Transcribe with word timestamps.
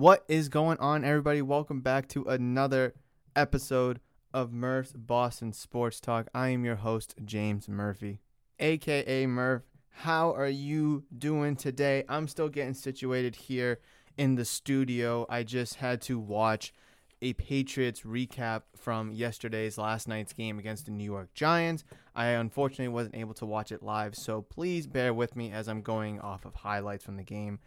What 0.00 0.24
is 0.28 0.48
going 0.48 0.78
on, 0.78 1.04
everybody? 1.04 1.42
Welcome 1.42 1.82
back 1.82 2.08
to 2.08 2.24
another 2.24 2.94
episode 3.36 4.00
of 4.32 4.50
Murph's 4.50 4.94
Boston 4.94 5.52
Sports 5.52 6.00
Talk. 6.00 6.26
I 6.32 6.48
am 6.48 6.64
your 6.64 6.76
host, 6.76 7.16
James 7.22 7.68
Murphy, 7.68 8.22
aka 8.58 9.26
Murph. 9.26 9.64
How 9.90 10.32
are 10.32 10.48
you 10.48 11.04
doing 11.18 11.54
today? 11.54 12.04
I'm 12.08 12.28
still 12.28 12.48
getting 12.48 12.72
situated 12.72 13.36
here 13.36 13.78
in 14.16 14.36
the 14.36 14.46
studio. 14.46 15.26
I 15.28 15.42
just 15.42 15.74
had 15.74 16.00
to 16.04 16.18
watch 16.18 16.72
a 17.20 17.34
Patriots 17.34 18.00
recap 18.00 18.62
from 18.74 19.12
yesterday's 19.12 19.76
last 19.76 20.08
night's 20.08 20.32
game 20.32 20.58
against 20.58 20.86
the 20.86 20.92
New 20.92 21.04
York 21.04 21.34
Giants. 21.34 21.84
I 22.16 22.28
unfortunately 22.28 22.88
wasn't 22.88 23.16
able 23.16 23.34
to 23.34 23.44
watch 23.44 23.70
it 23.70 23.82
live, 23.82 24.14
so 24.14 24.40
please 24.40 24.86
bear 24.86 25.12
with 25.12 25.36
me 25.36 25.52
as 25.52 25.68
I'm 25.68 25.82
going 25.82 26.20
off 26.20 26.46
of 26.46 26.54
highlights 26.54 27.04
from 27.04 27.18
the 27.18 27.22
game. 27.22 27.58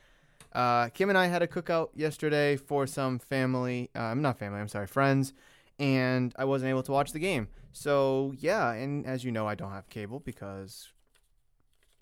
Uh, 0.54 0.90
Kim 0.90 1.10
and 1.10 1.18
I 1.18 1.28
had 1.28 1.42
a 1.42 1.48
cookout 1.48 1.90
yesterday 1.96 2.56
for 2.56 2.86
some 2.86 3.20
family. 3.20 3.90
Uh, 3.96 4.02
I'm 4.02 4.22
not 4.22 4.38
family. 4.38 4.60
I'm 4.60 4.68
sorry, 4.68 4.88
friends, 4.88 5.34
and 5.80 6.34
I 6.38 6.46
wasn't 6.46 6.70
able 6.70 6.84
to 6.84 6.92
watch 6.92 7.12
the 7.12 7.20
game. 7.20 7.48
So 7.72 8.34
yeah, 8.38 8.72
and 8.72 9.06
as 9.06 9.24
you 9.24 9.32
know, 9.32 9.48
I 9.48 9.56
don't 9.56 9.72
have 9.72 9.90
cable 9.90 10.20
because 10.20 10.90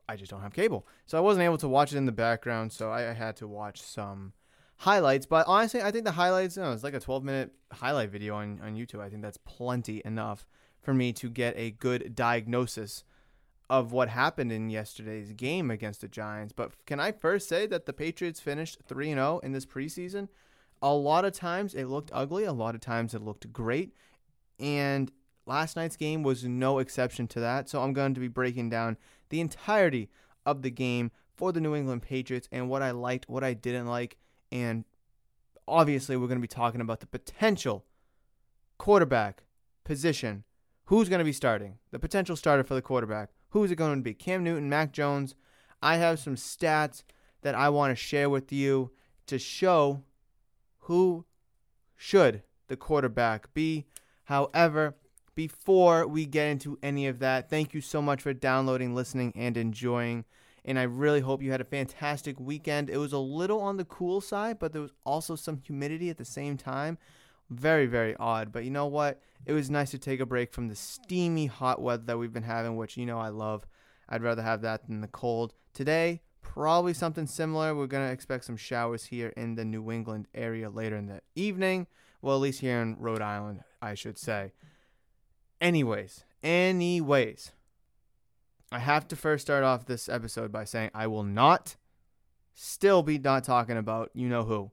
I 0.10 0.18
just 0.18 0.30
don't 0.30 0.42
have 0.42 0.54
cable. 0.54 0.86
So 1.06 1.18
I 1.18 1.22
wasn't 1.22 1.46
able 1.46 1.58
to 1.60 1.70
watch 1.70 1.94
it 1.94 1.98
in 1.98 2.06
the 2.06 2.12
background. 2.12 2.74
So 2.74 2.92
I, 2.92 3.10
I 3.10 3.14
had 3.14 3.38
to 3.38 3.48
watch 3.48 3.82
some 3.82 4.34
highlights. 4.76 5.26
But 5.26 5.48
honestly, 5.48 5.82
I 5.82 5.92
think 5.92 6.04
the 6.04 6.12
highlights, 6.12 6.58
you 6.58 6.64
know, 6.64 6.74
it's 6.74 6.84
like 6.84 6.94
a 6.94 7.00
12 7.00 7.24
minute 7.24 7.52
highlight 7.72 8.10
video 8.10 8.36
on, 8.36 8.60
on 8.62 8.76
YouTube. 8.76 9.00
I 9.00 9.10
think 9.10 9.22
that's 9.22 9.38
plenty 9.38 10.02
enough 10.04 10.46
for 10.82 10.94
me 10.94 11.14
to 11.14 11.30
get 11.30 11.54
a 11.56 11.72
good 11.72 12.16
diagnosis 12.16 13.06
of 13.72 13.94
what 13.94 14.10
happened 14.10 14.52
in 14.52 14.70
yesterday's 14.70 15.32
game 15.32 15.72
against 15.72 16.02
the 16.02 16.08
Giants. 16.10 16.52
But 16.52 16.74
can 16.86 17.00
I 17.00 17.14
first 17.14 17.48
say 17.48 17.66
that 17.68 17.86
the 17.86 17.94
Patriots 17.94 18.42
finished 18.42 18.80
3 18.86 19.14
0 19.14 19.40
in 19.44 19.54
this 19.54 19.66
preseason? 19.66 20.28
A 20.82 20.94
lot 20.94 21.24
of 21.24 21.32
times 21.32 21.74
it 21.74 21.86
looked 21.86 22.12
ugly, 22.14 22.44
a 22.44 22.52
lot 22.52 22.76
of 22.76 22.82
times 22.82 23.14
it 23.14 23.22
looked 23.22 23.54
great. 23.54 23.96
And 24.60 25.10
last 25.46 25.78
night's 25.78 25.96
game 25.96 26.22
was 26.22 26.44
no 26.44 26.80
exception 26.80 27.30
to 27.30 27.40
that. 27.40 27.70
So 27.70 27.82
I'm 27.82 27.94
going 27.94 28.14
to 28.14 28.20
be 28.20 28.28
breaking 28.28 28.70
down 28.70 28.98
the 29.30 29.40
entirety 29.40 30.10
of 30.46 30.64
the 30.64 30.70
game 30.70 31.10
for 31.34 31.54
the 31.54 31.62
New 31.62 31.74
England 31.74 32.02
Patriots 32.02 32.50
and 32.52 32.68
what 32.68 32.82
I 32.82 32.92
liked, 32.92 33.30
what 33.30 33.46
I 33.46 33.54
didn't 33.54 33.88
like. 33.88 34.18
And 34.52 34.84
obviously, 35.66 36.18
we're 36.18 36.28
going 36.28 36.40
to 36.40 36.42
be 36.42 36.48
talking 36.48 36.82
about 36.82 37.00
the 37.00 37.08
potential 37.08 37.86
quarterback 38.78 39.44
position. 39.86 40.44
Who's 40.88 41.08
going 41.08 41.20
to 41.20 41.26
be 41.26 41.32
starting? 41.32 41.78
The 41.92 42.00
potential 42.00 42.36
starter 42.36 42.66
for 42.66 42.74
the 42.74 42.82
quarterback. 42.82 43.30
Who's 43.52 43.72
it 43.72 43.76
going 43.76 43.96
to 43.98 44.02
be? 44.02 44.14
Cam 44.14 44.44
Newton, 44.44 44.70
Mac 44.70 44.92
Jones. 44.92 45.36
I 45.82 45.98
have 45.98 46.20
some 46.20 46.36
stats 46.36 47.04
that 47.42 47.56
I 47.56 47.70
want 47.70 47.92
to 47.92 47.96
share 47.96 48.30
with 48.30 48.52
you 48.52 48.92
to 49.28 49.40
show 49.40 50.04
who 50.80 51.26
should 51.96 52.44
the 52.68 52.78
quarterback 52.78 53.54
be. 53.54 53.86
However, 54.26 54.96
before 55.36 56.08
we 56.08 56.26
get 56.26 56.48
into 56.48 56.78
any 56.82 57.08
of 57.08 57.20
that, 57.20 57.50
thank 57.50 57.74
you 57.74 57.82
so 57.82 58.02
much 58.02 58.22
for 58.22 58.34
downloading, 58.34 58.96
listening, 58.96 59.34
and 59.36 59.58
enjoying. 59.58 60.26
And 60.64 60.78
I 60.78 60.84
really 60.84 61.22
hope 61.22 61.42
you 61.42 61.52
had 61.52 61.62
a 61.62 61.66
fantastic 61.66 62.40
weekend. 62.40 62.90
It 62.90 62.98
was 62.98 63.14
a 63.14 63.18
little 63.18 63.60
on 63.62 63.78
the 63.78 63.86
cool 63.86 64.22
side, 64.22 64.60
but 64.60 64.74
there 64.74 64.82
was 64.82 64.94
also 65.06 65.36
some 65.36 65.58
humidity 65.58 66.10
at 66.10 66.18
the 66.18 66.26
same 66.26 66.58
time. 66.58 66.98
Very, 67.52 67.86
very 67.86 68.16
odd. 68.16 68.54
But 68.54 68.64
you 68.64 68.72
know 68.72 68.88
what? 68.88 69.22
It 69.46 69.52
was 69.52 69.70
nice 69.70 69.92
to 69.92 70.00
take 70.00 70.22
a 70.22 70.26
break 70.26 70.54
from 70.54 70.70
the 70.70 70.76
steamy 70.76 71.48
hot 71.48 71.82
weather 71.82 72.04
that 72.06 72.18
we've 72.18 72.32
been 72.32 72.44
having, 72.44 72.78
which 72.78 72.96
you 72.96 73.06
know 73.06 73.20
I 73.20 73.28
love. 73.28 73.68
I'd 74.08 74.24
rather 74.24 74.42
have 74.42 74.62
that 74.62 74.88
than 74.88 75.02
the 75.02 75.08
cold. 75.08 75.54
Today, 75.74 76.22
probably 76.42 76.94
something 76.94 77.28
similar. 77.28 77.76
We're 77.76 77.88
going 77.88 78.08
to 78.08 78.14
expect 78.14 78.46
some 78.46 78.56
showers 78.56 79.06
here 79.06 79.34
in 79.36 79.56
the 79.56 79.66
New 79.66 79.92
England 79.92 80.30
area 80.34 80.70
later 80.70 80.96
in 80.96 81.08
the 81.08 81.22
evening. 81.36 81.88
Well, 82.22 82.38
at 82.38 82.42
least 82.42 82.62
here 82.62 82.82
in 82.82 82.96
Rhode 82.98 83.22
Island, 83.22 83.64
I 83.82 83.96
should 83.96 84.18
say. 84.18 84.54
Anyways, 85.60 86.24
anyways, 86.42 87.52
I 88.72 88.80
have 88.80 89.08
to 89.10 89.16
first 89.18 89.46
start 89.46 89.66
off 89.66 89.86
this 89.86 90.08
episode 90.08 90.52
by 90.52 90.64
saying 90.64 90.92
I 90.94 91.08
will 91.08 91.24
not 91.24 91.76
still 92.54 93.04
be 93.04 93.18
not 93.18 93.44
talking 93.44 93.78
about 93.78 94.10
you 94.14 94.30
know 94.30 94.44
who. 94.44 94.72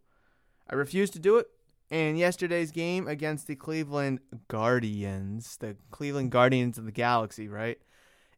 I 0.70 0.74
refuse 0.74 1.10
to 1.10 1.18
do 1.18 1.38
it. 1.38 1.46
And 1.91 2.19
yesterday's 2.19 2.71
game 2.71 3.09
against 3.09 3.47
the 3.47 3.56
Cleveland 3.56 4.21
Guardians, 4.49 5.56
the 5.56 5.76
Cleveland 5.91 6.31
Guardians 6.31 6.76
of 6.76 6.84
the 6.84 6.93
Galaxy, 6.93 7.49
right, 7.49 7.78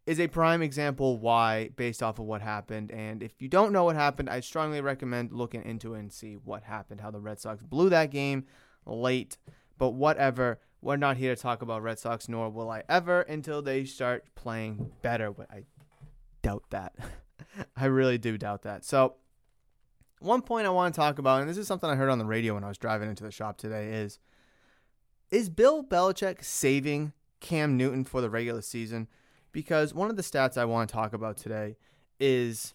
is 0.06 0.20
a 0.20 0.28
prime 0.28 0.62
example 0.62 1.18
why, 1.18 1.70
based 1.76 2.02
off 2.02 2.18
of 2.18 2.26
what 2.26 2.42
happened. 2.42 2.90
And 2.90 3.22
if 3.22 3.40
you 3.40 3.48
don't 3.48 3.72
know 3.72 3.84
what 3.84 3.96
happened, 3.96 4.30
I 4.30 4.40
strongly 4.40 4.80
recommend 4.80 5.32
looking 5.32 5.64
into 5.64 5.94
it 5.94 5.98
and 5.98 6.12
see 6.12 6.34
what 6.34 6.62
happened, 6.62 7.00
how 7.00 7.10
the 7.10 7.20
Red 7.20 7.40
Sox 7.40 7.62
blew 7.62 7.90
that 7.90 8.10
game 8.10 8.44
late. 8.86 9.36
But 9.78 9.90
whatever, 9.90 10.60
we're 10.80 10.96
not 10.96 11.16
here 11.16 11.34
to 11.34 11.40
talk 11.40 11.62
about 11.62 11.82
Red 11.82 11.98
Sox, 11.98 12.28
nor 12.28 12.50
will 12.50 12.70
I 12.70 12.84
ever 12.88 13.22
until 13.22 13.62
they 13.62 13.84
start 13.84 14.24
playing 14.34 14.92
better. 15.02 15.30
But 15.32 15.50
I 15.50 15.64
doubt 16.42 16.64
that. 16.70 16.94
I 17.76 17.86
really 17.86 18.18
do 18.18 18.38
doubt 18.38 18.62
that. 18.62 18.84
So, 18.84 19.14
one 20.20 20.42
point 20.42 20.66
I 20.66 20.70
want 20.70 20.94
to 20.94 21.00
talk 21.00 21.18
about, 21.18 21.40
and 21.40 21.50
this 21.50 21.58
is 21.58 21.66
something 21.66 21.90
I 21.90 21.96
heard 21.96 22.10
on 22.10 22.18
the 22.18 22.24
radio 22.24 22.54
when 22.54 22.64
I 22.64 22.68
was 22.68 22.78
driving 22.78 23.08
into 23.08 23.24
the 23.24 23.30
shop 23.30 23.56
today, 23.56 23.92
is 23.92 24.18
is 25.30 25.48
Bill 25.48 25.82
Belichick 25.82 26.44
saving 26.44 27.12
Cam 27.40 27.76
Newton 27.76 28.04
for 28.04 28.20
the 28.20 28.30
regular 28.30 28.62
season? 28.62 29.08
Because 29.52 29.94
one 29.94 30.10
of 30.10 30.16
the 30.16 30.22
stats 30.22 30.56
I 30.56 30.64
want 30.64 30.88
to 30.88 30.94
talk 30.94 31.12
about 31.12 31.36
today 31.36 31.76
is 32.18 32.74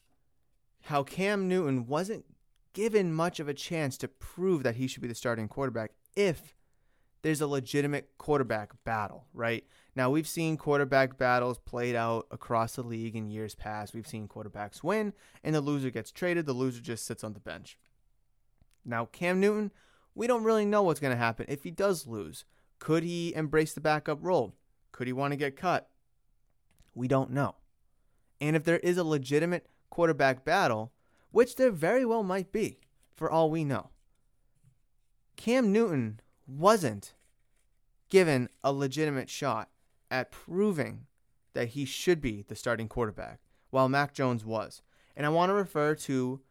how 0.84 1.04
Cam 1.04 1.48
Newton 1.48 1.88
wasn't 1.88 2.26
given 2.74 3.14
much 3.14 3.40
of 3.40 3.48
a 3.48 3.54
chance 3.54 3.98
to 3.98 4.08
prove 4.08 4.64
that 4.64 4.76
he 4.76 4.88
should 4.88 5.02
be 5.02 5.08
the 5.08 5.16
starting 5.16 5.48
quarterback 5.48 5.92
if 6.16 6.56
there's 7.22 7.42
a 7.42 7.48
legitimate 7.48 8.10
quarterback 8.18 8.72
battle, 8.84 9.26
right? 9.34 9.66
Now, 9.96 10.10
we've 10.10 10.28
seen 10.28 10.58
quarterback 10.58 11.18
battles 11.18 11.58
played 11.58 11.96
out 11.96 12.28
across 12.30 12.76
the 12.76 12.84
league 12.84 13.16
in 13.16 13.30
years 13.30 13.56
past. 13.56 13.94
We've 13.94 14.08
seen 14.08 14.28
quarterbacks 14.28 14.84
win, 14.84 15.14
and 15.42 15.56
the 15.56 15.62
loser 15.62 15.90
gets 15.90 16.12
traded. 16.12 16.46
The 16.46 16.54
loser 16.54 16.82
just 16.82 17.06
sits 17.06 17.24
on 17.24 17.34
the 17.34 17.40
bench. 17.40 17.78
Now, 18.84 19.06
Cam 19.06 19.40
Newton, 19.40 19.72
we 20.14 20.28
don't 20.28 20.44
really 20.44 20.66
know 20.66 20.84
what's 20.84 21.00
going 21.00 21.14
to 21.14 21.18
happen 21.18 21.46
if 21.48 21.64
he 21.64 21.72
does 21.72 22.08
lose. 22.08 22.44
Could 22.80 23.04
he 23.04 23.34
embrace 23.36 23.74
the 23.74 23.80
backup 23.80 24.20
role? 24.22 24.54
Could 24.92 25.08
he 25.08 25.14
want 25.14 25.32
to 25.32 25.38
get 25.38 25.56
cut? 25.56 25.90
We 26.94 27.08
don't 27.08 27.32
know. 27.32 27.56
And 28.42 28.56
if 28.56 28.66
there 28.66 28.80
is 28.80 28.98
a 28.98 29.04
legitimate 29.04 29.68
quarterback 29.90 30.44
battle, 30.44 30.92
which 31.32 31.56
there 31.56 31.72
very 31.72 32.06
well 32.06 32.24
might 32.24 32.52
be, 32.52 32.80
for 33.14 33.32
all 33.32 33.50
we 33.50 33.64
know, 33.64 33.92
Cam 35.38 35.72
Newton 35.72 36.20
wasn't 36.46 37.14
given 38.10 38.50
a 38.64 38.74
legitimate 38.74 39.30
shot 39.30 39.70
at 40.12 40.32
proving 40.32 41.08
that 41.54 41.70
he 41.70 41.86
should 41.86 42.22
be 42.22 42.44
the 42.48 42.56
starting 42.56 42.88
quarterback, 42.88 43.40
while 43.70 43.90
Mac 43.90 44.14
Jones 44.14 44.46
was. 44.46 44.82
And 45.16 45.26
I 45.26 45.30
want 45.30 45.50
to 45.50 45.54
refer 45.54 45.96
to 45.96 46.42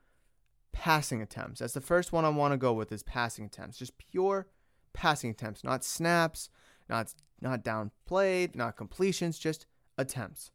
passing 0.73 1.23
attempts. 1.23 1.61
That's 1.61 1.75
the 1.75 1.81
first 1.81 2.13
one 2.13 2.25
I 2.25 2.31
want 2.31 2.53
to 2.53 2.59
go 2.59 2.73
with 2.73 2.91
is 2.91 3.03
passing 3.03 3.45
attempts. 3.45 3.79
Just 3.79 3.99
pure 3.99 4.49
passing 4.93 5.31
attempts, 5.31 5.63
not 5.63 5.85
snaps, 5.85 6.49
not 6.89 7.15
not 7.41 7.63
downplayed, 7.63 8.55
not 8.55 8.77
completions, 8.77 9.39
just 9.39 9.67
attempts. 9.99 10.51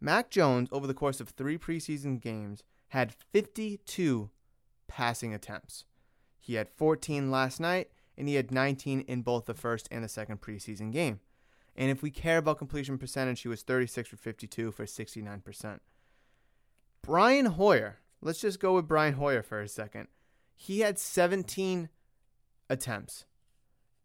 Mac 0.00 0.30
Jones 0.30 0.68
over 0.72 0.86
the 0.86 0.94
course 0.94 1.20
of 1.20 1.30
3 1.30 1.56
preseason 1.58 2.20
games 2.20 2.62
had 2.88 3.14
52 3.32 4.30
passing 4.88 5.32
attempts. 5.32 5.84
He 6.38 6.54
had 6.54 6.68
14 6.68 7.30
last 7.30 7.60
night 7.60 7.88
and 8.18 8.28
he 8.28 8.34
had 8.34 8.50
19 8.50 9.00
in 9.02 9.22
both 9.22 9.46
the 9.46 9.54
first 9.54 9.88
and 9.90 10.04
the 10.04 10.08
second 10.08 10.40
preseason 10.40 10.92
game. 10.92 11.20
And 11.76 11.90
if 11.90 12.02
we 12.02 12.10
care 12.10 12.38
about 12.38 12.58
completion 12.58 12.98
percentage, 12.98 13.40
he 13.40 13.48
was 13.48 13.62
36 13.62 14.08
for 14.08 14.16
52 14.16 14.72
for 14.72 14.84
69%. 14.84 15.80
Brian 17.02 17.46
Hoyer, 17.46 17.98
let's 18.20 18.40
just 18.40 18.60
go 18.60 18.74
with 18.74 18.86
Brian 18.86 19.14
Hoyer 19.14 19.42
for 19.42 19.60
a 19.60 19.68
second. 19.68 20.08
He 20.54 20.80
had 20.80 20.98
17 20.98 21.88
attempts, 22.68 23.24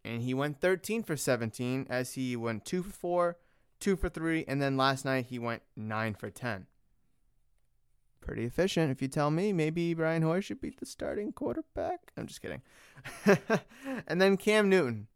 and 0.03 0.21
he 0.21 0.33
went 0.33 0.61
13 0.61 1.03
for 1.03 1.15
17 1.15 1.87
as 1.89 2.13
he 2.13 2.35
went 2.35 2.65
2 2.65 2.83
for 2.83 2.91
4, 2.91 3.37
2 3.79 3.95
for 3.95 4.09
3, 4.09 4.45
and 4.47 4.61
then 4.61 4.77
last 4.77 5.05
night 5.05 5.27
he 5.27 5.37
went 5.37 5.61
9 5.75 6.15
for 6.15 6.29
10 6.29 6.67
pretty 8.27 8.43
efficient. 8.43 8.91
If 8.91 9.01
you 9.01 9.07
tell 9.07 9.31
me, 9.31 9.53
maybe 9.53 9.93
Brian 9.93 10.21
Hoyer 10.21 10.41
should 10.41 10.59
be 10.59 10.69
the 10.69 10.85
starting 10.85 11.31
quarterback. 11.31 12.11
I'm 12.17 12.27
just 12.27 12.41
kidding. 12.41 12.61
and 14.07 14.21
then 14.21 14.35
Cam 14.35 14.69
Newton 14.69 15.07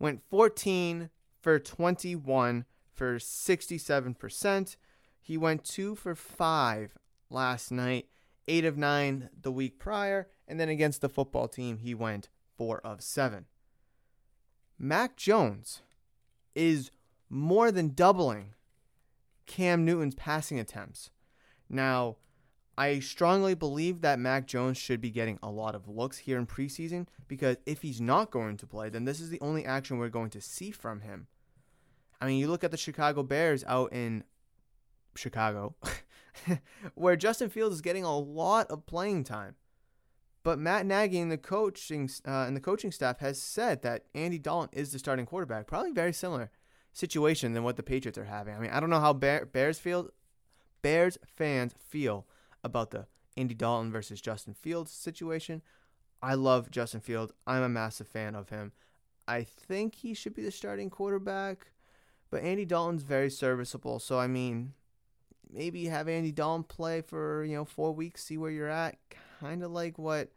went 0.00 0.22
14 0.30 1.10
for 1.42 1.58
21 1.58 2.64
for 2.92 3.16
67%. 3.16 4.76
He 5.20 5.36
went 5.36 5.64
2 5.64 5.94
for 5.94 6.14
5 6.14 6.96
last 7.28 7.70
night, 7.70 8.06
8 8.48 8.64
of 8.64 8.78
9 8.78 9.28
the 9.40 9.52
week 9.52 9.78
prior, 9.78 10.28
and 10.48 10.58
then 10.58 10.68
against 10.68 11.00
the 11.00 11.08
football 11.08 11.48
team, 11.48 11.78
he 11.78 11.94
went 11.94 12.28
4 12.56 12.80
of 12.80 13.02
7. 13.02 13.46
Mac 14.78 15.16
Jones 15.16 15.82
is 16.54 16.90
more 17.28 17.70
than 17.70 17.94
doubling 17.94 18.54
Cam 19.46 19.84
Newton's 19.84 20.14
passing 20.14 20.58
attempts. 20.58 21.10
Now, 21.68 22.16
I 22.76 23.00
strongly 23.00 23.54
believe 23.54 24.00
that 24.00 24.18
Mac 24.18 24.46
Jones 24.46 24.78
should 24.78 25.00
be 25.00 25.10
getting 25.10 25.38
a 25.42 25.50
lot 25.50 25.74
of 25.74 25.88
looks 25.88 26.18
here 26.18 26.38
in 26.38 26.46
preseason 26.46 27.06
because 27.28 27.56
if 27.66 27.82
he's 27.82 28.00
not 28.00 28.30
going 28.30 28.56
to 28.58 28.66
play, 28.66 28.88
then 28.88 29.04
this 29.04 29.20
is 29.20 29.30
the 29.30 29.40
only 29.40 29.64
action 29.64 29.98
we're 29.98 30.08
going 30.08 30.30
to 30.30 30.40
see 30.40 30.70
from 30.70 31.00
him. 31.00 31.26
I 32.22 32.26
mean, 32.26 32.38
you 32.38 32.46
look 32.46 32.62
at 32.62 32.70
the 32.70 32.76
Chicago 32.76 33.24
Bears 33.24 33.64
out 33.66 33.92
in 33.92 34.22
Chicago, 35.16 35.74
where 36.94 37.16
Justin 37.16 37.50
Fields 37.50 37.74
is 37.74 37.80
getting 37.80 38.04
a 38.04 38.16
lot 38.16 38.70
of 38.70 38.86
playing 38.86 39.24
time. 39.24 39.56
But 40.44 40.60
Matt 40.60 40.86
Nagy 40.86 41.18
and 41.18 41.32
the 41.32 41.36
coaching 41.36 42.08
uh, 42.26 42.44
and 42.46 42.56
the 42.56 42.60
coaching 42.60 42.92
staff 42.92 43.18
has 43.18 43.42
said 43.42 43.82
that 43.82 44.04
Andy 44.14 44.38
Dalton 44.38 44.70
is 44.72 44.92
the 44.92 45.00
starting 45.00 45.26
quarterback. 45.26 45.66
Probably 45.66 45.90
very 45.90 46.12
similar 46.12 46.52
situation 46.92 47.54
than 47.54 47.64
what 47.64 47.76
the 47.76 47.82
Patriots 47.82 48.18
are 48.18 48.24
having. 48.24 48.54
I 48.54 48.58
mean, 48.60 48.70
I 48.70 48.78
don't 48.78 48.90
know 48.90 49.00
how 49.00 49.12
Bear, 49.12 49.44
Bears 49.44 49.80
feel, 49.80 50.10
Bears 50.80 51.18
fans 51.26 51.74
feel 51.88 52.26
about 52.62 52.92
the 52.92 53.06
Andy 53.36 53.54
Dalton 53.54 53.90
versus 53.90 54.20
Justin 54.20 54.54
Fields 54.54 54.92
situation. 54.92 55.60
I 56.22 56.34
love 56.34 56.70
Justin 56.70 57.00
Fields. 57.00 57.32
I'm 57.48 57.62
a 57.62 57.68
massive 57.68 58.06
fan 58.06 58.36
of 58.36 58.50
him. 58.50 58.70
I 59.26 59.42
think 59.42 59.96
he 59.96 60.14
should 60.14 60.34
be 60.34 60.42
the 60.42 60.52
starting 60.52 60.88
quarterback, 60.88 61.72
but 62.32 62.42
Andy 62.42 62.64
Dalton's 62.64 63.02
very 63.02 63.30
serviceable. 63.30 64.00
So 64.00 64.18
I 64.18 64.26
mean, 64.26 64.72
maybe 65.52 65.84
have 65.84 66.08
Andy 66.08 66.32
Dalton 66.32 66.64
play 66.64 67.02
for 67.02 67.44
you 67.44 67.54
know 67.54 67.66
four 67.66 67.92
weeks, 67.92 68.24
see 68.24 68.38
where 68.38 68.50
you're 68.50 68.70
at, 68.70 68.96
kind 69.38 69.62
of 69.62 69.70
like 69.70 69.98
what 69.98 70.32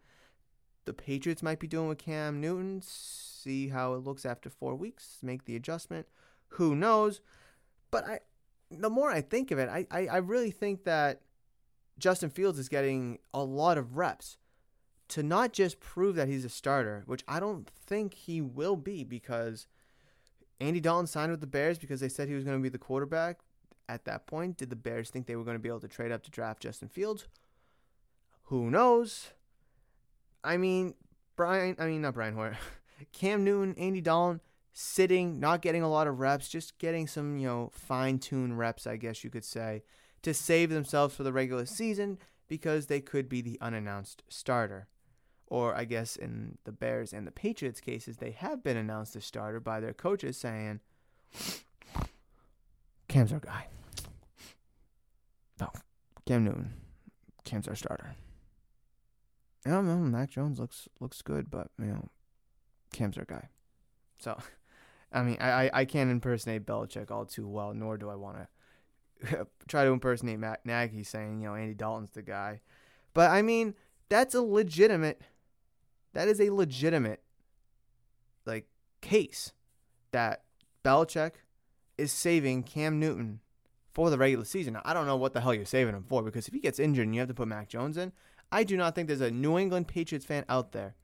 the 0.84 0.92
Patriots 0.92 1.42
might 1.42 1.58
be 1.58 1.66
doing 1.66 1.88
with 1.88 1.98
Cam 1.98 2.40
Newton. 2.40 2.82
See 2.82 3.68
how 3.68 3.94
it 3.94 4.04
looks 4.04 4.26
after 4.26 4.50
four 4.50 4.74
weeks, 4.74 5.18
make 5.22 5.46
the 5.46 5.56
adjustment. 5.56 6.06
Who 6.50 6.76
knows? 6.76 7.22
But 7.90 8.04
I, 8.04 8.20
the 8.70 8.90
more 8.90 9.10
I 9.10 9.22
think 9.22 9.50
of 9.50 9.58
it, 9.58 9.70
I, 9.70 9.86
I, 9.90 10.06
I 10.06 10.16
really 10.18 10.50
think 10.50 10.84
that 10.84 11.22
Justin 11.98 12.28
Fields 12.28 12.58
is 12.58 12.68
getting 12.68 13.20
a 13.32 13.42
lot 13.42 13.78
of 13.78 13.96
reps 13.96 14.36
to 15.08 15.22
not 15.22 15.54
just 15.54 15.80
prove 15.80 16.14
that 16.16 16.28
he's 16.28 16.44
a 16.44 16.50
starter, 16.50 17.04
which 17.06 17.24
I 17.26 17.40
don't 17.40 17.66
think 17.70 18.12
he 18.12 18.42
will 18.42 18.76
be 18.76 19.02
because 19.02 19.66
Andy 20.60 20.80
Dalton 20.80 21.06
signed 21.06 21.30
with 21.30 21.40
the 21.40 21.46
Bears 21.46 21.78
because 21.78 22.00
they 22.00 22.08
said 22.08 22.28
he 22.28 22.34
was 22.34 22.44
going 22.44 22.56
to 22.56 22.62
be 22.62 22.68
the 22.68 22.78
quarterback. 22.78 23.40
At 23.88 24.04
that 24.06 24.26
point, 24.26 24.56
did 24.56 24.70
the 24.70 24.76
Bears 24.76 25.10
think 25.10 25.26
they 25.26 25.36
were 25.36 25.44
going 25.44 25.56
to 25.56 25.62
be 25.62 25.68
able 25.68 25.80
to 25.80 25.88
trade 25.88 26.10
up 26.10 26.22
to 26.24 26.30
draft 26.30 26.62
Justin 26.62 26.88
Fields? 26.88 27.28
Who 28.44 28.70
knows? 28.70 29.30
I 30.42 30.56
mean, 30.56 30.94
Brian, 31.36 31.76
I 31.78 31.86
mean, 31.86 32.02
not 32.02 32.14
Brian 32.14 32.34
Hoyer, 32.34 32.56
Cam 33.12 33.44
Newton, 33.44 33.74
Andy 33.78 34.00
Dalton, 34.00 34.40
sitting, 34.72 35.38
not 35.40 35.62
getting 35.62 35.82
a 35.82 35.90
lot 35.90 36.06
of 36.06 36.18
reps, 36.18 36.48
just 36.48 36.78
getting 36.78 37.06
some, 37.06 37.38
you 37.38 37.46
know, 37.46 37.70
fine 37.72 38.18
tuned 38.18 38.58
reps, 38.58 38.86
I 38.86 38.96
guess 38.96 39.24
you 39.24 39.30
could 39.30 39.44
say, 39.44 39.82
to 40.22 40.34
save 40.34 40.70
themselves 40.70 41.14
for 41.14 41.22
the 41.22 41.32
regular 41.32 41.66
season 41.66 42.18
because 42.48 42.86
they 42.86 43.00
could 43.00 43.28
be 43.28 43.40
the 43.40 43.58
unannounced 43.60 44.22
starter. 44.28 44.88
Or 45.48 45.74
I 45.74 45.84
guess 45.84 46.16
in 46.16 46.58
the 46.64 46.72
Bears 46.72 47.12
and 47.12 47.26
the 47.26 47.30
Patriots 47.30 47.80
cases, 47.80 48.16
they 48.16 48.32
have 48.32 48.64
been 48.64 48.76
announced 48.76 49.14
as 49.14 49.24
starter 49.24 49.60
by 49.60 49.78
their 49.80 49.92
coaches 49.92 50.36
saying, 50.36 50.80
Cam's 53.08 53.32
our 53.32 53.38
guy. 53.38 53.68
No, 55.60 55.70
Cam 56.26 56.44
Newton. 56.44 56.72
Cam's 57.44 57.68
our 57.68 57.76
starter. 57.76 58.16
I 59.64 59.70
don't 59.70 59.86
know. 59.86 59.96
Mac 59.96 60.30
Jones 60.30 60.58
looks 60.58 60.88
looks 61.00 61.22
good, 61.22 61.50
but 61.50 61.70
you 61.78 61.86
know, 61.86 62.08
Cam's 62.92 63.18
our 63.18 63.24
guy. 63.24 63.48
So, 64.18 64.38
I 65.12 65.22
mean, 65.22 65.38
I 65.40 65.70
I 65.72 65.84
can't 65.84 66.10
impersonate 66.10 66.66
Belichick 66.66 67.10
all 67.10 67.24
too 67.24 67.48
well, 67.48 67.72
nor 67.72 67.96
do 67.96 68.10
I 68.10 68.16
want 68.16 68.38
to 68.38 69.46
try 69.68 69.84
to 69.84 69.90
impersonate 69.90 70.38
Matt 70.38 70.64
Nagy 70.64 71.04
saying 71.04 71.40
you 71.40 71.48
know 71.48 71.54
Andy 71.54 71.74
Dalton's 71.74 72.12
the 72.12 72.22
guy. 72.22 72.60
But 73.14 73.30
I 73.30 73.42
mean, 73.42 73.74
that's 74.08 74.34
a 74.34 74.42
legitimate. 74.42 75.20
That 76.16 76.28
is 76.28 76.40
a 76.40 76.48
legitimate, 76.48 77.20
like, 78.46 78.66
case 79.02 79.52
that 80.12 80.44
Belichick 80.82 81.32
is 81.98 82.10
saving 82.10 82.62
Cam 82.62 82.98
Newton 82.98 83.40
for 83.92 84.08
the 84.08 84.16
regular 84.16 84.46
season. 84.46 84.78
I 84.82 84.94
don't 84.94 85.04
know 85.04 85.18
what 85.18 85.34
the 85.34 85.42
hell 85.42 85.52
you're 85.52 85.66
saving 85.66 85.94
him 85.94 86.06
for 86.08 86.22
because 86.22 86.48
if 86.48 86.54
he 86.54 86.60
gets 86.60 86.78
injured 86.78 87.04
and 87.04 87.14
you 87.14 87.20
have 87.20 87.28
to 87.28 87.34
put 87.34 87.48
Mac 87.48 87.68
Jones 87.68 87.98
in, 87.98 88.12
I 88.50 88.64
do 88.64 88.78
not 88.78 88.94
think 88.94 89.08
there's 89.08 89.20
a 89.20 89.30
New 89.30 89.58
England 89.58 89.88
Patriots 89.88 90.24
fan 90.24 90.46
out 90.48 90.72
there 90.72 90.94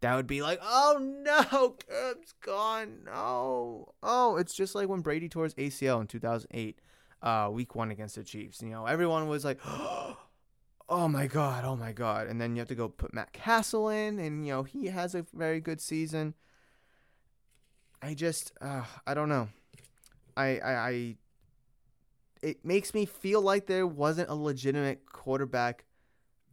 that 0.00 0.16
would 0.16 0.26
be 0.26 0.42
like, 0.42 0.58
oh 0.60 0.98
no, 1.00 1.76
Cam's 1.88 2.34
gone. 2.44 3.04
No. 3.04 3.94
Oh, 4.02 4.38
it's 4.38 4.54
just 4.54 4.74
like 4.74 4.88
when 4.88 5.02
Brady 5.02 5.28
tore 5.28 5.44
his 5.44 5.54
ACL 5.54 6.00
in 6.00 6.08
2008, 6.08 6.80
uh, 7.22 7.48
week 7.52 7.76
one 7.76 7.92
against 7.92 8.16
the 8.16 8.24
Chiefs. 8.24 8.60
You 8.60 8.70
know, 8.70 8.86
everyone 8.86 9.28
was 9.28 9.44
like, 9.44 9.60
oh 10.90 11.06
my 11.08 11.28
God, 11.28 11.64
oh 11.64 11.76
my 11.76 11.92
God. 11.92 12.26
And 12.26 12.40
then 12.40 12.56
you 12.56 12.60
have 12.60 12.68
to 12.68 12.74
go 12.74 12.88
put 12.88 13.14
Matt 13.14 13.32
Cassel 13.32 13.88
in, 13.88 14.18
and, 14.18 14.44
you 14.44 14.52
know, 14.52 14.64
he 14.64 14.86
has 14.86 15.14
a 15.14 15.24
very 15.32 15.60
good 15.60 15.80
season. 15.80 16.34
I 18.02 18.14
just, 18.14 18.52
uh, 18.60 18.82
I 19.06 19.14
don't 19.14 19.28
know. 19.28 19.48
I, 20.36 20.58
I, 20.58 20.72
I, 20.72 21.16
it 22.42 22.64
makes 22.64 22.92
me 22.92 23.06
feel 23.06 23.40
like 23.40 23.66
there 23.66 23.86
wasn't 23.86 24.30
a 24.30 24.34
legitimate 24.34 25.06
quarterback 25.06 25.84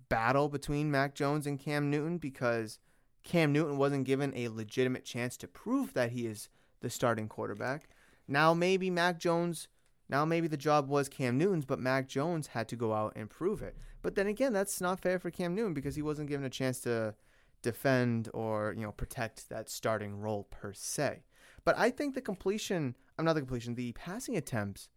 battle 0.09 0.49
between 0.49 0.91
Mac 0.91 1.15
Jones 1.15 1.47
and 1.47 1.59
Cam 1.59 1.89
Newton 1.89 2.17
because 2.17 2.79
Cam 3.23 3.51
Newton 3.51 3.77
wasn't 3.77 4.05
given 4.05 4.33
a 4.35 4.49
legitimate 4.49 5.03
chance 5.03 5.35
to 5.37 5.47
prove 5.47 5.93
that 5.93 6.11
he 6.11 6.27
is 6.27 6.49
the 6.81 6.89
starting 6.89 7.27
quarterback. 7.27 7.89
Now 8.27 8.53
maybe 8.53 8.89
Mac 8.89 9.19
Jones, 9.19 9.67
now 10.09 10.25
maybe 10.25 10.47
the 10.47 10.57
job 10.57 10.89
was 10.89 11.09
Cam 11.09 11.37
Newton's, 11.37 11.65
but 11.65 11.79
Mac 11.79 12.07
Jones 12.07 12.47
had 12.47 12.67
to 12.69 12.75
go 12.75 12.93
out 12.93 13.13
and 13.15 13.29
prove 13.29 13.61
it. 13.61 13.75
But 14.07 14.15
then 14.15 14.27
again, 14.27 14.53
that's 14.53 14.79
not 14.79 15.01
fair 15.01 15.19
for 15.19 15.29
Cam 15.29 15.53
Newton 15.53 15.73
because 15.73 15.97
he 15.97 16.01
wasn't 16.01 16.29
given 16.29 16.45
a 16.45 16.49
chance 16.49 16.79
to 16.79 17.13
defend 17.61 18.29
or, 18.33 18.73
you 18.73 18.83
know, 18.83 18.93
protect 18.93 19.49
that 19.49 19.69
starting 19.69 20.21
role 20.21 20.47
per 20.49 20.71
se. 20.71 21.23
But 21.65 21.77
I 21.77 21.89
think 21.89 22.15
the 22.15 22.21
completion, 22.21 22.95
I'm 23.19 23.25
not 23.25 23.33
the 23.33 23.41
completion, 23.41 23.75
the 23.75 23.91
passing 23.91 24.37
attempts 24.37 24.87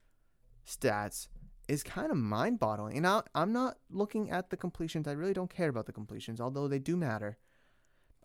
stats 0.65 1.27
is 1.67 1.83
kind 1.83 2.13
of 2.13 2.19
mind 2.19 2.61
boggling. 2.61 2.97
And 2.99 3.05
I, 3.05 3.23
I'm 3.35 3.53
not 3.53 3.79
looking 3.91 4.31
at 4.31 4.51
the 4.51 4.57
completions. 4.57 5.09
I 5.09 5.13
really 5.13 5.33
don't 5.33 5.51
care 5.51 5.71
about 5.71 5.87
the 5.87 5.93
completions, 5.93 6.41
although 6.41 6.69
they 6.69 6.79
do 6.79 6.97
matter. 6.97 7.37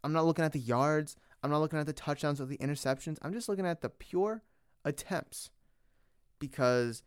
I'm 0.03 0.13
not 0.13 0.25
looking 0.25 0.45
at 0.45 0.53
the 0.53 0.59
yards. 0.59 1.15
I'm 1.41 1.49
not 1.49 1.61
looking 1.61 1.79
at 1.79 1.87
the 1.87 1.93
touchdowns 1.93 2.39
or 2.39 2.45
the 2.45 2.59
interceptions. 2.59 3.17
I'm 3.23 3.33
just 3.33 3.49
looking 3.49 3.65
at 3.65 3.81
the 3.81 3.89
pure 3.89 4.43
attempts 4.83 5.49
because 6.37 7.01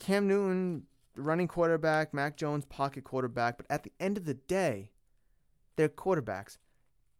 Cam 0.00 0.26
Newton, 0.26 0.84
running 1.16 1.48
quarterback, 1.48 2.14
Mac 2.14 2.36
Jones, 2.36 2.64
pocket 2.64 3.04
quarterback. 3.04 3.56
But 3.56 3.66
at 3.68 3.82
the 3.82 3.92
end 4.00 4.16
of 4.16 4.24
the 4.24 4.34
day, 4.34 4.90
they're 5.76 5.88
quarterbacks. 5.88 6.58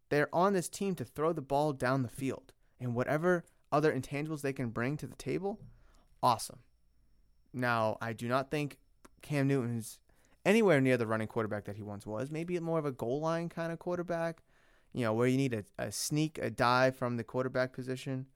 They're 0.09 0.33
on 0.33 0.53
this 0.53 0.69
team 0.69 0.95
to 0.95 1.05
throw 1.05 1.33
the 1.33 1.41
ball 1.41 1.73
down 1.73 2.03
the 2.03 2.09
field 2.09 2.53
and 2.79 2.95
whatever 2.95 3.43
other 3.71 3.91
intangibles 3.91 4.41
they 4.41 4.53
can 4.53 4.69
bring 4.69 4.97
to 4.97 5.07
the 5.07 5.15
table, 5.15 5.59
awesome. 6.21 6.59
Now, 7.51 7.97
I 8.01 8.13
do 8.13 8.27
not 8.27 8.51
think 8.51 8.77
Cam 9.21 9.47
Newton 9.47 9.77
is 9.77 9.99
anywhere 10.45 10.81
near 10.81 10.97
the 10.97 11.07
running 11.07 11.27
quarterback 11.27 11.65
that 11.65 11.75
he 11.75 11.81
once 11.81 12.05
was. 12.05 12.29
Maybe 12.29 12.59
more 12.59 12.79
of 12.79 12.85
a 12.85 12.91
goal 12.91 13.21
line 13.21 13.49
kind 13.49 13.71
of 13.71 13.79
quarterback, 13.79 14.43
you 14.93 15.03
know, 15.03 15.13
where 15.13 15.27
you 15.27 15.37
need 15.37 15.53
a, 15.53 15.63
a 15.79 15.91
sneak, 15.91 16.37
a 16.39 16.49
dive 16.51 16.95
from 16.95 17.17
the 17.17 17.23
quarterback 17.23 17.73
position. 17.73 18.27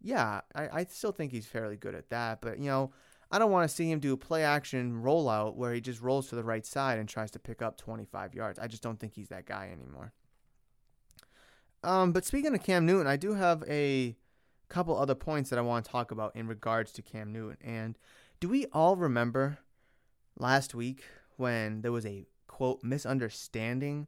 Yeah, 0.00 0.40
I, 0.54 0.68
I 0.72 0.84
still 0.84 1.12
think 1.12 1.32
he's 1.32 1.46
fairly 1.46 1.76
good 1.76 1.94
at 1.94 2.10
that. 2.10 2.40
But, 2.40 2.58
you 2.58 2.66
know, 2.66 2.92
I 3.30 3.38
don't 3.38 3.50
want 3.50 3.68
to 3.68 3.74
see 3.74 3.90
him 3.90 3.98
do 3.98 4.12
a 4.12 4.16
play 4.16 4.44
action 4.44 5.02
rollout 5.02 5.56
where 5.56 5.74
he 5.74 5.80
just 5.80 6.00
rolls 6.00 6.28
to 6.28 6.36
the 6.36 6.44
right 6.44 6.64
side 6.64 6.98
and 6.98 7.08
tries 7.08 7.30
to 7.32 7.38
pick 7.38 7.60
up 7.60 7.76
25 7.76 8.34
yards. 8.34 8.58
I 8.58 8.68
just 8.68 8.82
don't 8.82 9.00
think 9.00 9.14
he's 9.14 9.28
that 9.28 9.46
guy 9.46 9.70
anymore. 9.72 10.12
Um, 11.82 12.12
but 12.12 12.24
speaking 12.24 12.54
of 12.54 12.62
Cam 12.62 12.86
Newton, 12.86 13.06
I 13.06 13.16
do 13.16 13.34
have 13.34 13.64
a 13.68 14.16
couple 14.68 14.96
other 14.96 15.14
points 15.14 15.50
that 15.50 15.58
I 15.58 15.62
want 15.62 15.84
to 15.84 15.90
talk 15.90 16.10
about 16.10 16.34
in 16.36 16.46
regards 16.46 16.92
to 16.92 17.02
Cam 17.02 17.32
Newton. 17.32 17.58
And 17.62 17.98
do 18.40 18.48
we 18.48 18.66
all 18.72 18.96
remember 18.96 19.58
last 20.38 20.74
week 20.74 21.04
when 21.36 21.82
there 21.82 21.92
was 21.92 22.06
a 22.06 22.26
quote 22.46 22.82
misunderstanding 22.82 24.06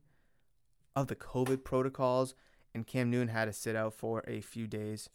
of 0.96 1.08
the 1.08 1.16
COVID 1.16 1.64
protocols 1.64 2.34
and 2.74 2.86
Cam 2.86 3.10
Newton 3.10 3.28
had 3.28 3.46
to 3.46 3.52
sit 3.52 3.76
out 3.76 3.94
for 3.94 4.24
a 4.26 4.40
few 4.40 4.66
days? 4.66 5.08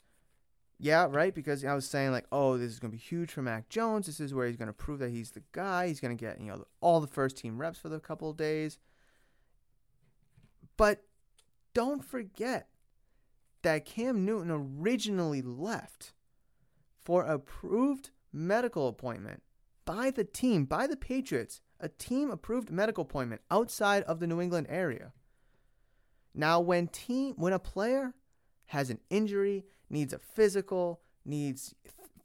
Yeah, 0.83 1.07
right. 1.09 1.33
Because 1.33 1.63
I 1.63 1.73
was 1.73 1.87
saying 1.87 2.11
like, 2.11 2.25
oh, 2.29 2.57
this 2.57 2.69
is 2.69 2.79
gonna 2.79 2.91
be 2.91 2.97
huge 2.97 3.31
for 3.31 3.41
Mac 3.41 3.69
Jones. 3.69 4.05
This 4.05 4.19
is 4.19 4.33
where 4.33 4.47
he's 4.47 4.57
gonna 4.57 4.73
prove 4.73 4.99
that 4.99 5.11
he's 5.11 5.31
the 5.31 5.41
guy. 5.53 5.87
He's 5.87 6.01
gonna 6.01 6.13
get 6.13 6.41
you 6.41 6.47
know 6.47 6.65
all 6.81 6.99
the 6.99 7.07
first 7.07 7.37
team 7.37 7.57
reps 7.57 7.79
for 7.79 7.87
the 7.87 8.01
couple 8.01 8.29
of 8.29 8.35
days. 8.35 8.79
But 10.75 11.05
don't 11.73 12.03
forget 12.03 12.67
that 13.61 13.85
Cam 13.85 14.25
Newton 14.25 14.51
originally 14.51 15.41
left 15.41 16.11
for 16.99 17.23
approved 17.23 18.09
medical 18.33 18.89
appointment 18.89 19.41
by 19.85 20.11
the 20.11 20.25
team, 20.25 20.65
by 20.65 20.85
the 20.85 20.97
Patriots, 20.97 21.61
a 21.79 21.87
team 21.87 22.29
approved 22.29 22.69
medical 22.69 23.03
appointment 23.03 23.41
outside 23.49 24.03
of 24.03 24.19
the 24.19 24.27
New 24.27 24.41
England 24.41 24.67
area. 24.69 25.13
Now 26.35 26.59
when 26.59 26.89
team 26.89 27.35
when 27.37 27.53
a 27.53 27.59
player 27.59 28.13
has 28.65 28.89
an 28.89 28.99
injury, 29.09 29.63
needs 29.93 30.11
a 30.11 30.19
physical, 30.19 30.99
needs 31.23 31.73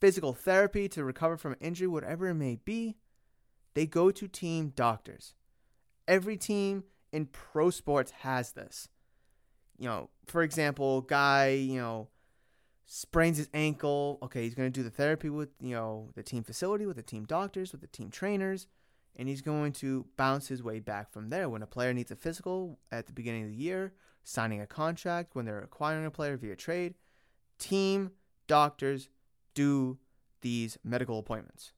physical 0.00 0.32
therapy 0.32 0.88
to 0.88 1.04
recover 1.04 1.36
from 1.36 1.54
injury, 1.60 1.86
whatever 1.86 2.26
it 2.28 2.34
may 2.34 2.56
be, 2.64 2.96
they 3.74 3.86
go 3.86 4.10
to 4.10 4.26
team 4.26 4.72
doctors. 4.74 5.34
Every 6.08 6.36
team 6.36 6.84
in 7.12 7.26
pro 7.26 7.70
sports 7.70 8.10
has 8.22 8.52
this. 8.52 8.88
You 9.78 9.88
know, 9.88 10.10
for 10.26 10.42
example, 10.42 11.02
guy, 11.02 11.50
you 11.50 11.78
know, 11.78 12.08
sprains 12.86 13.36
his 13.36 13.48
ankle. 13.54 14.18
Okay, 14.22 14.42
he's 14.42 14.54
going 14.54 14.72
to 14.72 14.80
do 14.80 14.82
the 14.82 14.90
therapy 14.90 15.28
with, 15.28 15.50
you 15.60 15.74
know, 15.74 16.10
the 16.14 16.22
team 16.22 16.42
facility, 16.42 16.86
with 16.86 16.96
the 16.96 17.02
team 17.02 17.24
doctors, 17.24 17.70
with 17.70 17.82
the 17.82 17.86
team 17.86 18.10
trainers, 18.10 18.66
and 19.16 19.28
he's 19.28 19.42
going 19.42 19.72
to 19.74 20.06
bounce 20.16 20.48
his 20.48 20.62
way 20.62 20.80
back 20.80 21.12
from 21.12 21.28
there. 21.28 21.48
When 21.48 21.62
a 21.62 21.66
player 21.66 21.92
needs 21.92 22.10
a 22.10 22.16
physical 22.16 22.78
at 22.90 23.06
the 23.06 23.12
beginning 23.12 23.44
of 23.44 23.50
the 23.50 23.56
year, 23.56 23.92
signing 24.24 24.60
a 24.60 24.66
contract, 24.66 25.36
when 25.36 25.44
they're 25.44 25.60
acquiring 25.60 26.06
a 26.06 26.10
player 26.10 26.36
via 26.36 26.56
trade, 26.56 26.94
team 27.58 28.12
doctors 28.46 29.08
do 29.54 29.98
these 30.40 30.78
medical 30.84 31.18
appointments. 31.18 31.72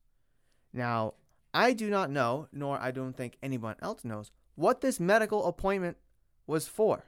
Now, 0.73 1.15
I 1.53 1.73
do 1.73 1.91
not 1.91 2.11
know, 2.11 2.49
nor 2.53 2.79
I 2.79 2.91
don't 2.91 3.17
think 3.17 3.37
anyone 3.43 3.77
else 3.83 4.05
knows, 4.05 4.31
what 4.55 4.81
this 4.81 5.01
medical 5.01 5.47
appointment 5.47 5.97
was 6.47 6.69
for. 6.69 7.07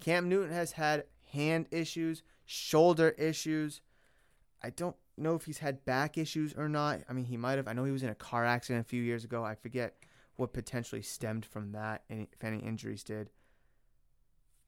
Cam 0.00 0.28
Newton 0.28 0.52
has 0.52 0.72
had 0.72 1.04
hand 1.32 1.66
issues, 1.70 2.22
shoulder 2.44 3.10
issues. 3.10 3.80
I 4.62 4.70
don't 4.70 4.96
know 5.16 5.34
if 5.34 5.44
he's 5.44 5.58
had 5.58 5.84
back 5.84 6.18
issues 6.18 6.54
or 6.54 6.68
not. 6.68 7.00
I 7.08 7.12
mean, 7.12 7.24
he 7.24 7.36
might 7.36 7.56
have. 7.56 7.68
I 7.68 7.72
know 7.72 7.84
he 7.84 7.92
was 7.92 8.02
in 8.02 8.08
a 8.08 8.14
car 8.14 8.44
accident 8.44 8.84
a 8.84 8.88
few 8.88 9.02
years 9.02 9.24
ago. 9.24 9.44
I 9.44 9.54
forget 9.54 9.94
what 10.36 10.52
potentially 10.52 11.02
stemmed 11.02 11.44
from 11.44 11.72
that, 11.72 12.02
if 12.08 12.42
any 12.42 12.58
injuries 12.58 13.02
did. 13.02 13.30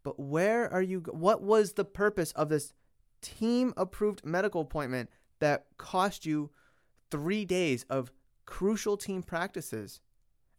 But 0.03 0.21
where 0.21 0.71
are 0.73 0.83
you? 0.83 1.01
What 1.01 1.43
was 1.43 1.73
the 1.73 1.85
purpose 1.85 2.33
of 2.33 2.49
this 2.49 2.73
team 3.25 3.73
approved 3.77 4.25
medical 4.25 4.61
appointment 4.61 5.11
that 5.41 5.67
cost 5.79 6.27
you 6.27 6.51
three 7.11 7.45
days 7.45 7.85
of 7.89 8.13
crucial 8.45 8.97
team 8.97 9.23
practices, 9.23 10.01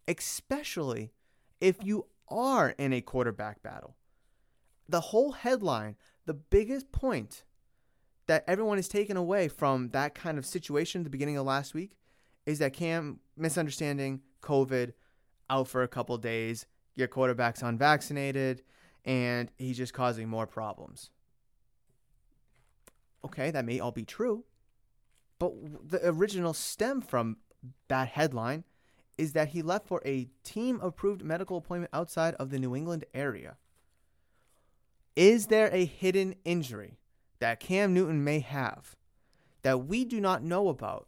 especially 0.07 1.11
if 1.61 1.83
you 1.83 2.07
are 2.27 2.71
in 2.71 2.91
a 2.91 3.01
quarterback 3.01 3.61
battle? 3.61 3.95
The 4.89 5.01
whole 5.01 5.33
headline, 5.33 5.95
the 6.25 6.33
biggest 6.33 6.91
point 6.91 7.43
that 8.27 8.43
everyone 8.47 8.79
is 8.79 8.87
taken 8.87 9.15
away 9.15 9.47
from 9.47 9.89
that 9.89 10.15
kind 10.15 10.37
of 10.37 10.45
situation 10.45 11.01
at 11.01 11.03
the 11.03 11.11
beginning 11.11 11.37
of 11.37 11.45
last 11.45 11.73
week 11.73 11.97
is 12.45 12.59
that 12.59 12.73
Cam 12.73 13.19
misunderstanding 13.37 14.21
COVID 14.41 14.93
out 15.49 15.67
for 15.67 15.83
a 15.83 15.87
couple 15.87 16.17
days, 16.17 16.65
your 16.95 17.07
quarterback's 17.07 17.61
unvaccinated, 17.61 18.63
and 19.03 19.51
he's 19.57 19.77
just 19.77 19.93
causing 19.93 20.27
more 20.27 20.47
problems. 20.47 21.11
Okay, 23.25 23.51
that 23.51 23.65
may 23.65 23.79
all 23.79 23.91
be 23.91 24.05
true, 24.05 24.43
but 25.39 25.51
the 25.89 25.99
original 26.07 26.53
stem 26.53 27.01
from 27.01 27.37
that 27.87 28.09
headline 28.09 28.63
is 29.17 29.33
that 29.33 29.49
he 29.49 29.61
left 29.61 29.87
for 29.87 30.01
a 30.05 30.29
team 30.43 30.79
approved 30.81 31.23
medical 31.23 31.57
appointment 31.57 31.89
outside 31.93 32.35
of 32.35 32.51
the 32.51 32.59
New 32.59 32.75
England 32.75 33.05
area. 33.13 33.57
Is 35.15 35.47
there 35.47 35.73
a 35.73 35.85
hidden 35.85 36.35
injury 36.45 36.99
that 37.39 37.59
Cam 37.59 37.93
Newton 37.93 38.23
may 38.23 38.39
have 38.39 38.95
that 39.63 39.85
we 39.87 40.05
do 40.05 40.21
not 40.21 40.43
know 40.43 40.67
about? 40.67 41.07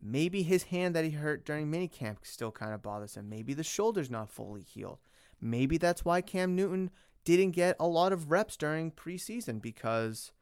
Maybe 0.00 0.42
his 0.42 0.64
hand 0.64 0.94
that 0.94 1.04
he 1.04 1.12
hurt 1.12 1.44
during 1.44 1.70
minicamp 1.70 2.18
still 2.22 2.52
kind 2.52 2.74
of 2.74 2.82
bothers 2.82 3.16
him. 3.16 3.28
Maybe 3.28 3.54
the 3.54 3.64
shoulder's 3.64 4.10
not 4.10 4.30
fully 4.30 4.62
healed. 4.62 4.98
Maybe 5.40 5.78
that's 5.78 6.04
why 6.04 6.20
Cam 6.20 6.54
Newton 6.54 6.90
didn't 7.24 7.52
get 7.52 7.76
a 7.80 7.88
lot 7.88 8.12
of 8.12 8.30
reps 8.30 8.56
during 8.56 8.92
preseason 8.92 9.60
because 9.60 10.32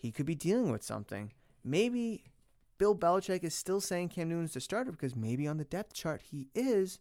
he 0.00 0.10
could 0.10 0.24
be 0.24 0.34
dealing 0.34 0.72
with 0.72 0.82
something. 0.82 1.30
Maybe 1.62 2.24
Bill 2.78 2.96
Belichick 2.96 3.44
is 3.44 3.54
still 3.54 3.82
saying 3.82 4.08
Cam 4.08 4.30
Newton's 4.30 4.54
the 4.54 4.60
starter 4.60 4.90
because 4.90 5.14
maybe 5.14 5.46
on 5.46 5.58
the 5.58 5.64
depth 5.64 5.92
chart 5.92 6.22
he 6.30 6.48
is, 6.54 6.98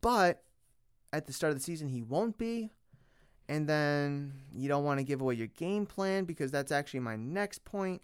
but 0.00 0.42
at 1.12 1.26
the 1.26 1.32
start 1.34 1.50
of 1.50 1.58
the 1.58 1.62
season 1.62 1.88
he 1.88 2.00
won't 2.00 2.38
be. 2.38 2.70
And 3.50 3.68
then 3.68 4.32
you 4.50 4.66
don't 4.66 4.84
want 4.84 4.98
to 4.98 5.04
give 5.04 5.20
away 5.20 5.34
your 5.34 5.48
game 5.48 5.84
plan 5.84 6.24
because 6.24 6.50
that's 6.50 6.72
actually 6.72 7.00
my 7.00 7.16
next 7.16 7.66
point. 7.66 8.00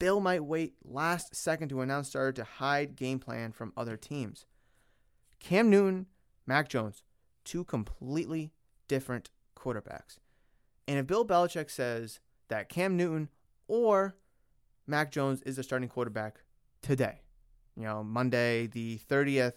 Bill 0.00 0.18
might 0.18 0.42
wait 0.42 0.74
last 0.84 1.36
second 1.36 1.68
to 1.68 1.82
announce 1.82 2.08
starter 2.08 2.32
to 2.32 2.44
hide 2.44 2.96
game 2.96 3.20
plan 3.20 3.52
from 3.52 3.72
other 3.76 3.96
teams. 3.96 4.46
Cam 5.38 5.70
Newton, 5.70 6.06
Mac 6.44 6.68
Jones, 6.68 7.04
two 7.44 7.62
completely 7.62 8.50
different 8.88 9.30
quarterbacks. 9.56 10.18
And 10.88 10.98
if 10.98 11.06
Bill 11.06 11.24
Belichick 11.24 11.70
says 11.70 12.18
that 12.50 12.68
Cam 12.68 12.96
Newton 12.96 13.28
or 13.66 14.14
Mac 14.86 15.10
Jones 15.10 15.40
is 15.42 15.56
the 15.56 15.62
starting 15.62 15.88
quarterback 15.88 16.40
today, 16.82 17.22
you 17.76 17.84
know, 17.84 18.04
Monday 18.04 18.66
the 18.66 19.00
30th, 19.08 19.54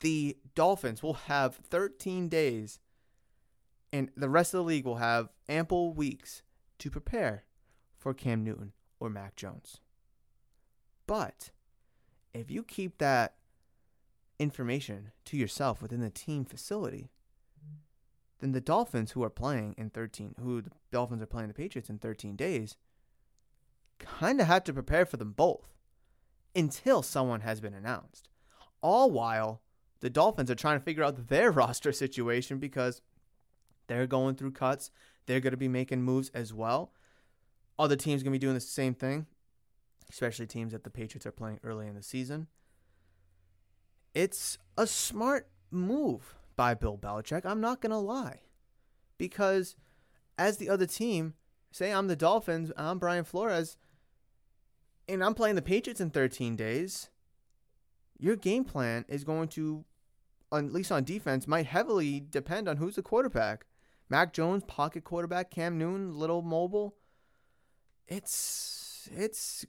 the 0.00 0.36
Dolphins 0.54 1.02
will 1.02 1.14
have 1.14 1.56
13 1.56 2.28
days 2.28 2.78
and 3.92 4.10
the 4.16 4.28
rest 4.28 4.54
of 4.54 4.58
the 4.58 4.64
league 4.64 4.84
will 4.84 4.96
have 4.96 5.28
ample 5.48 5.92
weeks 5.92 6.42
to 6.78 6.90
prepare 6.90 7.44
for 7.96 8.14
Cam 8.14 8.44
Newton 8.44 8.72
or 9.00 9.10
Mac 9.10 9.34
Jones. 9.36 9.78
But 11.06 11.50
if 12.34 12.50
you 12.50 12.62
keep 12.62 12.98
that 12.98 13.36
information 14.38 15.10
to 15.24 15.36
yourself 15.36 15.82
within 15.82 16.00
the 16.00 16.10
team 16.10 16.44
facility, 16.44 17.10
then 18.40 18.52
the 18.52 18.60
Dolphins, 18.60 19.12
who 19.12 19.22
are 19.22 19.30
playing 19.30 19.74
in 19.76 19.90
13, 19.90 20.36
who 20.40 20.62
the 20.62 20.70
Dolphins 20.92 21.22
are 21.22 21.26
playing 21.26 21.48
the 21.48 21.54
Patriots 21.54 21.90
in 21.90 21.98
13 21.98 22.36
days, 22.36 22.76
kind 23.98 24.40
of 24.40 24.46
have 24.46 24.64
to 24.64 24.72
prepare 24.72 25.04
for 25.04 25.16
them 25.16 25.32
both 25.32 25.74
until 26.54 27.02
someone 27.02 27.40
has 27.40 27.60
been 27.60 27.74
announced. 27.74 28.28
All 28.80 29.10
while 29.10 29.62
the 30.00 30.10
Dolphins 30.10 30.50
are 30.50 30.54
trying 30.54 30.78
to 30.78 30.84
figure 30.84 31.02
out 31.02 31.28
their 31.28 31.50
roster 31.50 31.92
situation 31.92 32.58
because 32.58 33.02
they're 33.88 34.06
going 34.06 34.36
through 34.36 34.52
cuts. 34.52 34.90
They're 35.26 35.40
going 35.40 35.52
to 35.52 35.58
be 35.58 35.68
making 35.68 36.02
moves 36.02 36.30
as 36.32 36.54
well. 36.54 36.92
Other 37.78 37.96
teams 37.96 38.22
going 38.22 38.32
to 38.32 38.38
be 38.38 38.44
doing 38.44 38.54
the 38.54 38.60
same 38.60 38.94
thing, 38.94 39.26
especially 40.10 40.46
teams 40.46 40.72
that 40.72 40.84
the 40.84 40.90
Patriots 40.90 41.26
are 41.26 41.32
playing 41.32 41.60
early 41.62 41.86
in 41.86 41.94
the 41.94 42.02
season. 42.02 42.48
It's 44.14 44.58
a 44.76 44.86
smart 44.86 45.48
move 45.70 46.34
by 46.58 46.74
Bill 46.74 46.98
Belichick. 46.98 47.46
I'm 47.46 47.60
not 47.60 47.80
going 47.80 47.92
to 47.92 47.96
lie. 47.96 48.40
Because 49.16 49.76
as 50.36 50.56
the 50.56 50.68
other 50.68 50.86
team, 50.86 51.34
say 51.70 51.92
I'm 51.92 52.08
the 52.08 52.16
Dolphins, 52.16 52.72
I'm 52.76 52.98
Brian 52.98 53.24
Flores, 53.24 53.78
and 55.08 55.22
I'm 55.22 55.34
playing 55.34 55.54
the 55.54 55.62
Patriots 55.62 56.00
in 56.00 56.10
13 56.10 56.56
days, 56.56 57.10
your 58.18 58.34
game 58.34 58.64
plan 58.64 59.04
is 59.08 59.22
going 59.22 59.48
to, 59.50 59.84
at 60.52 60.72
least 60.72 60.90
on 60.90 61.04
defense, 61.04 61.46
might 61.46 61.66
heavily 61.66 62.24
depend 62.28 62.68
on 62.68 62.78
who's 62.78 62.96
the 62.96 63.02
quarterback. 63.02 63.64
Mac 64.10 64.32
Jones, 64.32 64.64
pocket 64.66 65.04
quarterback, 65.04 65.52
Cam 65.52 65.78
Newton, 65.78 66.18
little 66.18 66.42
mobile. 66.42 66.96
It's 68.08 69.08
it's 69.12 69.64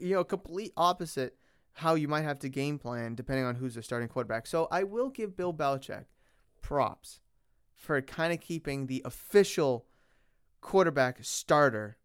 you 0.00 0.14
know 0.14 0.24
complete 0.24 0.72
opposite 0.76 1.36
how 1.74 1.94
you 1.94 2.08
might 2.08 2.22
have 2.22 2.38
to 2.40 2.48
game 2.48 2.78
plan 2.78 3.14
depending 3.14 3.44
on 3.44 3.54
who's 3.56 3.74
the 3.74 3.82
starting 3.82 4.08
quarterback. 4.08 4.46
So 4.46 4.68
I 4.70 4.82
will 4.82 5.08
give 5.08 5.36
Bill 5.36 5.54
Belichick 5.54 6.04
props 6.60 7.20
for 7.74 8.00
kind 8.00 8.32
of 8.32 8.40
keeping 8.40 8.86
the 8.86 9.02
official 9.04 9.86
quarterback 10.60 11.18
starter 11.22 11.96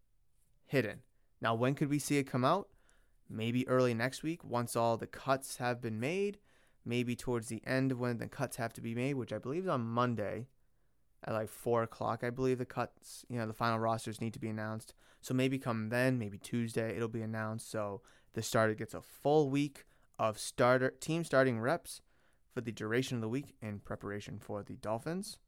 hidden. 0.66 1.00
Now, 1.40 1.54
when 1.54 1.74
could 1.74 1.88
we 1.88 1.98
see 1.98 2.18
it 2.18 2.24
come 2.24 2.44
out? 2.44 2.68
Maybe 3.30 3.68
early 3.68 3.94
next 3.94 4.22
week 4.22 4.42
once 4.42 4.74
all 4.74 4.96
the 4.96 5.06
cuts 5.06 5.58
have 5.58 5.80
been 5.80 6.00
made. 6.00 6.38
Maybe 6.84 7.14
towards 7.14 7.48
the 7.48 7.62
end 7.66 7.92
when 7.92 8.18
the 8.18 8.28
cuts 8.28 8.56
have 8.56 8.72
to 8.74 8.80
be 8.80 8.94
made, 8.94 9.14
which 9.14 9.32
I 9.32 9.38
believe 9.38 9.64
is 9.64 9.68
on 9.68 9.82
Monday 9.82 10.46
at 11.24 11.34
like 11.34 11.50
four 11.50 11.82
o'clock. 11.82 12.24
I 12.24 12.30
believe 12.30 12.58
the 12.58 12.64
cuts, 12.64 13.24
you 13.28 13.38
know, 13.38 13.46
the 13.46 13.52
final 13.52 13.78
rosters 13.78 14.20
need 14.20 14.32
to 14.32 14.38
be 14.38 14.48
announced. 14.48 14.94
So 15.20 15.34
maybe 15.34 15.58
come 15.58 15.90
then, 15.90 16.18
maybe 16.18 16.38
Tuesday, 16.38 16.96
it'll 16.96 17.08
be 17.08 17.22
announced. 17.22 17.70
So 17.70 18.02
the 18.38 18.42
starter 18.42 18.74
gets 18.74 18.94
a 18.94 19.02
full 19.02 19.50
week 19.50 19.84
of 20.16 20.38
starter 20.38 20.90
team 21.00 21.24
starting 21.24 21.58
reps 21.58 22.00
for 22.54 22.60
the 22.60 22.70
duration 22.70 23.16
of 23.16 23.20
the 23.20 23.28
week 23.28 23.56
in 23.60 23.80
preparation 23.80 24.38
for 24.38 24.62
the 24.62 24.76
Dolphins. 24.76 25.38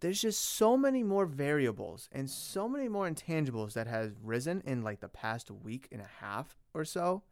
There's 0.00 0.22
just 0.22 0.42
so 0.42 0.74
many 0.74 1.02
more 1.02 1.26
variables 1.26 2.08
and 2.10 2.30
so 2.30 2.66
many 2.66 2.88
more 2.88 3.06
intangibles 3.06 3.74
that 3.74 3.86
has 3.86 4.12
risen 4.22 4.62
in 4.64 4.82
like 4.82 5.00
the 5.00 5.08
past 5.08 5.50
week 5.50 5.86
and 5.92 6.00
a 6.00 6.10
half 6.20 6.56
or 6.72 6.86
so 6.86 7.24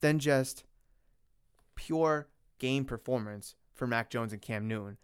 than 0.00 0.18
just 0.18 0.64
pure 1.76 2.28
game 2.58 2.84
performance 2.84 3.54
for 3.74 3.86
Mac 3.86 4.10
Jones 4.10 4.34
and 4.34 4.42
Cam 4.42 4.68
Newton 4.68 4.98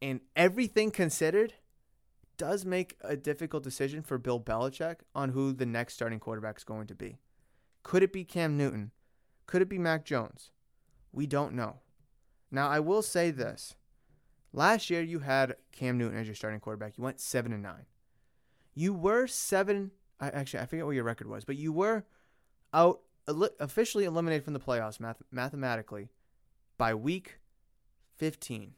and 0.00 0.20
everything 0.36 0.92
considered, 0.92 1.54
does 2.40 2.64
make 2.64 2.96
a 3.02 3.18
difficult 3.18 3.62
decision 3.62 4.00
for 4.00 4.16
Bill 4.16 4.40
Belichick 4.40 5.00
on 5.14 5.28
who 5.28 5.52
the 5.52 5.66
next 5.66 5.92
starting 5.92 6.18
quarterback 6.18 6.56
is 6.56 6.64
going 6.64 6.86
to 6.86 6.94
be. 6.94 7.18
Could 7.82 8.02
it 8.02 8.14
be 8.14 8.24
Cam 8.24 8.56
Newton? 8.56 8.92
Could 9.46 9.60
it 9.60 9.68
be 9.68 9.76
Mac 9.76 10.06
Jones? 10.06 10.50
We 11.12 11.26
don't 11.26 11.52
know. 11.52 11.80
Now, 12.50 12.70
I 12.70 12.80
will 12.80 13.02
say 13.02 13.30
this. 13.30 13.74
Last 14.54 14.88
year, 14.88 15.02
you 15.02 15.18
had 15.18 15.56
Cam 15.70 15.98
Newton 15.98 16.16
as 16.16 16.26
your 16.26 16.34
starting 16.34 16.60
quarterback. 16.60 16.96
You 16.96 17.04
went 17.04 17.20
7 17.20 17.52
and 17.52 17.62
9. 17.62 17.74
You 18.74 18.94
were 18.94 19.26
7. 19.26 19.90
I, 20.18 20.30
actually, 20.30 20.60
I 20.60 20.64
forget 20.64 20.86
what 20.86 20.94
your 20.94 21.04
record 21.04 21.26
was, 21.26 21.44
but 21.44 21.56
you 21.56 21.74
were 21.74 22.06
out 22.72 23.02
officially 23.28 24.06
eliminated 24.06 24.44
from 24.44 24.54
the 24.54 24.60
playoffs 24.60 24.98
math- 24.98 25.22
mathematically 25.30 26.08
by 26.78 26.94
week 26.94 27.38
15. 28.16 28.72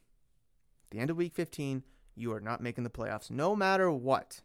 the 0.90 0.98
end 0.98 1.10
of 1.10 1.16
week 1.16 1.32
15, 1.32 1.84
you 2.14 2.32
are 2.32 2.40
not 2.40 2.62
making 2.62 2.84
the 2.84 2.90
playoffs 2.90 3.30
no 3.30 3.56
matter 3.56 3.90
what. 3.90 4.42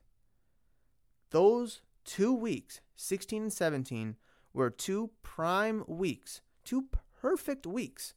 Those 1.31 1.81
two 2.05 2.33
weeks, 2.33 2.81
16 2.95 3.41
and 3.43 3.53
17, 3.53 4.15
were 4.53 4.69
two 4.69 5.11
prime 5.23 5.83
weeks, 5.87 6.41
two 6.63 6.85
perfect 7.21 7.67
weeks 7.67 8.13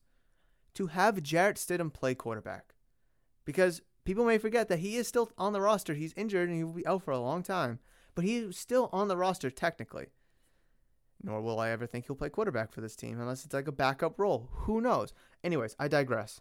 to 0.75 0.88
have 0.88 1.23
Jarrett 1.23 1.57
Stidham 1.57 1.92
play 1.92 2.14
quarterback. 2.14 2.75
Because 3.45 3.83
people 4.04 4.25
may 4.25 4.38
forget 4.38 4.69
that 4.69 4.78
he 4.78 4.97
is 4.97 5.09
still 5.09 5.30
on 5.37 5.52
the 5.52 5.61
roster. 5.61 5.95
He's 5.95 6.14
injured 6.14 6.49
and 6.49 6.57
he 6.57 6.64
will 6.64 6.73
be 6.73 6.87
out 6.87 7.02
for 7.02 7.11
a 7.11 7.19
long 7.19 7.42
time, 7.42 7.80
but 8.14 8.25
he's 8.25 8.57
still 8.57 8.88
on 8.92 9.09
the 9.09 9.16
roster 9.16 9.50
technically. 9.50 10.07
Nor 11.23 11.42
will 11.42 11.61
I 11.61 11.71
ever 11.71 11.87
think 11.87 12.07
he'll 12.07 12.16
play 12.16 12.30
quarterback 12.30 12.73
for 12.73 12.80
this 12.80 12.97
team 12.97 13.21
unless 13.21 13.45
it's 13.45 13.52
like 13.52 13.69
a 13.69 13.73
backup 13.73 14.19
role. 14.19 14.49
Who 14.52 14.80
knows? 14.80 15.12
Anyways, 15.45 15.76
I 15.78 15.88
digress. 15.88 16.40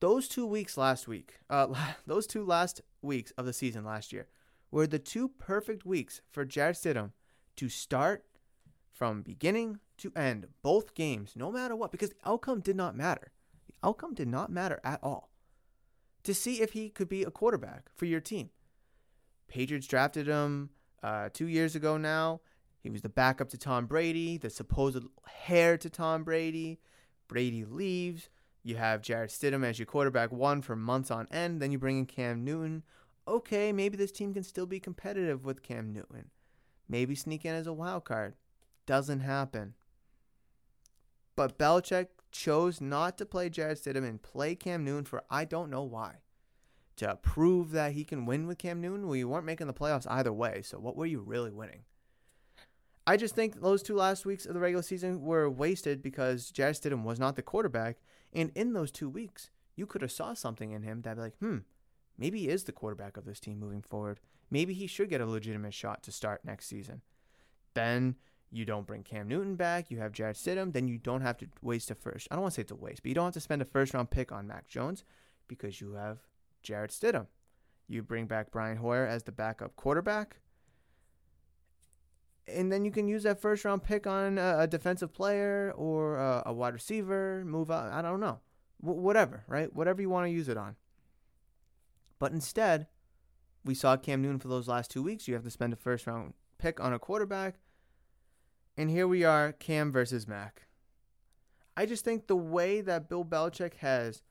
Those 0.00 0.28
two 0.28 0.46
weeks 0.46 0.76
last 0.76 1.08
week, 1.08 1.34
uh, 1.50 1.74
those 2.06 2.26
two 2.26 2.44
last 2.44 2.82
weeks 3.02 3.32
of 3.32 3.46
the 3.46 3.52
season 3.52 3.84
last 3.84 4.12
year, 4.12 4.28
were 4.70 4.86
the 4.86 4.98
two 4.98 5.28
perfect 5.28 5.84
weeks 5.84 6.20
for 6.30 6.44
Jarrett 6.44 6.76
Stidham 6.76 7.12
to 7.56 7.68
start 7.68 8.24
from 8.92 9.22
beginning 9.22 9.78
to 9.98 10.12
end 10.14 10.48
both 10.62 10.94
games, 10.94 11.32
no 11.34 11.50
matter 11.50 11.74
what, 11.74 11.90
because 11.90 12.10
the 12.10 12.16
outcome 12.24 12.60
did 12.60 12.76
not 12.76 12.96
matter. 12.96 13.32
The 13.66 13.74
outcome 13.86 14.14
did 14.14 14.28
not 14.28 14.50
matter 14.50 14.80
at 14.84 15.00
all. 15.02 15.30
To 16.24 16.34
see 16.34 16.60
if 16.60 16.72
he 16.72 16.90
could 16.90 17.08
be 17.08 17.22
a 17.22 17.30
quarterback 17.30 17.90
for 17.94 18.04
your 18.04 18.20
team. 18.20 18.50
Patriots 19.48 19.86
drafted 19.86 20.26
him 20.26 20.70
uh, 21.02 21.30
two 21.32 21.46
years 21.46 21.74
ago 21.74 21.96
now. 21.96 22.40
He 22.80 22.90
was 22.90 23.02
the 23.02 23.08
backup 23.08 23.48
to 23.50 23.58
Tom 23.58 23.86
Brady, 23.86 24.36
the 24.36 24.50
supposed 24.50 25.04
heir 25.48 25.78
to 25.78 25.90
Tom 25.90 26.24
Brady. 26.24 26.80
Brady 27.28 27.64
leaves. 27.64 28.28
You 28.68 28.76
have 28.76 29.00
Jarrett 29.00 29.30
Stidham 29.30 29.64
as 29.64 29.78
your 29.78 29.86
quarterback 29.86 30.30
one 30.30 30.60
for 30.60 30.76
months 30.76 31.10
on 31.10 31.26
end. 31.30 31.62
Then 31.62 31.72
you 31.72 31.78
bring 31.78 32.00
in 32.00 32.04
Cam 32.04 32.44
Newton. 32.44 32.82
Okay, 33.26 33.72
maybe 33.72 33.96
this 33.96 34.12
team 34.12 34.34
can 34.34 34.42
still 34.42 34.66
be 34.66 34.78
competitive 34.78 35.42
with 35.42 35.62
Cam 35.62 35.90
Newton. 35.90 36.28
Maybe 36.86 37.14
sneak 37.14 37.46
in 37.46 37.54
as 37.54 37.66
a 37.66 37.72
wild 37.72 38.04
card. 38.04 38.34
Doesn't 38.84 39.20
happen. 39.20 39.72
But 41.34 41.56
Belichick 41.56 42.08
chose 42.30 42.78
not 42.78 43.16
to 43.16 43.24
play 43.24 43.48
Jarrett 43.48 43.82
Stidham 43.82 44.06
and 44.06 44.20
play 44.20 44.54
Cam 44.54 44.84
Newton 44.84 45.06
for 45.06 45.24
I 45.30 45.46
don't 45.46 45.70
know 45.70 45.84
why. 45.84 46.16
To 46.96 47.16
prove 47.22 47.70
that 47.70 47.92
he 47.92 48.04
can 48.04 48.26
win 48.26 48.46
with 48.46 48.58
Cam 48.58 48.82
Newton, 48.82 49.06
well, 49.06 49.16
you 49.16 49.28
weren't 49.28 49.46
making 49.46 49.68
the 49.68 49.72
playoffs 49.72 50.06
either 50.10 50.32
way. 50.32 50.60
So 50.60 50.78
what 50.78 50.94
were 50.94 51.06
you 51.06 51.20
really 51.20 51.52
winning? 51.52 51.84
I 53.06 53.16
just 53.16 53.34
think 53.34 53.62
those 53.62 53.82
two 53.82 53.94
last 53.94 54.26
weeks 54.26 54.44
of 54.44 54.52
the 54.52 54.60
regular 54.60 54.82
season 54.82 55.22
were 55.22 55.48
wasted 55.48 56.02
because 56.02 56.50
Jarrett 56.50 56.76
Stidham 56.76 57.04
was 57.04 57.18
not 57.18 57.36
the 57.36 57.40
quarterback, 57.40 57.96
and 58.32 58.50
in 58.54 58.72
those 58.72 58.90
two 58.90 59.08
weeks, 59.08 59.50
you 59.76 59.86
could 59.86 60.02
have 60.02 60.12
saw 60.12 60.34
something 60.34 60.72
in 60.72 60.82
him 60.82 61.02
that 61.02 61.16
be 61.16 61.22
like, 61.22 61.36
hmm, 61.38 61.58
maybe 62.16 62.40
he 62.40 62.48
is 62.48 62.64
the 62.64 62.72
quarterback 62.72 63.16
of 63.16 63.24
this 63.24 63.40
team 63.40 63.58
moving 63.58 63.82
forward. 63.82 64.20
Maybe 64.50 64.74
he 64.74 64.86
should 64.86 65.10
get 65.10 65.20
a 65.20 65.26
legitimate 65.26 65.74
shot 65.74 66.02
to 66.04 66.12
start 66.12 66.44
next 66.44 66.66
season. 66.66 67.02
Then 67.74 68.16
you 68.50 68.64
don't 68.64 68.86
bring 68.86 69.02
Cam 69.02 69.28
Newton 69.28 69.56
back. 69.56 69.90
You 69.90 69.98
have 69.98 70.12
Jarrett 70.12 70.36
Stidham. 70.36 70.72
Then 70.72 70.88
you 70.88 70.98
don't 70.98 71.20
have 71.20 71.36
to 71.38 71.46
waste 71.62 71.90
a 71.90 71.94
first. 71.94 72.28
I 72.30 72.34
don't 72.34 72.42
want 72.42 72.54
to 72.54 72.56
say 72.56 72.62
it's 72.62 72.72
a 72.72 72.76
waste, 72.76 73.02
but 73.02 73.08
you 73.08 73.14
don't 73.14 73.26
have 73.26 73.34
to 73.34 73.40
spend 73.40 73.62
a 73.62 73.66
first 73.66 73.94
round 73.94 74.10
pick 74.10 74.32
on 74.32 74.46
Mac 74.46 74.66
Jones 74.68 75.04
because 75.46 75.80
you 75.80 75.92
have 75.92 76.18
Jarrett 76.62 76.90
Stidham. 76.90 77.26
You 77.86 78.02
bring 78.02 78.26
back 78.26 78.50
Brian 78.50 78.78
Hoyer 78.78 79.06
as 79.06 79.22
the 79.22 79.32
backup 79.32 79.76
quarterback 79.76 80.40
and 82.48 82.72
then 82.72 82.84
you 82.84 82.90
can 82.90 83.08
use 83.08 83.22
that 83.24 83.40
first 83.40 83.64
round 83.64 83.82
pick 83.82 84.06
on 84.06 84.38
a, 84.38 84.66
defensive 84.66 85.12
player 85.12 85.72
or 85.76 86.16
a, 86.16 86.42
a, 86.46 86.52
wide 86.52 86.74
receiver, 86.74 87.42
move 87.44 87.70
out. 87.70 87.92
I 87.92 88.02
don't 88.02 88.20
know. 88.20 88.40
W- 88.82 89.00
whatever, 89.00 89.44
right? 89.46 89.72
Whatever 89.74 90.02
you 90.02 90.10
want 90.10 90.26
to 90.26 90.30
use 90.30 90.48
it 90.48 90.56
on. 90.56 90.76
But 92.18 92.32
instead, 92.32 92.86
we 93.64 93.74
saw 93.74 93.96
Cam 93.96 94.22
Newton 94.22 94.38
for 94.38 94.48
those 94.48 94.68
last 94.68 94.90
two 94.90 95.02
weeks. 95.02 95.28
You 95.28 95.34
have 95.34 95.44
to 95.44 95.50
spend 95.50 95.72
a 95.72 95.76
first 95.76 96.06
round 96.06 96.34
pick 96.58 96.80
on 96.80 96.92
a 96.92 96.98
quarterback. 96.98 97.56
And 98.76 98.90
here 98.90 99.08
we 99.08 99.24
are, 99.24 99.52
Cam 99.52 99.90
versus 99.90 100.28
Mac. 100.28 100.66
I 101.76 101.86
just 101.86 102.04
think 102.04 102.26
the 102.26 102.36
way 102.36 102.80
that 102.80 103.08
Bill 103.08 103.24
Belichick 103.24 103.74
has 103.74 104.22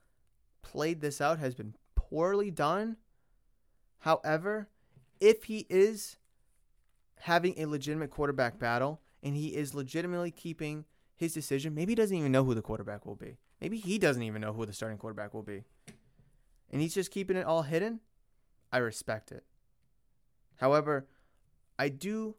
played 0.62 1.02
this 1.02 1.22
out 1.22 1.40
has 1.40 1.56
been 1.56 1.76
poorly 1.96 2.52
done. 2.52 2.98
However, 4.00 4.70
if 5.20 5.46
he 5.46 5.66
is 5.70 6.18
having 7.22 7.54
a 7.58 7.66
legitimate 7.66 8.10
quarterback 8.10 8.60
battle 8.60 9.02
and 9.24 9.36
he 9.36 9.56
is 9.56 9.74
legitimately 9.74 10.32
keeping 10.32 10.86
his 11.16 11.34
decision. 11.34 11.74
Maybe 11.74 11.92
he 11.92 11.96
doesn't 11.96 12.16
even 12.16 12.32
know 12.32 12.44
who 12.44 12.54
the 12.54 12.62
quarterback 12.62 13.06
will 13.06 13.16
be. 13.16 13.38
Maybe 13.60 13.78
he 13.78 13.98
doesn't 13.98 14.22
even 14.22 14.42
know 14.42 14.54
who 14.54 14.66
the 14.66 14.74
starting 14.74 14.98
quarterback 14.98 15.34
will 15.34 15.44
be. 15.44 15.64
And 16.72 16.82
he's 16.82 16.94
just 16.94 17.12
keeping 17.12 17.38
it 17.38 17.46
all 17.46 17.64
hidden. 17.64 18.02
I 18.72 18.78
respect 18.78 19.32
it. 19.32 19.44
However, 20.58 21.08
I 21.80 21.90
do 21.90 22.36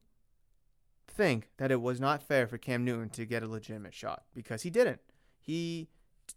think 1.06 1.50
that 1.56 1.70
it 1.70 1.80
was 1.80 2.00
not 2.00 2.22
fair 2.22 2.46
for 2.46 2.58
Cam 2.58 2.84
Newton 2.84 3.08
to 3.10 3.24
get 3.24 3.42
a 3.42 3.48
legitimate 3.48 3.94
shot 3.94 4.24
because 4.34 4.62
he 4.62 4.70
didn't. 4.70 5.00
He 5.40 5.88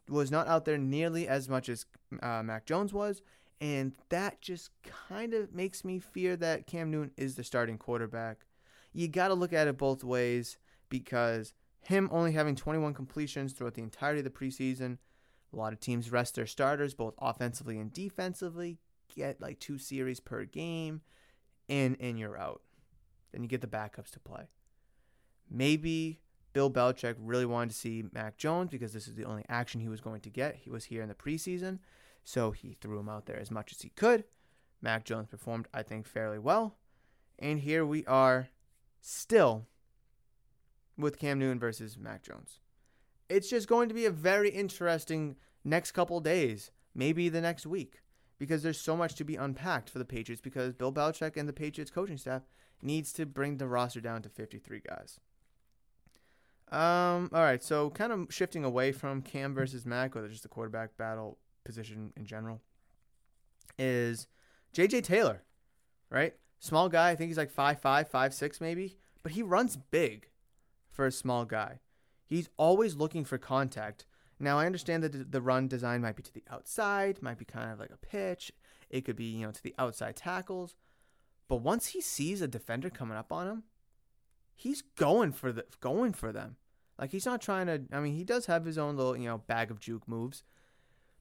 was 0.09 0.31
not 0.31 0.47
out 0.47 0.65
there 0.65 0.77
nearly 0.77 1.27
as 1.27 1.49
much 1.49 1.69
as 1.69 1.85
uh, 2.21 2.41
Mac 2.43 2.65
Jones 2.65 2.93
was, 2.93 3.21
and 3.61 3.93
that 4.09 4.41
just 4.41 4.71
kind 5.07 5.35
of 5.35 5.53
makes 5.53 5.85
me 5.85 5.99
fear 5.99 6.35
that 6.35 6.65
Cam 6.65 6.89
Newton 6.89 7.11
is 7.15 7.35
the 7.35 7.43
starting 7.43 7.77
quarterback. 7.77 8.39
You 8.91 9.07
got 9.07 9.27
to 9.27 9.35
look 9.35 9.53
at 9.53 9.67
it 9.67 9.77
both 9.77 10.03
ways 10.03 10.57
because 10.89 11.53
him 11.81 12.09
only 12.11 12.31
having 12.31 12.55
21 12.55 12.95
completions 12.95 13.53
throughout 13.53 13.75
the 13.75 13.83
entirety 13.83 14.19
of 14.19 14.23
the 14.23 14.31
preseason, 14.31 14.97
a 15.53 15.55
lot 15.55 15.73
of 15.73 15.79
teams 15.79 16.11
rest 16.11 16.35
their 16.35 16.47
starters 16.47 16.95
both 16.95 17.13
offensively 17.19 17.77
and 17.77 17.93
defensively, 17.93 18.79
get 19.15 19.39
like 19.39 19.59
two 19.59 19.77
series 19.77 20.19
per 20.19 20.43
game, 20.43 21.01
and 21.69 21.95
and 21.99 22.17
you're 22.17 22.37
out. 22.37 22.61
Then 23.31 23.43
you 23.43 23.47
get 23.47 23.61
the 23.61 23.67
backups 23.67 24.09
to 24.11 24.19
play. 24.19 24.49
Maybe 25.49 26.19
Bill 26.53 26.71
Belichick 26.71 27.15
really 27.19 27.45
wanted 27.45 27.69
to 27.69 27.75
see 27.75 28.05
Mac 28.11 28.37
Jones 28.37 28.71
because 28.71 28.91
this 28.91 29.07
is 29.07 29.15
the 29.15 29.25
only 29.25 29.45
action 29.47 29.81
he 29.81 29.87
was 29.87 30.01
going 30.01 30.21
to 30.21 30.29
get. 30.29 30.55
He 30.55 30.69
was 30.69 30.85
here 30.85 31.03
in 31.03 31.09
the 31.09 31.15
preseason. 31.15 31.79
So 32.23 32.51
he 32.51 32.77
threw 32.79 32.99
him 32.99 33.09
out 33.09 33.25
there 33.25 33.39
as 33.39 33.51
much 33.51 33.71
as 33.71 33.81
he 33.81 33.89
could. 33.89 34.23
Mac 34.81 35.05
Jones 35.05 35.27
performed, 35.27 35.67
I 35.73 35.83
think, 35.83 36.07
fairly 36.07 36.39
well. 36.39 36.77
And 37.37 37.59
here 37.59 37.85
we 37.85 38.05
are 38.05 38.49
still 38.99 39.67
with 40.97 41.19
Cam 41.19 41.39
Newton 41.39 41.59
versus 41.59 41.97
Mac 41.97 42.23
Jones. 42.23 42.59
It's 43.29 43.49
just 43.49 43.67
going 43.67 43.89
to 43.89 43.95
be 43.95 44.05
a 44.05 44.11
very 44.11 44.49
interesting 44.49 45.35
next 45.63 45.91
couple 45.91 46.19
days, 46.19 46.71
maybe 46.93 47.29
the 47.29 47.41
next 47.41 47.65
week, 47.65 48.01
because 48.37 48.61
there's 48.61 48.79
so 48.79 48.97
much 48.97 49.15
to 49.15 49.23
be 49.23 49.35
unpacked 49.35 49.89
for 49.89 49.99
the 49.99 50.05
Patriots 50.05 50.41
because 50.41 50.73
Bill 50.73 50.91
Belichick 50.91 51.37
and 51.37 51.47
the 51.47 51.53
Patriots 51.53 51.91
coaching 51.91 52.17
staff 52.17 52.43
needs 52.81 53.13
to 53.13 53.25
bring 53.25 53.57
the 53.57 53.67
roster 53.67 54.01
down 54.01 54.21
to 54.23 54.29
53 54.29 54.81
guys. 54.87 55.19
Um, 56.71 57.29
all 57.33 57.41
right, 57.41 57.61
so 57.61 57.89
kind 57.89 58.11
of 58.11 58.27
shifting 58.29 58.63
away 58.63 58.91
from 58.91 59.21
Cam 59.21 59.53
versus 59.53 59.85
Mac, 59.85 60.15
or 60.15 60.27
just 60.27 60.43
the 60.43 60.49
quarterback 60.49 60.95
battle 60.97 61.37
position 61.63 62.11
in 62.15 62.25
general 62.25 62.61
is 63.77 64.27
JJ 64.73 65.03
Taylor, 65.03 65.43
right? 66.09 66.33
Small 66.59 66.89
guy. 66.89 67.09
I 67.09 67.15
think 67.15 67.29
he's 67.29 67.37
like 67.37 67.51
five 67.51 67.79
five, 67.79 68.07
five 68.07 68.33
six 68.33 68.61
maybe, 68.61 68.97
but 69.23 69.33
he 69.33 69.41
runs 69.41 69.77
big 69.77 70.29
for 70.89 71.05
a 71.05 71.11
small 71.11 71.45
guy. 71.45 71.79
He's 72.25 72.49
always 72.57 72.95
looking 72.95 73.25
for 73.25 73.37
contact. 73.37 74.05
Now 74.39 74.57
I 74.57 74.65
understand 74.65 75.03
that 75.03 75.31
the 75.31 75.41
run 75.41 75.67
design 75.67 76.01
might 76.01 76.15
be 76.15 76.23
to 76.23 76.33
the 76.33 76.43
outside, 76.51 77.21
might 77.21 77.37
be 77.37 77.45
kind 77.45 77.71
of 77.71 77.79
like 77.79 77.91
a 77.91 77.97
pitch. 77.97 78.51
It 78.89 79.05
could 79.05 79.15
be 79.15 79.25
you 79.25 79.45
know 79.45 79.51
to 79.51 79.63
the 79.63 79.75
outside 79.77 80.15
tackles, 80.15 80.75
but 81.47 81.57
once 81.57 81.87
he 81.87 82.01
sees 82.01 82.41
a 82.41 82.47
defender 82.47 82.89
coming 82.89 83.17
up 83.17 83.31
on 83.31 83.47
him, 83.47 83.63
he's 84.55 84.81
going 84.81 85.31
for 85.31 85.51
the 85.51 85.65
going 85.79 86.13
for 86.13 86.31
them. 86.31 86.57
Like 86.97 87.11
he's 87.11 87.25
not 87.25 87.41
trying 87.41 87.67
to. 87.67 87.81
I 87.91 87.99
mean, 87.99 88.15
he 88.15 88.23
does 88.23 88.45
have 88.45 88.65
his 88.65 88.77
own 88.77 88.95
little 88.95 89.17
you 89.17 89.27
know 89.27 89.39
bag 89.39 89.71
of 89.71 89.79
juke 89.79 90.07
moves, 90.07 90.43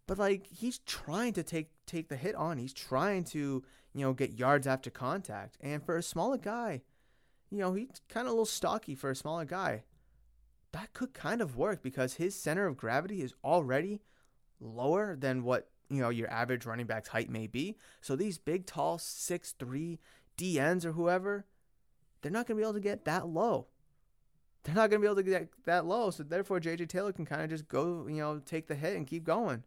but 0.06 0.18
like 0.18 0.46
he's 0.48 0.78
trying 0.80 1.32
to 1.34 1.42
take 1.42 1.70
take 1.86 2.08
the 2.08 2.16
hit 2.16 2.34
on. 2.34 2.58
He's 2.58 2.72
trying 2.72 3.24
to, 3.24 3.62
you 3.92 4.04
know, 4.04 4.12
get 4.12 4.38
yards 4.38 4.66
after 4.66 4.90
contact. 4.90 5.56
And 5.60 5.84
for 5.84 5.96
a 5.96 6.02
smaller 6.02 6.38
guy, 6.38 6.82
you 7.50 7.58
know, 7.58 7.74
he's 7.74 8.00
kind 8.08 8.26
of 8.26 8.30
a 8.30 8.34
little 8.34 8.46
stocky 8.46 8.94
for 8.94 9.10
a 9.10 9.16
smaller 9.16 9.44
guy. 9.44 9.84
That 10.72 10.92
could 10.92 11.14
kind 11.14 11.40
of 11.40 11.56
work 11.56 11.82
because 11.82 12.14
his 12.14 12.34
center 12.34 12.66
of 12.66 12.76
gravity 12.76 13.22
is 13.22 13.34
already 13.42 14.00
lower 14.60 15.16
than 15.16 15.42
what, 15.42 15.68
you 15.88 16.00
know, 16.00 16.10
your 16.10 16.30
average 16.30 16.64
running 16.64 16.86
back's 16.86 17.08
height 17.08 17.28
may 17.28 17.48
be. 17.48 17.76
So 18.00 18.14
these 18.14 18.38
big 18.38 18.66
tall 18.66 18.98
6'3 18.98 19.98
DNs 20.38 20.84
or 20.84 20.92
whoever, 20.92 21.44
they're 22.22 22.30
not 22.30 22.46
going 22.46 22.56
to 22.56 22.62
be 22.62 22.64
able 22.64 22.74
to 22.74 22.80
get 22.80 23.04
that 23.04 23.26
low. 23.26 23.66
They're 24.62 24.74
not 24.74 24.90
going 24.90 25.00
to 25.00 25.06
be 25.06 25.10
able 25.10 25.16
to 25.16 25.22
get 25.22 25.48
that 25.64 25.86
low. 25.86 26.10
So 26.10 26.22
therefore 26.22 26.60
JJ 26.60 26.88
Taylor 26.88 27.12
can 27.12 27.26
kind 27.26 27.42
of 27.42 27.50
just 27.50 27.66
go, 27.66 28.06
you 28.08 28.18
know, 28.18 28.38
take 28.38 28.68
the 28.68 28.74
hit 28.76 28.96
and 28.96 29.06
keep 29.06 29.24
going 29.24 29.64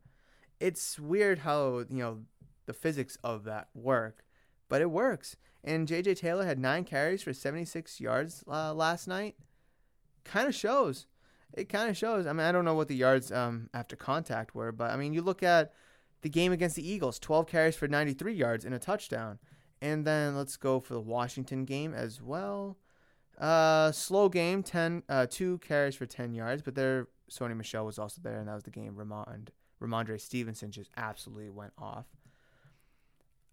it's 0.64 0.98
weird 0.98 1.40
how 1.40 1.80
you 1.90 1.98
know 1.98 2.20
the 2.66 2.74
physics 2.74 3.18
of 3.22 3.44
that 3.44 3.68
work, 3.76 4.24
but 4.70 4.82
it 4.82 4.90
works. 4.90 5.36
And 5.62 5.88
J.J. 5.88 6.16
Taylor 6.16 6.46
had 6.46 6.58
nine 6.58 6.86
carries 6.86 7.22
for 7.22 7.34
76 7.34 8.00
yards 8.00 8.44
uh, 8.48 8.74
last 8.74 9.08
night. 9.08 9.36
kind 10.24 10.48
of 10.48 10.56
shows. 10.56 11.08
It 11.54 11.70
kind 11.70 11.90
of 11.90 11.98
shows. 11.98 12.26
I 12.26 12.34
mean, 12.34 12.46
I 12.46 12.52
don't 12.52 12.66
know 12.66 12.74
what 12.74 12.88
the 12.88 12.96
yards 12.96 13.32
um, 13.32 13.70
after 13.74 13.96
contact 13.96 14.56
were, 14.56 14.72
but 14.72 14.92
I 14.92 14.96
mean, 14.96 15.14
you 15.14 15.22
look 15.22 15.44
at 15.44 15.74
the 16.22 16.30
game 16.30 16.52
against 16.52 16.78
the 16.78 16.90
Eagles 16.90 17.20
12 17.20 17.48
carries 17.48 17.76
for 17.76 17.88
93 17.88 18.34
yards 18.34 18.66
and 18.66 18.74
a 18.74 18.80
touchdown. 18.80 19.40
And 19.82 20.06
then 20.06 20.36
let's 20.36 20.56
go 20.56 20.80
for 20.80 20.94
the 20.94 21.02
Washington 21.02 21.66
game 21.66 21.94
as 21.94 22.22
well. 22.22 22.78
Uh, 23.38 23.92
slow 23.92 24.30
game, 24.30 24.64
10, 24.64 25.04
uh, 25.10 25.28
two 25.30 25.58
carries 25.60 25.96
for 25.96 26.06
10 26.06 26.34
yards, 26.34 26.62
but 26.62 26.76
there, 26.76 27.08
Sony 27.30 27.56
Michel 27.56 27.86
was 27.86 28.00
also 28.00 28.22
there, 28.24 28.38
and 28.38 28.48
that 28.48 28.56
was 28.56 28.64
the 28.64 28.70
game. 28.70 28.96
Ramond, 28.96 29.50
Rhamondre 29.84 30.20
Stevenson 30.20 30.72
just 30.72 30.92
absolutely 30.98 31.50
went 31.50 31.74
off. 31.78 32.06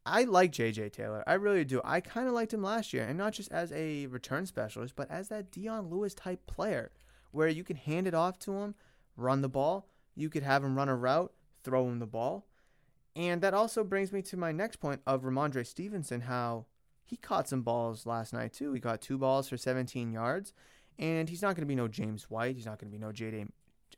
I 0.07 0.25
like 0.25 0.53
JJ 0.53 0.93
Taylor. 0.93 1.23
I 1.27 1.35
really 1.35 1.65
do. 1.65 1.81
I 1.85 2.01
kind 2.01 2.27
of 2.27 2.33
liked 2.33 2.55
him 2.55 2.63
last 2.63 2.93
year, 2.93 3.05
and 3.05 3.19
not 3.19 3.35
just 3.35 3.53
as 3.53 3.71
a 3.73 4.07
return 4.07 4.47
specialist, 4.47 4.95
but 4.97 5.11
as 5.11 5.29
that 5.29 5.51
Dion 5.51 5.91
Lewis 5.91 6.15
type 6.15 6.47
player 6.47 6.91
where 7.33 7.49
you 7.49 7.63
can 7.65 7.77
hand 7.77 8.07
it 8.07 8.15
off 8.15 8.39
to 8.41 8.53
him, 8.53 8.75
run 9.17 9.43
the 9.43 9.49
ball. 9.49 9.87
You 10.15 10.31
could 10.31 10.43
have 10.43 10.65
him 10.65 10.77
run 10.77 10.89
a 10.89 10.97
route, 10.97 11.33
throw 11.63 11.87
him 11.87 11.99
the 11.99 12.07
ball. 12.07 12.47
And 13.15 13.43
that 13.43 13.55
also 13.55 13.85
brings 13.85 14.13
me 14.13 14.23
to 14.23 14.37
my 14.37 14.53
next 14.53 14.77
point 14.77 15.01
of 15.07 15.23
Rhamondre 15.23 15.67
Stevenson, 15.67 16.23
how 16.23 16.67
he 17.05 17.17
caught 17.17 17.49
some 17.49 17.63
balls 17.63 18.07
last 18.07 18.33
night 18.33 18.53
too. 18.53 18.73
He 18.73 18.81
caught 18.81 19.01
two 19.01 19.19
balls 19.19 19.49
for 19.49 19.57
17 19.57 20.13
yards, 20.13 20.53
and 20.99 21.29
he's 21.29 21.43
not 21.43 21.57
going 21.57 21.63
to 21.63 21.67
be 21.67 21.75
no 21.75 21.89
James 21.89 22.31
White. 22.31 22.57
He's 22.57 22.67
not 22.67 22.79
going 22.79 22.91
to 22.91 22.99
be 22.99 23.05
no 23.05 23.13
JD, 23.13 23.49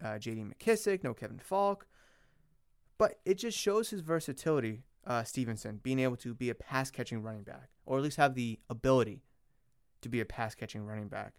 uh, 0.03 0.07
JD 0.19 0.53
McKissic, 0.53 1.05
no 1.05 1.15
Kevin 1.15 1.39
Faulk. 1.39 1.87
But 3.03 3.19
it 3.25 3.35
just 3.35 3.59
shows 3.59 3.91
his 3.91 4.01
versatility, 4.01 4.85
uh, 5.05 5.25
Stevenson, 5.25 5.81
being 5.83 5.99
able 5.99 6.15
to 6.19 6.35
be 6.35 6.51
a 6.51 6.55
pass 6.55 6.89
catching 6.89 7.21
running 7.21 7.43
back, 7.43 7.71
or 7.85 7.99
at 7.99 8.05
least 8.05 8.17
have 8.17 8.37
the 8.37 8.61
ability 8.71 9.25
to 10.03 10.09
be 10.09 10.21
a 10.21 10.25
pass 10.25 10.55
catching 10.55 10.87
running 10.87 11.09
back. 11.09 11.33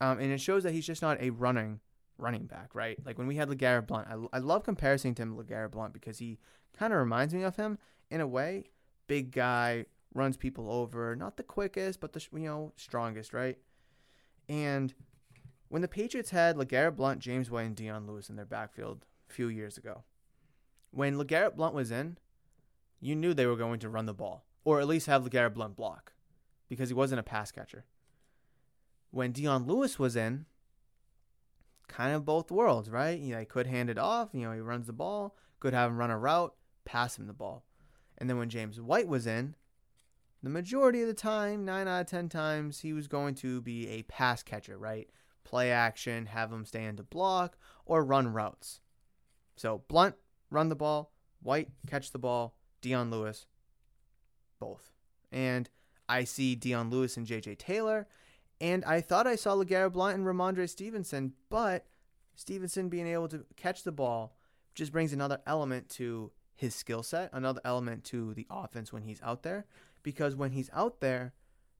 Um, 0.00 0.18
and 0.18 0.32
it 0.32 0.40
shows 0.40 0.62
that 0.62 0.72
he's 0.72 0.86
just 0.86 1.02
not 1.02 1.20
a 1.20 1.28
running 1.28 1.80
running 2.16 2.46
back, 2.46 2.74
right? 2.74 2.96
Like 3.04 3.18
when 3.18 3.26
we 3.26 3.36
had 3.36 3.50
LeGarrette 3.50 3.86
Blunt, 3.86 4.08
I, 4.08 4.38
I 4.38 4.38
love 4.38 4.64
comparing 4.64 5.14
to 5.14 5.22
him 5.22 5.36
LeGarrette 5.36 5.72
Blunt 5.72 5.92
because 5.92 6.16
he 6.20 6.38
kind 6.72 6.90
of 6.90 6.98
reminds 6.98 7.34
me 7.34 7.42
of 7.42 7.56
him 7.56 7.76
in 8.10 8.22
a 8.22 8.26
way. 8.26 8.70
Big 9.06 9.30
guy, 9.30 9.84
runs 10.14 10.38
people 10.38 10.72
over, 10.72 11.14
not 11.14 11.36
the 11.36 11.42
quickest, 11.42 12.00
but 12.00 12.14
the 12.14 12.26
you 12.32 12.46
know 12.46 12.72
strongest, 12.76 13.34
right? 13.34 13.58
And 14.48 14.94
when 15.68 15.82
the 15.82 15.88
Patriots 15.88 16.30
had 16.30 16.56
LeGarrette 16.56 16.96
Blunt, 16.96 17.20
James 17.20 17.50
White, 17.50 17.66
and 17.66 17.76
Dion 17.76 18.06
Lewis 18.06 18.30
in 18.30 18.36
their 18.36 18.46
backfield 18.46 19.04
a 19.28 19.34
few 19.34 19.48
years 19.48 19.76
ago, 19.76 20.02
when 20.90 21.16
LeGarrette 21.16 21.56
Blunt 21.56 21.74
was 21.74 21.90
in, 21.90 22.18
you 23.00 23.14
knew 23.16 23.32
they 23.32 23.46
were 23.46 23.56
going 23.56 23.80
to 23.80 23.88
run 23.88 24.06
the 24.06 24.14
ball, 24.14 24.44
or 24.64 24.80
at 24.80 24.86
least 24.86 25.06
have 25.06 25.24
LeGarrette 25.24 25.54
Blunt 25.54 25.76
block, 25.76 26.12
because 26.68 26.88
he 26.88 26.94
wasn't 26.94 27.20
a 27.20 27.24
pass 27.24 27.50
catcher. 27.50 27.84
When 29.10 29.32
Dion 29.32 29.66
Lewis 29.66 29.98
was 29.98 30.16
in, 30.16 30.46
kind 31.88 32.14
of 32.14 32.24
both 32.24 32.50
worlds, 32.50 32.88
right? 32.88 33.18
You 33.18 33.34
know, 33.34 33.40
he 33.40 33.44
could 33.44 33.66
hand 33.66 33.90
it 33.90 33.98
off. 33.98 34.28
You 34.32 34.42
know, 34.42 34.52
he 34.52 34.60
runs 34.60 34.86
the 34.86 34.92
ball. 34.92 35.36
Could 35.58 35.74
have 35.74 35.90
him 35.90 35.98
run 35.98 36.10
a 36.10 36.18
route, 36.18 36.54
pass 36.84 37.18
him 37.18 37.26
the 37.26 37.32
ball. 37.32 37.64
And 38.16 38.30
then 38.30 38.38
when 38.38 38.48
James 38.48 38.80
White 38.80 39.08
was 39.08 39.26
in, 39.26 39.56
the 40.42 40.50
majority 40.50 41.02
of 41.02 41.08
the 41.08 41.14
time, 41.14 41.64
nine 41.64 41.88
out 41.88 42.02
of 42.02 42.06
ten 42.06 42.28
times, 42.28 42.80
he 42.80 42.92
was 42.92 43.08
going 43.08 43.34
to 43.36 43.60
be 43.60 43.88
a 43.88 44.02
pass 44.04 44.42
catcher, 44.42 44.78
right? 44.78 45.10
Play 45.44 45.70
action, 45.70 46.26
have 46.26 46.52
him 46.52 46.64
in 46.72 46.96
the 46.96 47.02
block, 47.02 47.58
or 47.84 48.04
run 48.04 48.32
routes. 48.32 48.80
So 49.56 49.82
Blunt, 49.88 50.14
run 50.50 50.68
the 50.68 50.76
ball. 50.76 51.12
White, 51.42 51.68
catch 51.86 52.10
the 52.12 52.18
ball. 52.18 52.54
Dion 52.80 53.10
Lewis, 53.10 53.46
both. 54.58 54.92
And 55.32 55.68
I 56.08 56.24
see 56.24 56.54
Dion 56.54 56.90
Lewis 56.90 57.16
and 57.16 57.26
JJ 57.26 57.58
Taylor 57.58 58.06
and 58.60 58.84
I 58.84 59.00
thought 59.00 59.26
I 59.26 59.36
saw 59.36 59.54
LeGarrette 59.54 59.92
Blunt 59.92 60.18
and 60.18 60.26
Rhamondre 60.26 60.68
Stevenson, 60.68 61.32
but 61.48 61.86
Stevenson 62.34 62.88
being 62.88 63.06
able 63.06 63.28
to 63.28 63.44
catch 63.56 63.84
the 63.84 63.92
ball 63.92 64.36
just 64.74 64.92
brings 64.92 65.12
another 65.12 65.40
element 65.46 65.88
to 65.90 66.30
his 66.54 66.74
skill 66.74 67.02
set, 67.02 67.30
another 67.32 67.62
element 67.64 68.04
to 68.04 68.34
the 68.34 68.46
offense 68.50 68.92
when 68.92 69.02
he's 69.02 69.22
out 69.22 69.42
there. 69.42 69.64
Because 70.02 70.36
when 70.36 70.52
he's 70.52 70.70
out 70.74 71.00
there, 71.00 71.32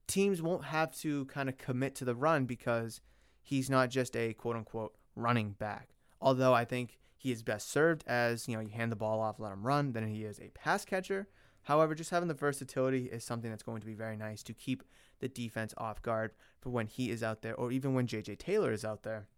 teams 0.07 0.41
won't 0.41 0.65
have 0.65 0.97
to 1.01 1.27
kind 1.27 1.49
of 1.49 1.59
commit 1.59 1.95
to 1.97 2.05
the 2.05 2.15
run 2.15 2.47
because 2.47 3.01
he's 3.43 3.69
not 3.69 3.91
just 3.91 4.17
a 4.17 4.33
quote 4.33 4.57
unquote 4.57 4.95
running 5.15 5.53
back. 5.53 5.91
Although 6.21 6.55
I 6.55 6.65
think 6.65 6.99
he 7.21 7.31
is 7.31 7.43
best 7.43 7.71
served 7.71 8.03
as, 8.07 8.49
you 8.49 8.55
know, 8.55 8.63
you 8.63 8.71
hand 8.71 8.91
the 8.91 8.97
ball 8.97 9.21
off, 9.21 9.39
let 9.39 9.53
him 9.53 9.67
run, 9.67 9.93
than 9.93 10.09
he 10.09 10.25
is 10.25 10.41
a 10.41 10.49
pass 10.55 10.87
catcher. 10.87 11.29
However, 11.65 11.95
just 11.95 12.09
having 12.09 12.29
the 12.29 12.35
versatility 12.35 13.11
is 13.13 13.25
something 13.25 13.51
that's 13.51 13.63
going 13.63 13.83
to 13.83 13.87
be 13.87 13.93
very 13.93 14.17
nice 14.17 14.43
to 14.45 14.55
keep 14.55 14.83
the 15.19 15.29
defense 15.29 15.75
off 15.77 16.01
guard 16.01 16.31
for 16.63 16.71
when 16.71 16.87
he 16.87 17.11
is 17.11 17.23
out 17.23 17.43
there, 17.43 17.55
or 17.55 17.73
even 17.73 17.93
when 17.93 18.07
JJ 18.07 18.39
Taylor 18.39 18.73
is 18.73 18.87
out 18.87 19.03
there, 19.03 19.29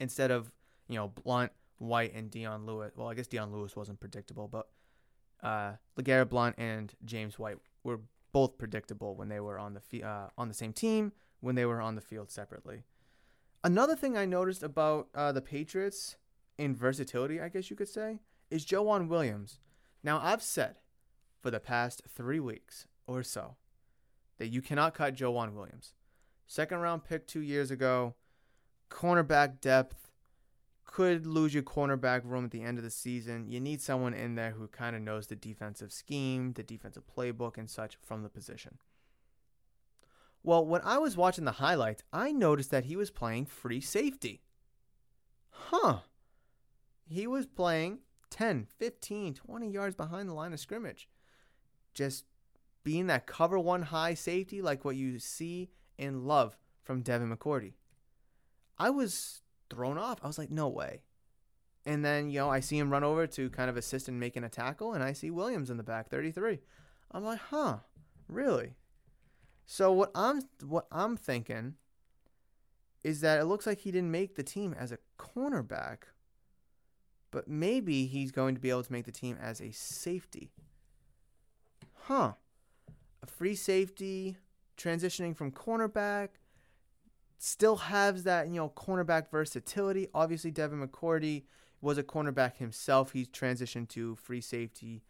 instead 0.00 0.32
of 0.32 0.50
you 0.88 0.96
know 0.96 1.06
Blunt, 1.06 1.52
White, 1.78 2.14
and 2.14 2.32
Dion 2.32 2.66
Lewis. 2.66 2.90
Well, 2.96 3.06
I 3.06 3.14
guess 3.14 3.28
Dion 3.28 3.52
Lewis 3.52 3.76
wasn't 3.76 4.00
predictable, 4.00 4.48
but 4.48 4.66
uh, 5.40 5.74
LeGarrette 5.96 6.30
Blunt 6.30 6.56
and 6.58 6.92
James 7.04 7.38
White 7.38 7.58
were 7.84 8.00
both 8.32 8.58
predictable 8.58 9.14
when 9.14 9.28
they 9.28 9.38
were 9.38 9.56
on 9.56 9.74
the 9.74 10.02
uh, 10.02 10.30
on 10.36 10.48
the 10.48 10.54
same 10.54 10.72
team 10.72 11.12
when 11.38 11.54
they 11.54 11.64
were 11.64 11.80
on 11.80 11.94
the 11.94 12.00
field 12.00 12.32
separately. 12.32 12.82
Another 13.62 13.94
thing 13.94 14.16
I 14.16 14.24
noticed 14.24 14.64
about 14.64 15.10
uh, 15.14 15.30
the 15.30 15.40
Patriots 15.40 16.16
in 16.58 16.74
versatility, 16.74 17.40
I 17.40 17.48
guess 17.48 17.70
you 17.70 17.76
could 17.76 17.88
say, 17.88 18.18
is 18.50 18.66
Joejuan 18.66 19.08
Williams. 19.08 19.60
Now 20.02 20.20
I've 20.22 20.42
said 20.42 20.80
for 21.40 21.50
the 21.50 21.60
past 21.60 22.02
three 22.08 22.40
weeks 22.40 22.86
or 23.06 23.22
so 23.22 23.56
that 24.38 24.48
you 24.48 24.60
cannot 24.60 24.94
cut 24.94 25.14
Joejuan 25.14 25.54
Williams. 25.54 25.94
Second 26.46 26.78
round 26.78 27.04
pick 27.04 27.26
two 27.26 27.40
years 27.40 27.70
ago, 27.70 28.14
cornerback 28.90 29.60
depth 29.60 30.10
could 30.84 31.26
lose 31.26 31.52
your 31.52 31.62
cornerback 31.62 32.22
room 32.24 32.46
at 32.46 32.50
the 32.50 32.62
end 32.62 32.78
of 32.78 32.84
the 32.84 32.90
season. 32.90 33.46
You 33.46 33.60
need 33.60 33.80
someone 33.80 34.14
in 34.14 34.34
there 34.34 34.52
who 34.52 34.66
kind 34.68 34.96
of 34.96 35.02
knows 35.02 35.26
the 35.26 35.36
defensive 35.36 35.92
scheme, 35.92 36.54
the 36.54 36.62
defensive 36.62 37.04
playbook, 37.06 37.58
and 37.58 37.68
such 37.68 37.98
from 38.02 38.22
the 38.22 38.30
position. 38.30 38.78
Well, 40.42 40.64
when 40.64 40.80
I 40.82 40.98
was 40.98 41.16
watching 41.16 41.44
the 41.44 41.52
highlights, 41.52 42.02
I 42.12 42.32
noticed 42.32 42.70
that 42.70 42.86
he 42.86 42.96
was 42.96 43.10
playing 43.10 43.46
free 43.46 43.82
safety. 43.82 44.42
Huh. 45.50 45.98
He 47.08 47.26
was 47.26 47.46
playing 47.46 48.00
10, 48.30 48.66
15, 48.78 49.34
20 49.34 49.70
yards 49.70 49.94
behind 49.94 50.28
the 50.28 50.34
line 50.34 50.52
of 50.52 50.60
scrimmage. 50.60 51.08
Just 51.94 52.24
being 52.84 53.06
that 53.06 53.26
cover 53.26 53.58
one 53.58 53.82
high 53.82 54.14
safety 54.14 54.62
like 54.62 54.84
what 54.84 54.96
you 54.96 55.18
see 55.18 55.70
and 55.98 56.26
love 56.26 56.56
from 56.84 57.02
Devin 57.02 57.34
McCourty. 57.34 57.74
I 58.78 58.90
was 58.90 59.42
thrown 59.70 59.98
off. 59.98 60.18
I 60.22 60.26
was 60.26 60.38
like, 60.38 60.50
no 60.50 60.68
way. 60.68 61.02
And 61.84 62.04
then, 62.04 62.30
you 62.30 62.38
know, 62.38 62.50
I 62.50 62.60
see 62.60 62.78
him 62.78 62.90
run 62.90 63.04
over 63.04 63.26
to 63.26 63.50
kind 63.50 63.70
of 63.70 63.76
assist 63.76 64.08
in 64.08 64.18
making 64.18 64.44
a 64.44 64.48
tackle, 64.48 64.92
and 64.92 65.02
I 65.02 65.12
see 65.12 65.30
Williams 65.30 65.70
in 65.70 65.76
the 65.76 65.82
back, 65.82 66.10
33. 66.10 66.58
I'm 67.12 67.24
like, 67.24 67.40
huh, 67.50 67.78
really? 68.28 68.74
So 69.66 69.92
what 69.92 70.10
I'm 70.14 70.42
what 70.66 70.86
I'm 70.90 71.16
thinking 71.16 71.74
is 73.04 73.20
that 73.20 73.40
it 73.40 73.44
looks 73.44 73.66
like 73.66 73.80
he 73.80 73.90
didn't 73.90 74.10
make 74.10 74.34
the 74.34 74.42
team 74.42 74.74
as 74.78 74.92
a 74.92 74.98
cornerback, 75.18 75.98
but 77.30 77.48
maybe 77.48 78.06
he's 78.06 78.30
going 78.30 78.54
to 78.54 78.60
be 78.60 78.70
able 78.70 78.82
to 78.82 78.92
make 78.92 79.04
the 79.04 79.12
team 79.12 79.36
as 79.40 79.60
a 79.60 79.72
safety. 79.72 80.50
Huh 82.04 82.34
a 83.22 83.26
free 83.26 83.54
safety, 83.54 84.36
transitioning 84.76 85.36
from 85.36 85.52
cornerback, 85.52 86.28
still 87.38 87.76
has 87.76 88.24
that, 88.24 88.48
you 88.48 88.54
know, 88.54 88.70
cornerback 88.70 89.30
versatility. 89.30 90.08
Obviously, 90.14 90.50
Devin 90.50 90.86
McCourty 90.86 91.44
was 91.80 91.98
a 91.98 92.02
cornerback 92.02 92.56
himself. 92.56 93.12
He's 93.12 93.28
transitioned 93.28 93.88
to 93.90 94.16
free 94.16 94.40
safety 94.40 95.04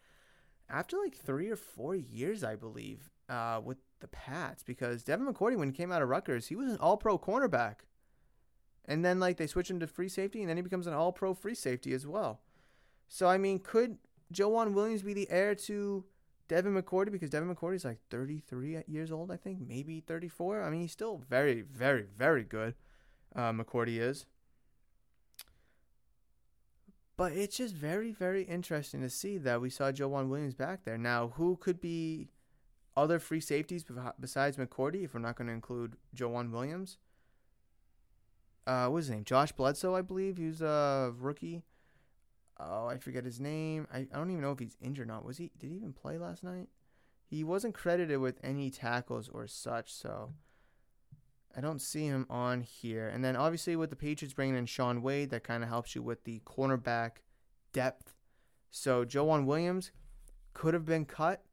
after 0.69 0.97
like 0.97 1.15
three 1.15 1.49
or 1.49 1.55
four 1.55 1.95
years, 1.95 2.43
I 2.43 2.55
believe, 2.55 3.09
uh, 3.27 3.59
with 3.63 3.77
the 3.99 4.07
Pats. 4.07 4.63
Because 4.63 5.03
Devin 5.03 5.27
McCourty, 5.27 5.57
when 5.57 5.69
he 5.69 5.75
came 5.75 5.91
out 5.91 6.01
of 6.01 6.09
Rutgers, 6.09 6.47
he 6.47 6.55
was 6.55 6.71
an 6.71 6.77
all 6.79 6.97
pro 6.97 7.17
cornerback. 7.17 7.75
And 8.89 9.05
then, 9.05 9.19
like, 9.19 9.37
they 9.37 9.45
switch 9.45 9.69
him 9.69 9.79
to 9.81 9.87
free 9.87 10.09
safety, 10.09 10.41
and 10.41 10.49
then 10.49 10.57
he 10.57 10.63
becomes 10.63 10.87
an 10.87 10.95
all 10.95 11.11
pro 11.11 11.35
free 11.35 11.53
safety 11.53 11.93
as 11.93 12.07
well. 12.07 12.41
So, 13.07 13.27
I 13.27 13.37
mean, 13.37 13.59
could 13.59 13.99
Joejuan 14.33 14.73
Williams 14.73 15.03
be 15.03 15.13
the 15.13 15.29
heir 15.29 15.53
to 15.53 16.03
Devin 16.47 16.73
McCourty 16.73 17.11
because 17.11 17.29
Devin 17.29 17.53
McCourty 17.53 17.75
is 17.75 17.85
like 17.85 17.99
33 18.09 18.81
years 18.87 19.11
old, 19.11 19.31
I 19.31 19.37
think, 19.37 19.59
maybe 19.65 19.99
34. 19.99 20.63
I 20.63 20.71
mean, 20.71 20.81
he's 20.81 20.91
still 20.91 21.21
very, 21.29 21.61
very, 21.61 22.07
very 22.17 22.43
good. 22.43 22.73
Uh, 23.35 23.51
McCourty 23.51 23.99
is. 23.99 24.25
But 27.15 27.33
it's 27.33 27.57
just 27.57 27.75
very, 27.75 28.11
very 28.11 28.41
interesting 28.41 29.01
to 29.01 29.09
see 29.09 29.37
that 29.37 29.61
we 29.61 29.69
saw 29.69 29.91
Joejuan 29.91 30.29
Williams 30.29 30.55
back 30.55 30.83
there. 30.83 30.97
Now, 30.97 31.33
who 31.35 31.57
could 31.57 31.79
be 31.79 32.29
other 32.97 33.19
free 33.19 33.41
safeties 33.41 33.85
besides 34.19 34.57
McCourty 34.57 35.03
if 35.03 35.13
we're 35.13 35.19
not 35.19 35.35
going 35.35 35.47
to 35.47 35.53
include 35.53 35.95
Joejuan 36.15 36.49
Williams? 36.49 36.97
Uh, 38.69 38.87
what's 38.87 39.07
his 39.07 39.15
name? 39.15 39.23
Josh 39.23 39.51
Bledsoe, 39.51 39.95
I 39.95 40.01
believe. 40.01 40.37
He's 40.37 40.61
a 40.61 41.13
rookie 41.17 41.63
oh, 42.59 42.87
I 42.87 42.97
forget 42.97 43.23
his 43.23 43.39
name. 43.39 43.87
I, 43.93 43.99
I 43.99 44.17
don't 44.17 44.29
even 44.29 44.41
know 44.41 44.51
if 44.51 44.59
he's 44.59 44.77
injured 44.81 45.07
or 45.07 45.11
not. 45.11 45.25
Was 45.25 45.37
he? 45.37 45.51
Did 45.57 45.69
he 45.69 45.75
even 45.77 45.93
play 45.93 46.17
last 46.17 46.43
night? 46.43 46.67
He 47.25 47.43
wasn't 47.43 47.73
credited 47.73 48.19
with 48.19 48.39
any 48.43 48.69
tackles 48.69 49.29
or 49.29 49.47
such. 49.47 49.93
So 49.93 50.33
I 51.55 51.61
don't 51.61 51.81
see 51.81 52.05
him 52.05 52.25
on 52.29 52.61
here. 52.61 53.07
And 53.07 53.23
then 53.23 53.35
obviously 53.35 53.75
with 53.75 53.89
the 53.89 53.95
Patriots 53.95 54.33
bringing 54.33 54.55
in 54.55 54.65
Shaun 54.65 55.01
Wade, 55.01 55.29
that 55.29 55.43
kind 55.43 55.63
of 55.63 55.69
helps 55.69 55.95
you 55.95 56.01
with 56.01 56.23
the 56.23 56.41
cornerback 56.45 57.17
depth. 57.71 58.13
So 58.71 59.05
Joejuan 59.05 59.45
Williams 59.45 59.91
could 60.53 60.73
have 60.73 60.85
been 60.85 61.05
cut. 61.05 61.43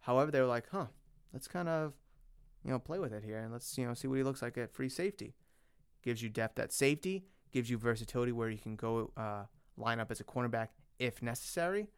However, 0.00 0.30
they 0.30 0.40
were 0.40 0.46
like, 0.46 0.68
huh, 0.70 0.86
let's 1.32 1.48
kind 1.48 1.68
of, 1.68 1.94
you 2.64 2.70
know, 2.70 2.78
play 2.78 2.98
with 2.98 3.12
it 3.12 3.24
here 3.24 3.38
and 3.38 3.52
let's, 3.52 3.76
you 3.76 3.86
know, 3.86 3.94
see 3.94 4.06
what 4.06 4.16
he 4.16 4.22
looks 4.22 4.42
like 4.42 4.56
at 4.56 4.72
free 4.72 4.88
safety. 4.88 5.34
Gives 6.04 6.22
you 6.22 6.28
depth 6.28 6.58
at 6.58 6.70
safety, 6.70 7.24
gives 7.50 7.70
you 7.70 7.78
versatility 7.78 8.30
where 8.30 8.50
you 8.50 8.58
can 8.58 8.76
go 8.76 9.10
uh, 9.16 9.44
line 9.78 10.00
up 10.00 10.10
as 10.10 10.20
a 10.20 10.24
cornerback 10.24 10.68
if 10.98 11.22
necessary. 11.22 11.88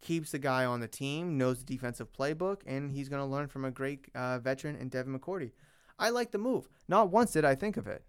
Keeps 0.00 0.32
the 0.32 0.38
guy 0.40 0.64
on 0.64 0.80
the 0.80 0.88
team, 0.88 1.38
knows 1.38 1.60
the 1.60 1.64
defensive 1.64 2.12
playbook, 2.12 2.62
and 2.66 2.90
he's 2.90 3.08
going 3.08 3.22
to 3.22 3.26
learn 3.26 3.46
from 3.46 3.64
a 3.64 3.70
great 3.70 4.08
uh, 4.16 4.40
veteran 4.40 4.74
in 4.74 4.88
Devin 4.88 5.16
McCourty. 5.16 5.52
I 5.96 6.10
like 6.10 6.32
the 6.32 6.38
move. 6.38 6.68
Not 6.88 7.10
once 7.10 7.32
did 7.32 7.44
I 7.44 7.54
think 7.54 7.76
of 7.76 7.86
it. 7.86 8.02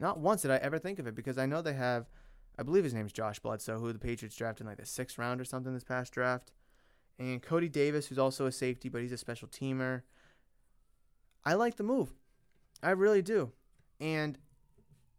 Not 0.00 0.18
once 0.18 0.42
did 0.42 0.50
I 0.50 0.56
ever 0.56 0.78
think 0.78 0.98
of 0.98 1.06
it 1.06 1.14
because 1.14 1.38
I 1.38 1.46
know 1.46 1.62
they 1.62 1.74
have, 1.74 2.08
I 2.58 2.64
believe 2.64 2.84
his 2.84 2.94
name's 2.94 3.12
Josh 3.12 3.38
Bledsoe, 3.38 3.78
who 3.78 3.92
the 3.92 3.98
Patriots 4.00 4.36
drafted 4.36 4.62
in 4.62 4.68
like 4.68 4.78
the 4.78 4.86
sixth 4.86 5.16
round 5.16 5.40
or 5.40 5.44
something 5.44 5.72
this 5.72 5.84
past 5.84 6.12
draft. 6.12 6.50
And 7.18 7.40
Cody 7.40 7.68
Davis, 7.68 8.06
who's 8.06 8.18
also 8.18 8.46
a 8.46 8.52
safety, 8.52 8.88
but 8.88 9.00
he's 9.00 9.12
a 9.12 9.18
special 9.18 9.48
teamer. 9.48 10.02
I 11.44 11.54
like 11.54 11.76
the 11.76 11.84
move. 11.84 12.14
I 12.82 12.90
really 12.90 13.22
do. 13.22 13.52
And 14.00 14.38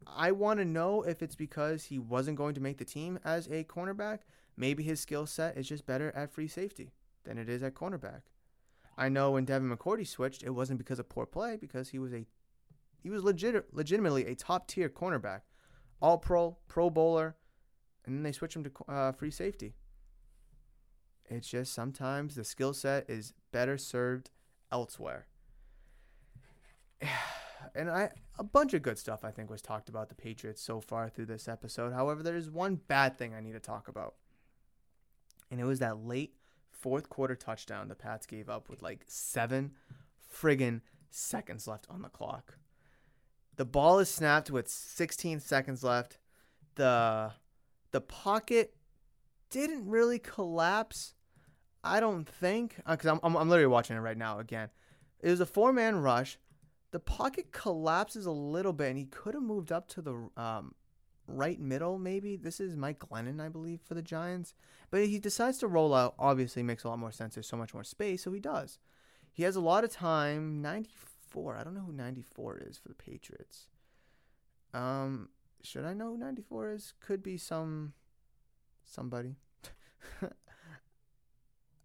I 0.06 0.32
want 0.32 0.60
to 0.60 0.66
know 0.66 1.02
if 1.02 1.22
it's 1.22 1.36
because 1.36 1.86
he 1.86 1.98
wasn't 1.98 2.38
going 2.38 2.54
to 2.56 2.62
make 2.62 2.78
the 2.78 2.86
team 2.86 3.20
as 3.26 3.48
a 3.48 3.64
cornerback. 3.64 4.20
Maybe 4.56 4.84
his 4.84 5.00
skill 5.00 5.26
set 5.26 5.58
is 5.58 5.68
just 5.68 5.86
better 5.86 6.12
at 6.16 6.32
free 6.32 6.48
safety 6.48 6.92
than 7.24 7.38
it 7.38 7.50
is 7.50 7.64
at 7.64 7.74
cornerback. 7.74 8.22
I 8.98 9.10
know 9.10 9.32
when 9.32 9.46
Devin 9.46 9.70
McCourty 9.70 10.08
switched, 10.08 10.44
it 10.44 10.50
wasn't 10.52 10.80
because 10.80 11.00
of 11.00 11.10
poor 11.10 11.26
play, 11.26 11.58
because 11.58 11.90
he 11.90 12.00
was 12.00 12.14
a 12.14 12.26
he 13.04 13.10
was 13.10 13.24
legit, 13.24 13.74
legitimately 13.74 14.26
a 14.26 14.36
top 14.36 14.68
tier 14.68 14.90
cornerback, 14.90 15.42
all 16.02 16.18
pro, 16.18 16.58
pro 16.68 16.90
bowler, 16.90 17.36
and 18.06 18.16
then 18.16 18.24
they 18.24 18.32
switched 18.32 18.56
him 18.56 18.64
to 18.64 18.72
uh, 18.92 19.12
free 19.12 19.32
safety. 19.32 19.76
It's 21.30 21.48
just 21.48 21.74
sometimes 21.74 22.36
the 22.36 22.44
skill 22.44 22.74
set 22.74 23.10
is 23.10 23.34
better 23.52 23.78
served 23.78 24.32
elsewhere. 24.72 25.28
And 27.76 27.90
I 27.90 28.12
a 28.38 28.44
bunch 28.44 28.74
of 28.74 28.82
good 28.82 28.98
stuff 28.98 29.24
I 29.24 29.32
think 29.32 29.50
was 29.50 29.62
talked 29.62 29.90
about 29.90 30.10
the 30.10 30.16
Patriots 30.16 30.62
so 30.62 30.80
far 30.80 31.10
through 31.10 31.26
this 31.26 31.48
episode. 31.48 31.94
However, 31.94 32.24
there 32.24 32.36
is 32.36 32.50
one 32.50 32.76
bad 32.76 33.18
thing 33.18 33.34
I 33.34 33.42
need 33.42 33.54
to 33.54 33.60
talk 33.60 33.88
about. 33.88 34.16
And 35.50 35.60
it 35.60 35.66
was 35.66 35.80
that 35.80 36.06
late 36.06 36.34
fourth 36.72 37.10
quarter 37.10 37.36
touchdown 37.36 37.88
the 37.88 37.96
Pats 37.96 38.26
gave 38.26 38.50
up 38.50 38.70
with 38.70 38.82
like 38.82 39.04
seven 39.08 39.72
friggin' 40.32 40.82
seconds 41.10 41.68
left 41.68 41.88
on 41.90 42.02
the 42.02 42.10
clock. 42.10 42.58
The 43.56 43.66
ball 43.66 44.00
is 44.00 44.10
snapped 44.10 44.52
with 44.52 44.70
16 44.70 45.40
seconds 45.40 45.84
left. 45.84 46.20
The 46.76 47.32
the 47.92 48.02
pocket 48.02 48.76
didn't 49.50 49.88
really 49.88 50.20
collapse. 50.20 51.16
I 51.84 52.00
don't 52.00 52.28
think 52.28 52.76
uh, 52.86 52.92
because 52.92 53.10
I'm, 53.10 53.20
I'm 53.24 53.36
I'm 53.36 53.50
literally 53.50 53.68
watching 53.68 53.98
it 53.98 54.02
right 54.02 54.18
now 54.18 54.40
again. 54.40 54.70
It 55.20 55.30
was 55.30 55.40
a 55.40 55.46
four 55.46 55.74
man 55.74 55.98
rush. 55.98 56.38
The 56.92 57.00
pocket 57.00 57.52
collapses 57.52 58.26
a 58.26 58.32
little 58.32 58.74
bit, 58.74 58.90
and 58.90 58.98
he 58.98 59.06
could 59.06 59.34
have 59.34 59.44
moved 59.44 59.72
up 59.72 59.88
to 59.90 60.02
the 60.02 60.30
um, 60.38 60.74
right 61.28 61.60
middle, 61.60 62.00
maybe. 62.00 62.38
This 62.38 62.60
is 62.60 62.78
Mike 62.78 63.00
Glennon, 63.00 63.42
I 63.42 63.50
believe, 63.50 63.82
for 63.82 63.94
the 63.94 64.02
Giants. 64.02 64.54
But 64.90 65.06
he 65.06 65.20
decides 65.20 65.58
to 65.60 65.68
roll 65.68 65.94
out. 65.94 66.16
Obviously, 66.18 66.64
makes 66.64 66.84
a 66.84 66.90
lot 66.90 67.00
more 67.00 67.12
sense. 67.12 67.36
There's 67.36 67.48
so 67.48 67.58
much 67.58 67.74
more 67.74 67.84
space, 67.84 68.24
so 68.24 68.32
he 68.32 68.40
does. 68.40 68.80
He 69.32 69.44
has 69.44 69.56
a 69.56 69.62
lot 69.62 69.84
of 69.84 69.92
time. 69.92 70.62
94. 70.62 71.58
I 71.58 71.64
don't 71.64 71.76
know 71.76 71.82
who 71.82 71.94
94 71.94 72.64
is 72.68 72.78
for 72.78 72.88
the 72.88 72.96
Patriots. 72.96 73.68
Um, 74.74 75.30
should 75.64 75.86
I 75.86 75.94
know 75.94 76.12
who 76.12 76.18
94 76.18 76.72
is? 76.72 76.94
Could 77.00 77.22
be 77.22 77.38
some 77.38 77.94
somebody. 78.86 79.36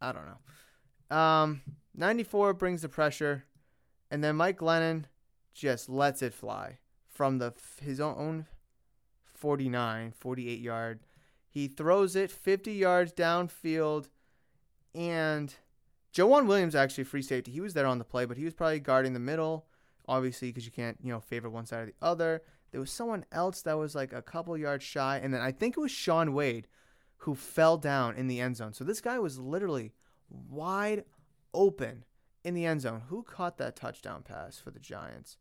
I 0.01 0.13
don't 0.13 0.27
know. 0.27 1.17
Um, 1.17 1.63
94 1.95 2.55
brings 2.55 2.83
the 2.83 2.89
pressure, 2.89 3.45
and 4.13 4.23
then 4.23 4.37
Mike 4.37 4.59
Glennon 4.59 5.07
just 5.55 5.89
lets 5.89 6.21
it 6.21 6.35
fly 6.35 6.79
from 7.09 7.39
the 7.39 7.55
his 7.81 7.99
own 7.99 8.47
49, 9.35 10.13
48 10.13 10.61
yard. 10.61 11.01
He 11.49 11.67
throws 11.67 12.15
it 12.15 12.31
50 12.31 12.73
yards 12.73 13.13
downfield, 13.13 14.11
and 14.95 15.55
Joejuan 16.15 16.47
Williams 16.47 16.75
actually 16.75 17.05
free 17.05 17.23
safety. 17.23 17.51
He 17.51 17.61
was 17.63 17.73
there 17.73 17.87
on 17.87 17.99
the 17.99 18.05
play, 18.05 18.27
but 18.27 18.37
he 18.37 18.45
was 18.45 18.55
probably 18.55 18.81
guarding 18.81 19.15
the 19.15 19.19
middle, 19.19 19.65
obviously 20.07 20.51
because 20.51 20.67
you 20.67 20.73
can't 20.73 20.99
you 21.03 21.11
know 21.11 21.21
favor 21.21 21.49
one 21.49 21.65
side 21.65 21.83
or 21.83 21.87
the 21.87 21.95
other. 22.03 22.43
There 22.71 22.81
was 22.81 22.91
someone 22.91 23.25
else 23.33 23.63
that 23.63 23.79
was 23.79 23.95
like 23.95 24.13
a 24.13 24.21
couple 24.21 24.57
yards 24.59 24.85
shy, 24.85 25.21
and 25.23 25.33
then 25.33 25.41
I 25.41 25.53
think 25.53 25.77
it 25.77 25.81
was 25.81 25.91
Shaun 25.91 26.35
Wade 26.35 26.69
who 27.19 27.35
fell 27.35 27.79
down 27.79 28.17
in 28.17 28.27
the 28.27 28.41
end 28.41 28.59
zone. 28.59 28.75
So 28.75 28.85
this 28.85 29.01
guy 29.01 29.19
was 29.19 29.39
literally 29.39 29.93
wide 30.29 31.05
open 31.55 32.05
in 32.45 32.55
the 32.55 32.67
end 32.67 32.81
zone. 32.81 33.03
Who 33.09 33.23
caught 33.23 33.59
that 33.59 33.77
touchdown 33.77 34.23
pass 34.23 34.59
for 34.59 34.71
the 34.71 34.81
Giants? 34.81 35.37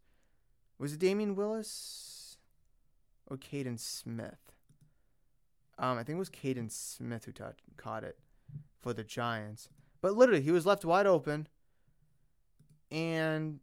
Was 0.77 0.93
it 0.93 0.99
Damion 0.99 1.35
Willis? 1.35 2.21
or 3.31 3.37
Kaden 3.37 3.79
Smith. 3.79 4.51
Um, 5.79 5.97
I 5.97 6.03
think 6.03 6.17
it 6.17 6.19
was 6.19 6.29
Kaden 6.29 6.69
Smith 6.69 7.25
who 7.25 7.31
caught 7.77 8.03
it 8.03 8.19
for 8.81 8.93
the 8.93 9.05
Giants. 9.05 9.69
But 10.01 10.15
literally, 10.15 10.41
he 10.41 10.51
was 10.51 10.65
left 10.65 10.83
wide 10.83 11.07
open 11.07 11.47
and 12.91 13.59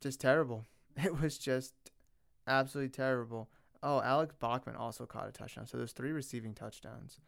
just 0.00 0.20
terrible. 0.20 0.64
It 1.02 1.18
was 1.18 1.38
just 1.38 1.72
absolutely 2.46 2.90
terrible. 2.90 3.48
Oh, 3.82 4.02
Alex 4.02 4.34
Bachman 4.38 4.76
also 4.76 5.06
caught 5.06 5.28
a 5.28 5.32
touchdown. 5.32 5.66
So 5.66 5.78
there's 5.78 5.92
three 5.92 6.12
receiving 6.12 6.52
touchdowns. 6.52 7.20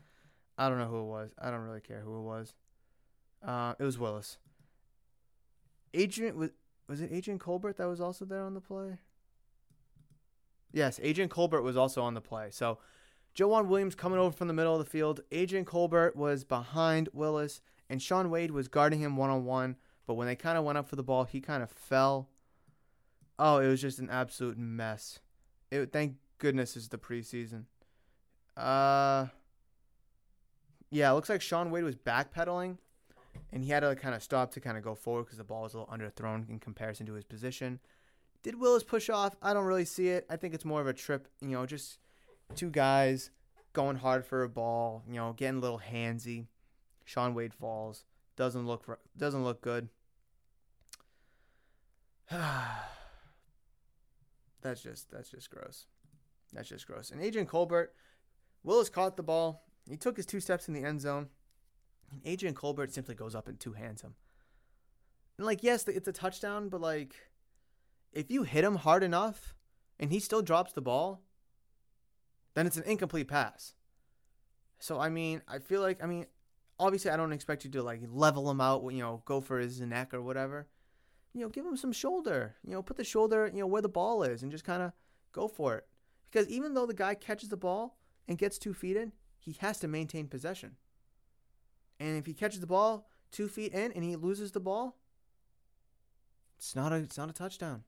I 0.59 0.69
don't 0.69 0.79
know 0.79 0.89
who 0.89 1.01
it 1.01 1.07
was. 1.07 1.31
I 1.39 1.51
don't 1.51 1.61
really 1.61 1.81
care 1.81 2.01
who 2.01 2.19
it 2.19 2.23
was. 2.23 2.53
Uh, 3.43 3.75
it 3.79 3.85
was 3.85 3.99
Willis. 3.99 4.37
Adrian 5.95 6.37
was 6.37 6.51
was 6.89 7.01
it 7.01 7.11
Adrian 7.13 7.39
Colbert 7.39 7.77
that 7.77 7.87
was 7.87 8.01
also 8.01 8.25
there 8.25 8.43
on 8.43 8.55
the 8.55 8.61
play? 8.61 8.99
Yes, 10.73 10.99
Adrian 11.03 11.29
Colbert 11.29 11.63
was 11.63 11.77
also 11.77 12.03
on 12.03 12.15
the 12.15 12.21
play. 12.21 12.49
So 12.51 12.79
Joejuan 13.37 13.67
Williams 13.67 13.95
coming 13.95 14.19
over 14.19 14.35
from 14.35 14.49
the 14.49 14.55
middle 14.55 14.75
of 14.75 14.79
the 14.79 14.91
field. 14.91 15.21
Adrian 15.31 15.65
Colbert 15.65 16.17
was 16.17 16.45
behind 16.45 17.09
Willis, 17.13 17.61
and 17.89 18.03
Shaun 18.03 18.31
Wade 18.31 18.51
was 18.51 18.69
guarding 18.69 19.01
him 19.01 19.17
one 19.17 19.31
on 19.31 19.45
one. 19.45 19.77
But 20.07 20.15
when 20.15 20.27
they 20.27 20.37
kind 20.37 20.59
of 20.59 20.65
went 20.65 20.79
up 20.79 20.89
for 20.89 20.97
the 20.97 21.03
ball, 21.03 21.25
he 21.25 21.41
kind 21.41 21.63
of 21.63 21.71
fell. 21.71 22.29
Oh, 23.39 23.59
it 23.59 23.69
was 23.69 23.81
just 23.81 23.99
an 23.99 24.11
absolute 24.11 24.59
mess. 24.59 25.21
It, 25.71 25.93
thank 25.93 26.17
goodness 26.39 26.77
is 26.77 26.89
the 26.89 26.99
preseason. 26.99 27.65
Uh, 28.57 29.27
yeah, 30.91 31.11
it 31.11 31.15
looks 31.15 31.29
like 31.29 31.41
Shaun 31.41 31.71
Wade 31.71 31.85
was 31.85 31.97
backpedaling, 31.97 32.77
and 33.53 33.65
he 33.65 33.71
had 33.71 33.81
to 33.81 33.95
kind 33.95 34.15
of 34.15 34.23
stop 34.23 34.53
to 34.53 34.61
kind 34.61 34.77
of 34.77 34.85
go 34.85 34.95
forward 34.95 35.25
because 35.25 35.39
the 35.39 35.45
ball 35.45 35.63
was 35.63 35.75
a 35.75 35.79
little 35.79 35.95
underthrown 35.95 36.49
in 36.49 36.59
comparison 36.59 37.07
to 37.07 37.15
his 37.15 37.25
position. 37.25 37.81
Did 38.43 38.59
Willis 38.59 38.83
push 38.83 39.09
off? 39.09 39.37
I 39.43 39.53
don't 39.55 39.67
really 39.67 39.85
see 39.85 40.09
it. 40.09 40.27
I 40.29 40.37
think 40.37 40.55
it's 40.55 40.65
more 40.65 40.81
of 40.81 40.87
a 40.87 40.93
trip, 40.93 41.29
you 41.41 41.51
know, 41.51 41.65
just 41.67 41.99
two 42.55 42.71
guys 42.71 43.31
going 43.73 43.97
hard 43.97 44.25
for 44.25 44.43
a 44.43 44.49
ball, 44.49 45.03
you 45.07 45.15
know, 45.15 45.33
getting 45.33 45.59
a 45.59 45.61
little 45.61 45.81
handsy. 45.81 46.47
Shaun 47.05 47.35
Wade 47.35 47.55
falls. 47.55 48.05
Doesn't 48.37 48.67
look 48.67 48.85
for, 48.85 48.99
doesn't 49.17 49.45
look 49.45 49.61
good. 49.61 49.89
that's 54.63 54.83
just 54.83 55.11
that's 55.11 55.31
just 55.31 55.51
gross. 55.51 55.87
That's 56.53 56.69
just 56.69 56.87
gross. 56.87 57.11
And 57.11 57.21
Adrian 57.21 57.47
Colbert, 57.47 57.93
Willis 58.63 58.89
caught 58.89 59.17
the 59.17 59.23
ball. 59.23 59.65
He 59.89 59.97
took 59.97 60.17
his 60.17 60.27
two 60.27 60.41
steps 60.41 60.69
in 60.69 60.75
the 60.75 60.85
end 60.85 61.01
zone. 61.01 61.29
And 62.13 62.21
Adrian 62.25 62.55
Colbert 62.55 62.93
simply 62.93 63.15
goes 63.15 63.35
up 63.35 63.49
and 63.49 63.59
two 63.59 63.73
hands 63.73 64.03
him. 64.03 64.15
And 65.39 65.47
like, 65.47 65.63
yes, 65.63 65.89
it's 65.89 66.07
a 66.07 66.13
touchdown, 66.13 66.69
but 66.69 66.81
like 66.81 67.17
if 68.13 68.31
you 68.31 68.43
hit 68.43 68.65
him 68.65 68.77
hard 68.77 69.03
enough 69.03 69.55
and 69.99 70.13
he 70.13 70.21
still 70.21 70.43
drops 70.43 70.73
the 70.73 70.83
ball, 70.83 71.23
then 72.55 72.67
it's 72.67 72.77
an 72.77 72.85
incomplete 72.85 73.29
pass. 73.29 73.75
So 74.79 75.01
I 75.01 75.09
mean, 75.09 75.43
I 75.49 75.59
feel 75.59 75.81
like 75.81 76.03
I 76.03 76.07
mean, 76.07 76.27
obviously 76.79 77.11
I 77.11 77.17
don't 77.17 77.33
expect 77.33 77.65
you 77.65 77.71
to 77.71 77.83
like 77.83 78.03
level 78.07 78.51
him 78.51 78.61
out, 78.61 78.85
you 78.93 79.01
know, 79.01 79.23
go 79.25 79.41
for 79.41 79.59
his 79.59 79.81
neck 79.81 80.13
or 80.13 80.21
whatever. 80.21 80.69
You 81.33 81.41
know, 81.41 81.49
give 81.49 81.65
him 81.65 81.79
some 81.79 81.93
shoulder. 81.93 82.57
You 82.63 82.73
know, 82.73 82.83
put 82.83 82.99
the 82.99 83.05
shoulder, 83.05 83.51
you 83.53 83.61
know, 83.61 83.67
where 83.67 83.81
the 83.81 83.89
ball 83.89 84.23
is 84.23 84.43
and 84.43 84.53
just 84.53 84.65
kind 84.65 84.83
of 84.83 84.93
go 85.33 85.49
for 85.49 85.77
it. 85.77 85.87
Because 86.31 86.47
even 86.49 86.75
though 86.75 86.85
the 86.85 86.93
guy 86.93 87.15
catches 87.15 87.49
the 87.49 87.57
ball 87.57 87.97
and 88.29 88.37
gets 88.37 88.59
2 88.59 88.75
feet 88.75 88.97
in, 88.99 89.13
he 89.39 89.57
has 89.61 89.79
to 89.79 89.89
maintain 89.89 90.29
possession. 90.29 90.77
And 92.03 92.19
if 92.19 92.27
he 92.27 92.35
catches 92.35 92.61
the 92.61 92.67
ball 92.67 93.09
2 93.31 93.49
feet 93.49 93.73
in 93.73 93.93
and 93.93 94.03
he 94.03 94.17
loses 94.17 94.51
the 94.51 94.61
ball, 94.61 94.99
it's 96.59 96.75
not 96.75 96.93
a 96.93 96.97
it's 96.97 97.17
not 97.17 97.31
a 97.31 97.33
touchdown. 97.33 97.85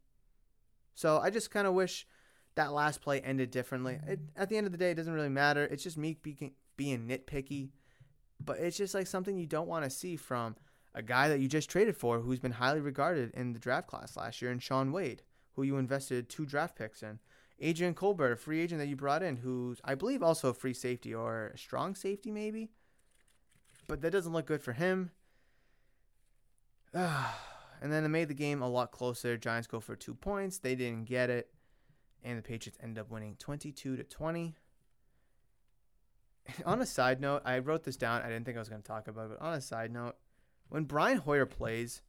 So 0.95 1.19
I 1.19 1.31
just 1.31 1.51
kind 1.51 1.67
of 1.67 1.75
wish 1.75 2.07
that 2.55 2.73
last 2.73 3.01
play 3.01 3.21
ended 3.21 3.51
differently. 3.51 3.99
It, 4.07 4.21
at 4.37 4.49
the 4.49 4.57
end 4.57 4.67
of 4.67 4.73
the 4.73 4.79
day, 4.79 4.93
it 4.93 4.95
doesn't 4.95 5.13
really 5.13 5.29
matter. 5.29 5.65
It's 5.65 5.83
just 5.83 5.99
me 5.99 6.17
being, 6.23 6.53
being 6.77 7.09
nitpicky. 7.09 7.71
But 8.45 8.59
it's 8.59 8.77
just 8.77 8.95
like 8.95 9.09
something 9.09 9.37
you 9.37 9.47
don't 9.47 9.67
want 9.67 9.85
to 9.85 9.91
see 9.91 10.15
from 10.15 10.55
a 10.95 11.03
guy 11.03 11.29
that 11.29 11.41
you 11.41 11.49
just 11.49 11.69
traded 11.69 11.97
for 11.97 12.21
who's 12.21 12.39
been 12.39 12.53
highly 12.53 12.81
regarded 12.81 13.33
in 13.35 13.53
the 13.53 13.59
draft 13.59 13.89
class 13.89 14.17
last 14.17 14.41
year, 14.41 14.53
and 14.53 14.63
Shaun 14.63 14.93
Wade, 14.93 15.23
who 15.55 15.65
you 15.65 15.77
invested 15.77 16.29
two 16.29 16.47
draft 16.47 16.77
picks 16.77 17.03
in. 17.03 17.19
Adrian 17.59 17.95
Colbert, 17.95 18.33
a 18.33 18.37
free 18.37 18.61
agent 18.61 18.81
that 18.81 18.87
you 18.87 18.95
brought 18.95 19.23
in, 19.25 19.37
who's 19.37 19.81
I 19.85 19.97
believe 19.97 20.23
also 20.23 20.51
a 20.51 20.55
free 20.55 20.75
safety 20.75 21.13
or 21.13 21.49
a 21.55 21.59
strong 21.59 21.97
safety 21.97 22.31
maybe. 22.31 22.71
But 23.87 24.01
that 24.03 24.11
doesn't 24.11 24.33
look 24.33 24.47
good 24.47 24.63
for 24.63 24.73
him. 24.73 25.11
and 26.95 27.93
then 27.93 28.05
it 28.05 28.09
made 28.09 28.29
the 28.29 28.35
game 28.35 28.63
a 28.63 28.69
lot 28.69 28.93
closer. 28.93 29.37
Giants 29.37 29.67
go 29.67 29.81
for 29.81 29.97
two 29.97 30.15
points. 30.15 30.59
They 30.59 30.75
didn't 30.75 31.05
get 31.05 31.31
it. 31.31 31.49
And 32.23 32.39
the 32.39 32.43
Patriots 32.43 32.79
end 32.83 32.99
up 32.99 33.11
winning 33.11 33.37
22 33.39 33.97
to 33.97 34.03
20. 34.05 34.55
on 36.67 36.81
a 36.81 36.87
side 36.87 37.21
note, 37.21 37.43
I 37.45 37.59
wrote 37.59 37.85
this 37.85 37.97
down. 37.97 38.23
I 38.23 38.29
didn't 38.29 38.45
think 38.45 38.57
I 38.57 38.61
was 38.61 38.69
going 38.69 38.83
to 38.83 38.87
talk 38.87 39.09
about 39.09 39.27
it, 39.27 39.39
but 39.39 39.45
on 39.45 39.55
a 39.55 39.61
side 39.61 39.93
note, 39.93 40.17
when 40.69 40.85
Brian 40.85 41.19
Hoyer 41.19 41.47
plays, 41.47 42.03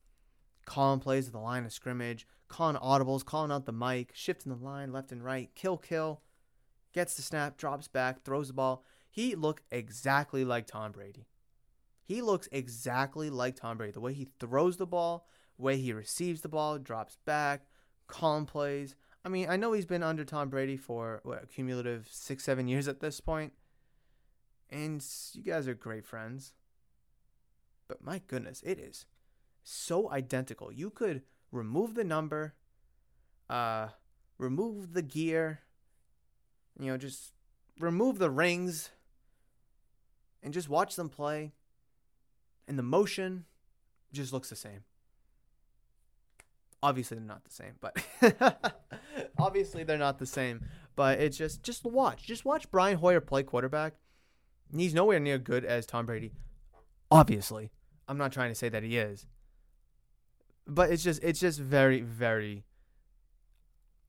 calling 0.66 1.00
plays 1.00 1.28
at 1.28 1.34
the 1.34 1.40
line 1.40 1.66
of 1.66 1.74
scrimmage, 1.74 2.28
calling 2.48 2.78
audibles, 2.78 3.26
calling 3.26 3.52
out 3.52 3.66
the 3.66 3.72
mic, 3.72 4.12
shifting 4.14 4.52
the 4.52 4.64
line 4.64 4.92
left 4.92 5.12
and 5.12 5.24
right, 5.24 5.50
kill, 5.56 5.78
kill, 5.78 6.22
gets 6.94 7.16
the 7.16 7.22
snap, 7.22 7.58
drops 7.58 7.88
back, 7.88 8.24
throws 8.24 8.48
the 8.48 8.54
ball. 8.54 8.84
He 9.10 9.36
looked 9.36 9.64
exactly 9.72 10.44
like 10.44 10.68
Tom 10.68 10.92
Brady. 10.92 11.28
He 12.06 12.22
looks 12.22 12.48
exactly 12.52 13.32
like 13.32 13.56
Tom 13.56 13.78
Brady. 13.78 13.92
The 13.92 14.00
way 14.00 14.14
he 14.14 14.28
throws 14.40 14.78
the 14.78 14.86
ball, 14.86 15.28
way 15.58 15.78
he 15.78 15.92
receives 15.92 16.42
the 16.42 16.50
ball, 16.50 16.78
drops 16.78 17.18
back, 17.26 17.66
calm 18.08 18.46
plays. 18.46 18.96
I 19.26 19.30
mean, 19.30 19.50
I 19.50 19.58
know 19.58 19.74
he's 19.74 19.88
been 19.88 20.04
under 20.04 20.24
Tom 20.24 20.50
Brady 20.50 20.78
for 20.78 21.22
what, 21.24 21.44
a 21.44 21.48
cumulative 21.48 22.08
six, 22.12 22.44
seven 22.44 22.68
years 22.68 22.88
at 22.88 23.00
this 23.00 23.20
point, 23.20 23.54
and 24.70 25.04
you 25.34 25.42
guys 25.42 25.68
are 25.68 25.74
great 25.74 26.06
friends. 26.06 26.54
But 27.88 28.04
my 28.04 28.22
goodness, 28.28 28.62
it 28.64 28.78
is 28.78 29.08
so 29.64 30.12
identical. 30.12 30.72
You 30.72 30.92
could 30.92 31.24
remove 31.52 31.96
the 31.96 32.04
number, 32.04 32.54
uh, 33.50 33.88
remove 34.38 34.94
the 34.94 35.02
gear, 35.02 35.62
you 36.80 36.92
know, 36.92 36.98
just 36.98 37.34
remove 37.80 38.20
the 38.20 38.30
rings, 38.30 38.92
and 40.44 40.54
just 40.54 40.70
watch 40.70 40.96
them 40.96 41.10
play. 41.10 41.54
And 42.68 42.80
the 42.80 42.84
motion 42.84 43.46
just 44.12 44.34
looks 44.34 44.50
the 44.50 44.56
same. 44.56 44.84
Obviously, 46.82 47.18
they're 47.18 47.26
not 47.26 47.44
the 47.44 47.52
same, 47.52 47.74
but 47.82 47.98
obviously 49.38 49.84
they're 49.84 49.98
not 49.98 50.20
the 50.20 50.26
same. 50.26 50.66
But 50.96 51.20
it's 51.20 51.38
just 51.38 51.64
just 51.64 51.84
watch, 51.84 52.24
just 52.24 52.46
watch 52.46 52.70
Brian 52.72 52.98
Hoyer 52.98 53.22
play 53.22 53.44
quarterback. 53.44 53.94
He's 54.76 54.94
nowhere 54.94 55.20
near 55.20 55.38
good 55.38 55.66
as 55.66 55.86
Tom 55.86 56.06
Brady. 56.06 56.32
Obviously, 57.12 57.72
I'm 58.08 58.18
not 58.18 58.32
trying 58.32 58.50
to 58.50 58.56
say 58.56 58.70
that 58.70 58.84
he 58.84 58.98
is, 58.98 59.26
but 60.68 60.92
it's 60.92 61.04
just 61.04 61.24
it's 61.24 61.40
just 61.40 61.60
very 61.60 62.02
very 62.02 62.66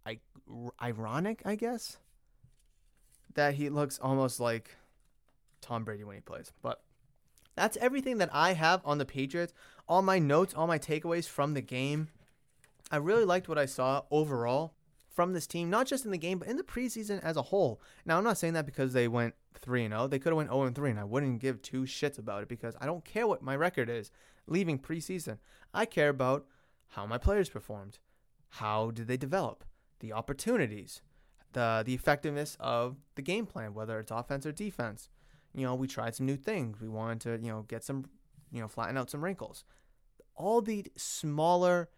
I, 0.06 0.18
ironic, 0.80 1.42
I 1.44 1.56
guess, 1.56 1.98
that 3.34 3.54
he 3.54 3.68
looks 3.68 3.98
almost 3.98 4.38
like 4.38 4.76
Tom 5.60 5.84
Brady 5.84 6.04
when 6.04 6.16
he 6.16 6.20
plays. 6.20 6.52
But 6.62 6.82
that's 7.56 7.76
everything 7.78 8.18
that 8.18 8.30
I 8.32 8.52
have 8.52 8.82
on 8.84 8.98
the 8.98 9.04
Patriots. 9.04 9.52
All 9.88 10.02
my 10.02 10.18
notes, 10.18 10.54
all 10.54 10.66
my 10.66 10.78
takeaways 10.78 11.26
from 11.26 11.54
the 11.54 11.60
game. 11.60 12.08
I 12.90 12.96
really 12.98 13.24
liked 13.24 13.48
what 13.48 13.58
I 13.58 13.66
saw 13.66 14.02
overall 14.10 14.74
from 15.08 15.32
this 15.32 15.46
team, 15.46 15.70
not 15.70 15.86
just 15.86 16.04
in 16.04 16.10
the 16.10 16.18
game, 16.18 16.38
but 16.38 16.46
in 16.46 16.58
the 16.58 16.62
preseason 16.62 17.20
as 17.24 17.36
a 17.36 17.42
whole. 17.42 17.80
Now, 18.04 18.18
I'm 18.18 18.24
not 18.24 18.38
saying 18.38 18.52
that 18.52 18.66
because 18.66 18.92
they 18.92 19.08
went 19.08 19.34
3 19.58 19.88
0. 19.88 20.06
They 20.06 20.18
could 20.18 20.30
have 20.30 20.36
went 20.36 20.50
0 20.50 20.70
3, 20.70 20.90
and 20.90 21.00
I 21.00 21.04
wouldn't 21.04 21.40
give 21.40 21.62
two 21.62 21.82
shits 21.82 22.18
about 22.18 22.42
it 22.42 22.48
because 22.48 22.76
I 22.80 22.86
don't 22.86 23.04
care 23.04 23.26
what 23.26 23.42
my 23.42 23.56
record 23.56 23.88
is 23.88 24.10
leaving 24.46 24.78
preseason. 24.78 25.38
I 25.72 25.86
care 25.86 26.10
about 26.10 26.46
how 26.90 27.06
my 27.06 27.18
players 27.18 27.48
performed. 27.48 27.98
How 28.50 28.90
did 28.90 29.08
they 29.08 29.16
develop? 29.16 29.64
The 30.00 30.12
opportunities, 30.12 31.00
the 31.54 31.82
the 31.84 31.94
effectiveness 31.94 32.56
of 32.60 32.96
the 33.14 33.22
game 33.22 33.46
plan, 33.46 33.74
whether 33.74 33.98
it's 33.98 34.10
offense 34.10 34.44
or 34.44 34.52
defense. 34.52 35.08
You 35.56 35.64
know, 35.64 35.74
we 35.74 35.88
tried 35.88 36.14
some 36.14 36.26
new 36.26 36.36
things. 36.36 36.80
We 36.80 36.88
wanted 36.88 37.20
to, 37.22 37.44
you 37.44 37.50
know, 37.50 37.62
get 37.62 37.82
some, 37.82 38.04
you 38.52 38.60
know, 38.60 38.68
flatten 38.68 38.96
out 38.96 39.10
some 39.10 39.24
wrinkles. 39.24 39.64
All 40.34 40.60
the 40.60 40.86
smaller 40.96 41.88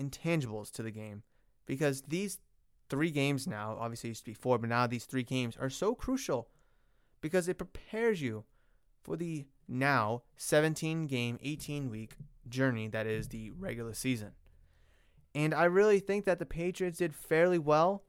intangibles 0.00 0.70
to 0.72 0.82
the 0.82 0.90
game 0.90 1.22
because 1.64 2.02
these 2.02 2.40
three 2.88 3.10
games 3.10 3.46
now, 3.46 3.76
obviously 3.78 4.08
used 4.08 4.22
to 4.22 4.30
be 4.30 4.34
four, 4.34 4.58
but 4.58 4.68
now 4.68 4.86
these 4.86 5.04
three 5.04 5.22
games 5.22 5.56
are 5.56 5.70
so 5.70 5.94
crucial 5.94 6.48
because 7.20 7.48
it 7.48 7.56
prepares 7.56 8.20
you 8.20 8.44
for 9.00 9.16
the 9.16 9.46
now 9.68 10.22
17 10.36 11.06
game, 11.06 11.38
18 11.40 11.88
week 11.88 12.16
journey 12.48 12.88
that 12.88 13.06
is 13.06 13.28
the 13.28 13.52
regular 13.52 13.94
season. 13.94 14.32
And 15.34 15.54
I 15.54 15.64
really 15.64 16.00
think 16.00 16.24
that 16.24 16.38
the 16.38 16.46
Patriots 16.46 16.98
did 16.98 17.14
fairly 17.14 17.58
well 17.58 18.02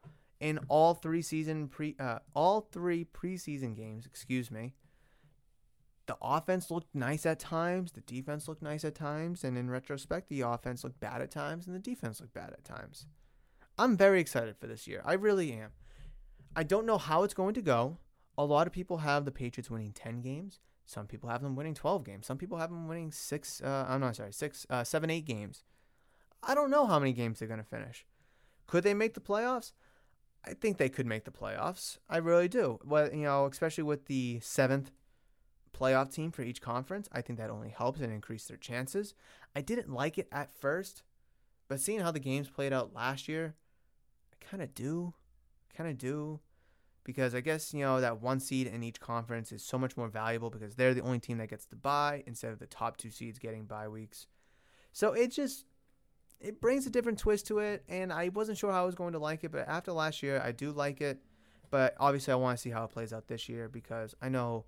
in 0.44 0.60
all 0.68 0.94
three 0.94 1.22
season 1.22 1.70
pre 1.70 1.96
uh, 1.98 2.20
all 2.36 2.68
three 2.72 3.06
preseason 3.06 3.76
games, 3.76 4.06
excuse 4.06 4.52
me. 4.52 4.74
The 6.06 6.18
offense 6.22 6.70
looked 6.70 6.94
nice 6.94 7.26
at 7.26 7.40
times, 7.40 7.94
the 7.94 8.02
defense 8.02 8.50
looked 8.50 8.62
nice 8.62 8.84
at 8.84 8.94
times, 8.94 9.46
and 9.46 9.58
in 9.58 9.70
retrospect, 9.70 10.28
the 10.28 10.42
offense 10.42 10.84
looked 10.84 11.00
bad 11.00 11.22
at 11.22 11.32
times 11.32 11.66
and 11.66 11.74
the 11.74 11.80
defense 11.80 12.20
looked 12.20 12.34
bad 12.34 12.50
at 12.50 12.66
times. 12.66 13.08
I'm 13.80 13.96
very 13.96 14.20
excited 14.20 14.58
for 14.58 14.68
this 14.68 14.86
year. 14.86 15.02
I 15.06 15.14
really 15.14 15.54
am. 15.54 15.70
I 16.58 16.64
don't 16.64 16.86
know 16.86 16.98
how 16.98 17.24
it's 17.24 17.34
going 17.34 17.54
to 17.54 17.62
go. 17.62 18.00
A 18.38 18.44
lot 18.44 18.68
of 18.68 18.74
people 18.74 18.98
have 18.98 19.24
the 19.24 19.32
Patriots 19.32 19.72
winning 19.72 19.94
10 19.94 20.20
games. 20.20 20.60
Some 20.86 21.08
people 21.08 21.30
have 21.30 21.42
them 21.42 21.56
winning 21.56 21.74
12 21.74 22.04
games. 22.04 22.28
Some 22.28 22.38
people 22.38 22.58
have 22.58 22.70
them 22.70 22.90
winning 22.90 23.14
six. 23.14 23.62
Uh, 23.62 23.86
I'm 23.88 24.02
not 24.02 24.18
sorry, 24.18 24.34
six, 24.34 24.68
uh, 24.70 24.84
seven, 24.84 25.10
eight 25.10 25.26
games. 25.26 25.64
I 26.44 26.54
don't 26.54 26.70
know 26.70 26.86
how 26.86 27.00
many 27.00 27.14
games 27.14 27.40
they're 27.40 27.48
going 27.48 27.62
to 27.62 27.66
finish. 27.66 28.06
Could 28.68 28.84
they 28.84 28.94
make 28.94 29.14
the 29.14 29.22
playoffs? 29.22 29.72
I 30.46 30.54
think 30.54 30.78
they 30.78 30.90
could 30.90 31.06
make 31.06 31.26
the 31.26 31.32
playoffs. 31.32 31.98
I 32.10 32.18
really 32.18 32.48
do. 32.48 32.80
Well, 32.86 33.10
you 33.14 33.24
know, 33.24 33.46
especially 33.46 33.84
with 33.84 34.06
the 34.08 34.40
seventh 34.42 34.92
playoff 35.78 36.14
team 36.14 36.32
for 36.32 36.42
each 36.42 36.62
conference, 36.62 37.08
I 37.12 37.22
think 37.22 37.40
that 37.40 37.50
only 37.50 37.70
helps 37.70 38.02
and 38.02 38.12
increase 38.12 38.46
their 38.46 38.58
chances. 38.58 39.14
I 39.56 39.62
didn't 39.62 39.92
like 39.92 40.18
it 40.18 40.28
at 40.32 40.54
first, 40.54 41.04
but 41.68 41.80
seeing 41.80 42.02
how 42.02 42.12
the 42.12 42.20
games 42.20 42.50
played 42.50 42.74
out 42.74 42.94
last 42.94 43.28
year, 43.28 43.56
I 44.34 44.46
kind 44.46 44.62
of 44.62 44.76
do, 44.76 45.14
kind 45.76 45.90
of 45.90 45.98
do 45.98 46.40
because 47.04 47.36
I 47.36 47.42
guess 47.42 47.74
you 47.74 47.82
know 47.82 48.02
that 48.02 48.22
one 48.22 48.40
seed 48.40 48.68
in 48.68 48.84
each 48.84 49.00
conference 49.00 49.52
is 49.52 49.64
so 49.64 49.78
much 49.78 49.98
more 49.98 50.08
valuable 50.08 50.50
because 50.50 50.76
they're 50.76 50.94
the 50.94 51.02
only 51.02 51.20
team 51.20 51.38
that 51.40 51.50
gets 51.50 51.66
to 51.68 51.76
buy 51.76 52.24
instead 52.26 52.52
of 52.52 52.60
the 52.60 52.66
top 52.66 52.98
two 52.98 53.10
seeds 53.10 53.40
getting 53.40 53.66
bye 53.66 53.88
weeks. 53.88 54.28
So 54.92 55.14
it 55.14 55.32
just 55.32 55.66
it 56.44 56.60
brings 56.60 56.86
a 56.86 56.90
different 56.90 57.18
twist 57.18 57.48
to 57.48 57.60
it, 57.60 57.84
and 57.88 58.12
I 58.12 58.30
wasn't 58.30 58.58
sure 58.58 58.72
how 58.72 58.84
I 58.84 58.86
was 58.86 58.96
going 58.96 59.14
to 59.14 59.20
like 59.20 59.44
it, 59.44 59.52
but 59.52 59.68
after 59.68 59.94
last 59.94 60.22
year, 60.22 60.42
I 60.44 60.52
do 60.52 60.72
like 60.72 61.02
it. 61.02 61.20
But 61.72 61.96
obviously, 62.00 62.34
I 62.34 62.36
want 62.36 62.58
to 62.58 62.62
see 62.62 62.70
how 62.70 62.84
it 62.84 62.92
plays 62.92 63.14
out 63.14 63.28
this 63.28 63.50
year 63.50 63.68
because 63.70 64.14
I 64.22 64.30
know 64.30 64.66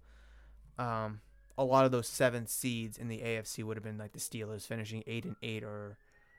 um, 0.80 1.20
a 1.58 1.64
lot 1.64 1.86
of 1.86 1.92
those 1.92 2.08
seven 2.08 2.48
seeds 2.48 2.98
in 2.98 3.10
the 3.10 3.20
AFC 3.20 3.64
would 3.64 3.78
have 3.78 3.84
been 3.84 3.98
like 3.98 4.14
the 4.14 4.20
Steelers 4.20 4.66
finishing 4.66 5.04
eight 5.06 5.26
and 5.26 5.36
eight, 5.44 5.64
or 5.64 5.98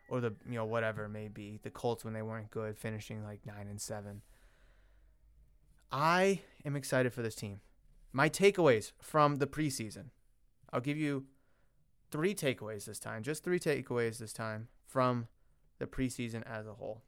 or 0.08 0.20
the 0.20 0.34
you 0.48 0.54
know 0.54 0.64
whatever 0.64 1.04
it 1.04 1.10
may 1.10 1.28
be, 1.28 1.60
the 1.62 1.70
Colts 1.70 2.04
when 2.04 2.14
they 2.14 2.22
weren't 2.22 2.50
good 2.50 2.76
finishing 2.78 3.22
like 3.22 3.40
nine 3.46 3.68
and 3.68 3.80
seven. 3.80 4.22
I 5.92 6.40
am 6.64 6.74
excited 6.74 7.12
for 7.12 7.22
this 7.22 7.34
team. 7.34 7.60
My 8.12 8.28
takeaways 8.28 8.92
from 9.00 9.36
the 9.36 9.46
preseason. 9.46 10.06
I'll 10.72 10.80
give 10.80 10.96
you 10.96 11.26
three 12.10 12.34
takeaways 12.34 12.86
this 12.86 12.98
time, 12.98 13.22
just 13.22 13.44
three 13.44 13.60
takeaways 13.60 14.18
this 14.18 14.32
time 14.32 14.68
from 14.86 15.28
the 15.78 15.86
preseason 15.86 16.42
as 16.46 16.66
a 16.66 16.74
whole. 16.74 17.02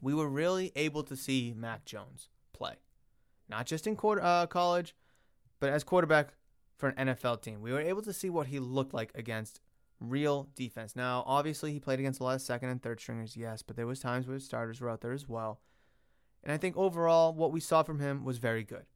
We 0.00 0.14
were 0.14 0.28
really 0.28 0.72
able 0.76 1.02
to 1.04 1.16
see 1.16 1.54
Mac 1.56 1.84
Jones 1.84 2.28
play, 2.52 2.76
not 3.48 3.66
just 3.66 3.86
in 3.86 3.96
quarter, 3.96 4.22
uh, 4.22 4.46
college, 4.46 4.94
but 5.60 5.70
as 5.70 5.84
quarterback 5.84 6.34
for 6.76 6.88
an 6.88 7.08
NFL 7.08 7.42
team. 7.42 7.60
We 7.60 7.72
were 7.72 7.80
able 7.80 8.02
to 8.02 8.12
see 8.12 8.30
what 8.30 8.46
he 8.46 8.58
looked 8.58 8.94
like 8.94 9.12
against 9.14 9.60
real 10.00 10.48
defense. 10.54 10.96
Now, 10.96 11.22
obviously, 11.26 11.72
he 11.72 11.80
played 11.80 12.00
against 12.00 12.20
a 12.20 12.24
lot 12.24 12.34
of 12.34 12.40
second 12.40 12.70
and 12.70 12.82
third 12.82 13.00
stringers, 13.00 13.36
yes, 13.36 13.62
but 13.62 13.76
there 13.76 13.86
was 13.86 14.00
times 14.00 14.26
where 14.26 14.38
starters 14.38 14.80
were 14.80 14.88
out 14.88 15.02
there 15.02 15.12
as 15.12 15.28
well. 15.28 15.60
And 16.42 16.52
I 16.52 16.56
think 16.56 16.76
overall, 16.76 17.34
what 17.34 17.52
we 17.52 17.60
saw 17.60 17.82
from 17.82 18.00
him 18.00 18.24
was 18.24 18.38
very 18.38 18.64
good. 18.64 18.86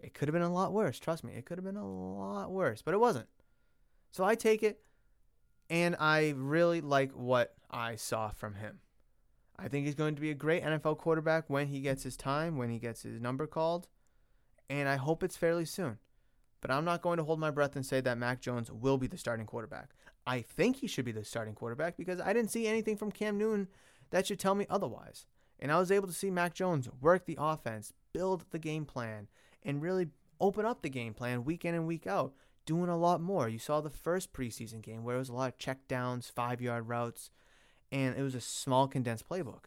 It 0.00 0.12
could 0.12 0.28
have 0.28 0.32
been 0.32 0.42
a 0.42 0.52
lot 0.52 0.72
worse. 0.72 0.98
Trust 0.98 1.24
me, 1.24 1.32
it 1.34 1.46
could 1.46 1.56
have 1.56 1.64
been 1.64 1.76
a 1.76 1.88
lot 1.88 2.50
worse, 2.50 2.82
but 2.82 2.94
it 2.94 3.00
wasn't. 3.00 3.28
So 4.10 4.24
I 4.24 4.34
take 4.34 4.62
it, 4.62 4.80
and 5.74 5.96
I 5.98 6.34
really 6.36 6.80
like 6.80 7.10
what 7.10 7.52
I 7.68 7.96
saw 7.96 8.30
from 8.30 8.54
him. 8.54 8.78
I 9.58 9.66
think 9.66 9.86
he's 9.86 9.96
going 9.96 10.14
to 10.14 10.20
be 10.20 10.30
a 10.30 10.34
great 10.34 10.62
NFL 10.62 10.98
quarterback 10.98 11.50
when 11.50 11.66
he 11.66 11.80
gets 11.80 12.04
his 12.04 12.16
time, 12.16 12.56
when 12.56 12.70
he 12.70 12.78
gets 12.78 13.02
his 13.02 13.20
number 13.20 13.48
called, 13.48 13.88
and 14.70 14.88
I 14.88 14.94
hope 14.94 15.24
it's 15.24 15.36
fairly 15.36 15.64
soon. 15.64 15.98
But 16.60 16.70
I'm 16.70 16.84
not 16.84 17.02
going 17.02 17.16
to 17.16 17.24
hold 17.24 17.40
my 17.40 17.50
breath 17.50 17.74
and 17.74 17.84
say 17.84 18.00
that 18.02 18.18
Mac 18.18 18.40
Jones 18.40 18.70
will 18.70 18.98
be 18.98 19.08
the 19.08 19.18
starting 19.18 19.46
quarterback. 19.46 19.90
I 20.24 20.42
think 20.42 20.76
he 20.76 20.86
should 20.86 21.04
be 21.04 21.10
the 21.10 21.24
starting 21.24 21.54
quarterback 21.54 21.96
because 21.96 22.20
I 22.20 22.32
didn't 22.32 22.52
see 22.52 22.68
anything 22.68 22.96
from 22.96 23.10
Cam 23.10 23.36
Newton 23.36 23.66
that 24.10 24.28
should 24.28 24.38
tell 24.38 24.54
me 24.54 24.66
otherwise. 24.70 25.26
And 25.58 25.72
I 25.72 25.80
was 25.80 25.90
able 25.90 26.06
to 26.06 26.14
see 26.14 26.30
Mac 26.30 26.54
Jones 26.54 26.88
work 27.00 27.26
the 27.26 27.38
offense, 27.40 27.92
build 28.12 28.44
the 28.52 28.60
game 28.60 28.84
plan, 28.84 29.26
and 29.64 29.82
really 29.82 30.06
open 30.40 30.64
up 30.64 30.82
the 30.82 30.88
game 30.88 31.14
plan 31.14 31.42
week 31.42 31.64
in 31.64 31.74
and 31.74 31.88
week 31.88 32.06
out, 32.06 32.32
doing 32.66 32.88
a 32.88 32.96
lot 32.96 33.20
more. 33.20 33.48
You 33.48 33.58
saw 33.58 33.80
the 33.80 33.90
first 33.90 34.32
preseason 34.32 34.82
game 34.82 35.04
where 35.04 35.16
it 35.16 35.20
was 35.20 35.28
a 35.28 35.34
lot 35.34 35.52
of 35.52 35.58
check 35.58 35.86
downs, 35.88 36.30
five 36.34 36.60
yard 36.60 36.88
routes, 36.88 37.30
and 37.92 38.16
it 38.16 38.22
was 38.22 38.34
a 38.34 38.40
small 38.40 38.88
condensed 38.88 39.28
playbook. 39.28 39.64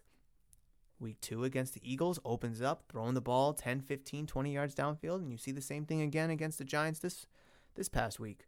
Week 1.00 1.22
two 1.22 1.44
against 1.44 1.74
the 1.76 1.92
Eagles 1.92 2.20
opens 2.26 2.62
up, 2.62 2.84
throwing 2.90 3.14
the 3.14 3.22
ball 3.22 3.54
10, 3.54 3.82
15, 3.82 4.26
20 4.26 4.54
yards 4.54 4.74
downfield, 4.74 5.18
and 5.18 5.32
you 5.32 5.38
see 5.38 5.52
the 5.52 5.62
same 5.62 5.86
thing 5.86 6.02
again 6.02 6.32
against 6.32 6.58
the 6.58 6.66
Giants 6.66 7.00
this 7.00 7.28
this 7.76 7.88
past 7.88 8.20
week. 8.20 8.48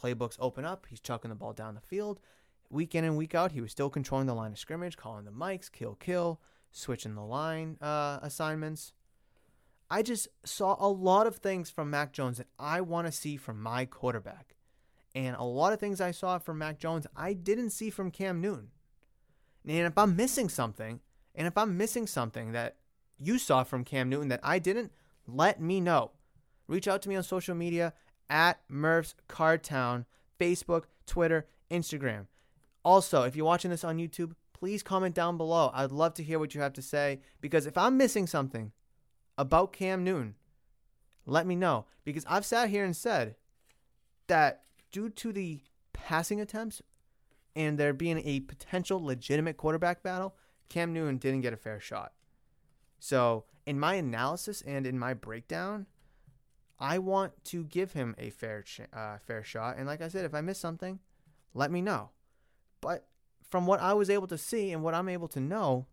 Playbooks 0.00 0.36
open 0.40 0.64
up, 0.64 0.86
he's 0.88 1.00
chucking 1.00 1.28
the 1.28 1.36
ball 1.36 1.52
down 1.52 1.74
the 1.74 1.80
field. 1.80 2.20
Week 2.68 2.96
in 2.96 3.04
and 3.04 3.16
week 3.16 3.34
out, 3.34 3.52
he 3.52 3.60
was 3.60 3.70
still 3.70 3.88
controlling 3.88 4.26
the 4.26 4.34
line 4.34 4.50
of 4.50 4.58
scrimmage, 4.58 4.96
calling 4.96 5.24
the 5.24 5.30
mics, 5.30 5.70
kill, 5.70 5.94
kill, 5.94 6.40
switching 6.72 7.14
the 7.14 7.22
line 7.22 7.76
uh, 7.80 8.18
assignments. 8.22 8.92
I 9.90 10.02
just 10.02 10.28
saw 10.44 10.76
a 10.78 10.88
lot 10.88 11.26
of 11.26 11.36
things 11.36 11.70
from 11.70 11.90
Mac 11.90 12.12
Jones 12.12 12.38
that 12.38 12.48
I 12.58 12.80
want 12.80 13.06
to 13.06 13.12
see 13.12 13.36
from 13.36 13.62
my 13.62 13.84
quarterback. 13.84 14.56
And 15.14 15.36
a 15.36 15.44
lot 15.44 15.72
of 15.72 15.80
things 15.80 16.00
I 16.00 16.10
saw 16.10 16.38
from 16.38 16.58
Mac 16.58 16.78
Jones, 16.78 17.06
I 17.16 17.32
didn't 17.32 17.70
see 17.70 17.90
from 17.90 18.10
Cam 18.10 18.40
Newton. 18.40 18.68
And 19.66 19.86
if 19.86 19.96
I'm 19.96 20.16
missing 20.16 20.48
something, 20.48 21.00
and 21.34 21.46
if 21.46 21.56
I'm 21.56 21.76
missing 21.76 22.06
something 22.06 22.52
that 22.52 22.76
you 23.18 23.38
saw 23.38 23.64
from 23.64 23.84
Cam 23.84 24.08
Newton 24.08 24.28
that 24.28 24.40
I 24.42 24.58
didn't, 24.58 24.92
let 25.26 25.60
me 25.60 25.80
know. 25.80 26.12
Reach 26.68 26.88
out 26.88 27.02
to 27.02 27.08
me 27.08 27.16
on 27.16 27.22
social 27.22 27.54
media 27.54 27.92
at 28.28 28.60
Murph's 28.68 29.14
Cardtown, 29.28 30.04
Facebook, 30.38 30.84
Twitter, 31.06 31.46
Instagram. 31.70 32.26
Also, 32.84 33.22
if 33.22 33.36
you're 33.36 33.46
watching 33.46 33.70
this 33.70 33.84
on 33.84 33.98
YouTube, 33.98 34.32
please 34.52 34.82
comment 34.82 35.14
down 35.14 35.36
below. 35.36 35.70
I'd 35.74 35.92
love 35.92 36.14
to 36.14 36.22
hear 36.22 36.38
what 36.38 36.54
you 36.54 36.60
have 36.60 36.72
to 36.74 36.82
say 36.82 37.20
because 37.40 37.66
if 37.66 37.78
I'm 37.78 37.96
missing 37.96 38.26
something 38.26 38.72
about 39.38 39.72
Cam 39.72 40.04
Newton, 40.04 40.34
let 41.26 41.46
me 41.46 41.56
know. 41.56 41.86
Because 42.04 42.24
I've 42.28 42.46
sat 42.46 42.70
here 42.70 42.84
and 42.84 42.96
said 42.96 43.36
that 44.28 44.62
due 44.92 45.10
to 45.10 45.32
the 45.32 45.62
passing 45.92 46.40
attempts 46.40 46.82
and 47.54 47.78
there 47.78 47.92
being 47.92 48.22
a 48.24 48.40
potential 48.40 49.02
legitimate 49.02 49.56
quarterback 49.56 50.02
battle, 50.02 50.36
Cam 50.68 50.92
Newton 50.92 51.18
didn't 51.18 51.40
get 51.40 51.52
a 51.52 51.56
fair 51.56 51.80
shot. 51.80 52.12
So, 52.98 53.44
in 53.66 53.78
my 53.78 53.94
analysis 53.94 54.62
and 54.62 54.86
in 54.86 54.98
my 54.98 55.12
breakdown, 55.12 55.86
I 56.78 56.98
want 56.98 57.32
to 57.46 57.64
give 57.64 57.92
him 57.92 58.14
a 58.18 58.30
fair 58.30 58.64
uh, 58.92 59.18
fair 59.18 59.42
shot. 59.42 59.76
And 59.78 59.86
like 59.86 60.00
I 60.00 60.08
said, 60.08 60.24
if 60.24 60.34
I 60.34 60.40
miss 60.40 60.58
something, 60.58 61.00
let 61.54 61.70
me 61.70 61.80
know. 61.80 62.10
But 62.80 63.06
from 63.42 63.66
what 63.66 63.80
I 63.80 63.94
was 63.94 64.10
able 64.10 64.26
to 64.28 64.38
see 64.38 64.72
and 64.72 64.82
what 64.82 64.94
I'm 64.94 65.08
able 65.08 65.28
to 65.28 65.40
know, 65.40 65.86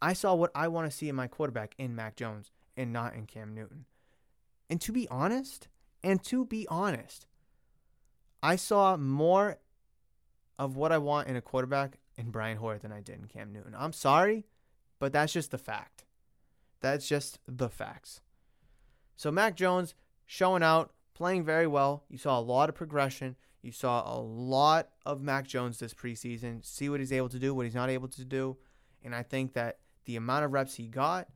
I 0.00 0.12
saw 0.12 0.34
what 0.34 0.50
I 0.54 0.68
want 0.68 0.90
to 0.90 0.96
see 0.96 1.08
in 1.08 1.14
my 1.14 1.26
quarterback 1.26 1.74
in 1.78 1.94
Mac 1.94 2.16
Jones 2.16 2.50
and 2.76 2.92
not 2.92 3.14
in 3.14 3.26
Cam 3.26 3.54
Newton. 3.54 3.84
And 4.68 4.80
to 4.80 4.92
be 4.92 5.08
honest, 5.08 5.68
and 6.02 6.22
to 6.24 6.44
be 6.44 6.66
honest, 6.68 7.26
I 8.42 8.56
saw 8.56 8.96
more 8.96 9.58
of 10.58 10.76
what 10.76 10.92
I 10.92 10.98
want 10.98 11.28
in 11.28 11.36
a 11.36 11.40
quarterback 11.40 11.98
in 12.16 12.30
Brian 12.30 12.58
Hoyer 12.58 12.78
than 12.78 12.92
I 12.92 13.00
did 13.00 13.18
in 13.18 13.26
Cam 13.26 13.52
Newton. 13.52 13.74
I'm 13.76 13.92
sorry, 13.92 14.44
but 14.98 15.12
that's 15.12 15.32
just 15.32 15.50
the 15.50 15.58
fact. 15.58 16.04
That's 16.80 17.08
just 17.08 17.38
the 17.48 17.68
facts. 17.68 18.20
So 19.16 19.30
Mac 19.30 19.56
Jones 19.56 19.94
showing 20.26 20.62
out, 20.62 20.92
playing 21.14 21.44
very 21.44 21.66
well. 21.66 22.04
You 22.08 22.18
saw 22.18 22.38
a 22.38 22.42
lot 22.42 22.68
of 22.68 22.74
progression. 22.74 23.36
You 23.62 23.72
saw 23.72 24.14
a 24.14 24.20
lot 24.20 24.90
of 25.06 25.22
Mac 25.22 25.46
Jones 25.46 25.78
this 25.78 25.94
preseason. 25.94 26.64
See 26.64 26.88
what 26.88 27.00
he's 27.00 27.12
able 27.12 27.30
to 27.30 27.38
do, 27.38 27.54
what 27.54 27.64
he's 27.64 27.74
not 27.74 27.88
able 27.88 28.08
to 28.08 28.24
do. 28.24 28.58
And 29.02 29.14
I 29.14 29.22
think 29.22 29.54
that 29.54 29.78
the 30.04 30.16
amount 30.16 30.44
of 30.44 30.52
reps 30.52 30.74
he 30.74 30.86
got 30.88 31.28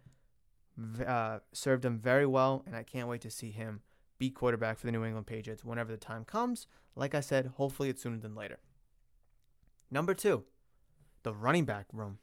uh, 1.06 1.38
served 1.52 1.84
him 1.84 1.98
very 1.98 2.26
well. 2.26 2.62
And 2.66 2.76
I 2.76 2.82
can't 2.82 3.08
wait 3.08 3.20
to 3.22 3.30
see 3.30 3.50
him 3.50 3.80
be 4.18 4.30
quarterback 4.30 4.78
for 4.78 4.86
the 4.86 4.92
New 4.92 5.04
England 5.04 5.26
Patriots 5.26 5.64
whenever 5.64 5.90
the 5.90 5.98
time 5.98 6.24
comes. 6.24 6.66
Like 6.96 7.14
I 7.14 7.20
said, 7.20 7.52
hopefully 7.56 7.88
it's 7.88 8.02
sooner 8.02 8.18
than 8.18 8.34
later. 8.34 8.58
Number 9.90 10.14
two, 10.14 10.44
the 11.22 11.32
running 11.32 11.64
back 11.64 11.86
room. 11.92 12.18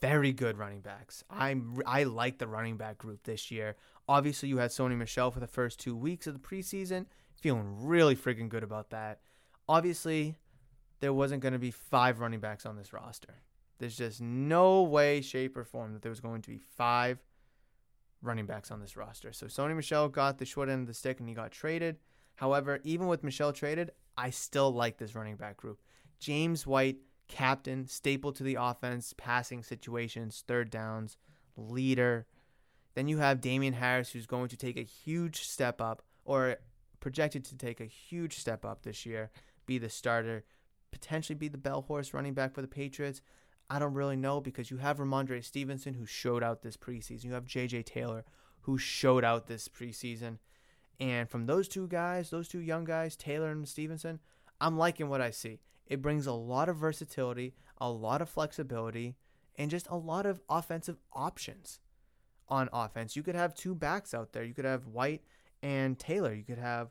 Very 0.00 0.32
good 0.32 0.58
running 0.58 0.80
backs. 0.80 1.24
I'm 1.28 1.82
I 1.84 2.04
like 2.04 2.38
the 2.38 2.46
running 2.46 2.76
back 2.76 2.98
group 2.98 3.24
this 3.24 3.50
year. 3.50 3.74
Obviously, 4.08 4.48
you 4.48 4.58
had 4.58 4.70
Sony 4.70 4.96
Michel 4.96 5.32
for 5.32 5.40
the 5.40 5.48
first 5.48 5.80
two 5.80 5.96
weeks 5.96 6.28
of 6.28 6.34
the 6.34 6.40
preseason. 6.40 7.06
Feeling 7.34 7.84
really 7.84 8.14
freaking 8.14 8.48
good 8.48 8.62
about 8.62 8.90
that. 8.90 9.20
Obviously, 9.68 10.36
there 11.00 11.12
wasn't 11.12 11.42
going 11.42 11.52
to 11.52 11.58
be 11.58 11.72
five 11.72 12.20
running 12.20 12.38
backs 12.38 12.64
on 12.64 12.76
this 12.76 12.92
roster. 12.92 13.42
There's 13.78 13.96
just 13.96 14.20
no 14.20 14.82
way, 14.82 15.20
shape, 15.20 15.56
or 15.56 15.64
form 15.64 15.92
that 15.92 16.02
there 16.02 16.10
was 16.10 16.20
going 16.20 16.42
to 16.42 16.50
be 16.50 16.58
five 16.58 17.18
running 18.22 18.46
backs 18.46 18.70
on 18.70 18.80
this 18.80 18.96
roster. 18.96 19.32
So 19.32 19.46
Sony 19.46 19.76
Michel 19.76 20.08
got 20.08 20.38
the 20.38 20.44
short 20.44 20.68
end 20.68 20.82
of 20.82 20.86
the 20.86 20.94
stick 20.94 21.20
and 21.20 21.28
he 21.28 21.34
got 21.34 21.52
traded. 21.52 21.96
However, 22.36 22.80
even 22.84 23.06
with 23.06 23.24
Michel 23.24 23.52
traded, 23.52 23.90
I 24.16 24.30
still 24.30 24.72
like 24.72 24.98
this 24.98 25.14
running 25.14 25.36
back 25.36 25.56
group. 25.56 25.80
James 26.18 26.66
White, 26.66 26.98
captain, 27.28 27.86
staple 27.86 28.32
to 28.32 28.42
the 28.42 28.56
offense, 28.60 29.14
passing 29.16 29.62
situations, 29.62 30.44
third 30.46 30.70
downs, 30.70 31.16
leader. 31.56 32.26
Then 32.94 33.08
you 33.08 33.18
have 33.18 33.40
Damien 33.40 33.74
Harris, 33.74 34.10
who's 34.10 34.26
going 34.26 34.48
to 34.48 34.56
take 34.56 34.76
a 34.76 34.82
huge 34.82 35.42
step 35.42 35.80
up, 35.80 36.02
or 36.24 36.56
projected 37.00 37.44
to 37.44 37.56
take 37.56 37.80
a 37.80 37.86
huge 37.86 38.38
step 38.38 38.64
up 38.64 38.82
this 38.82 39.06
year, 39.06 39.30
be 39.66 39.78
the 39.78 39.88
starter, 39.88 40.44
potentially 40.90 41.36
be 41.36 41.48
the 41.48 41.58
bell 41.58 41.82
horse 41.82 42.12
running 42.12 42.34
back 42.34 42.54
for 42.54 42.62
the 42.62 42.68
Patriots. 42.68 43.20
I 43.70 43.78
don't 43.78 43.94
really 43.94 44.16
know 44.16 44.40
because 44.40 44.70
you 44.70 44.78
have 44.78 44.98
Rhamondre 44.98 45.44
Stevenson, 45.44 45.94
who 45.94 46.06
showed 46.06 46.42
out 46.42 46.62
this 46.62 46.76
preseason. 46.76 47.24
You 47.24 47.32
have 47.34 47.44
J.J. 47.44 47.82
Taylor, 47.82 48.24
who 48.62 48.78
showed 48.78 49.24
out 49.24 49.46
this 49.46 49.68
preseason. 49.68 50.38
And 50.98 51.28
from 51.28 51.46
those 51.46 51.68
two 51.68 51.86
guys, 51.86 52.30
those 52.30 52.48
two 52.48 52.60
young 52.60 52.84
guys, 52.84 53.14
Taylor 53.14 53.50
and 53.50 53.68
Stevenson, 53.68 54.20
I'm 54.60 54.78
liking 54.78 55.08
what 55.08 55.20
I 55.20 55.30
see. 55.30 55.60
It 55.86 56.02
brings 56.02 56.26
a 56.26 56.32
lot 56.32 56.68
of 56.68 56.76
versatility, 56.76 57.54
a 57.78 57.90
lot 57.90 58.22
of 58.22 58.28
flexibility, 58.28 59.16
and 59.56 59.70
just 59.70 59.88
a 59.88 59.96
lot 59.96 60.26
of 60.26 60.40
offensive 60.48 60.98
options 61.12 61.80
on 62.48 62.68
offense. 62.72 63.16
You 63.16 63.22
could 63.22 63.34
have 63.34 63.54
two 63.54 63.74
backs 63.74 64.14
out 64.14 64.32
there. 64.32 64.44
You 64.44 64.54
could 64.54 64.64
have 64.64 64.86
White 64.86 65.22
and 65.62 65.98
Taylor. 65.98 66.32
You 66.34 66.44
could 66.44 66.58
have 66.58 66.88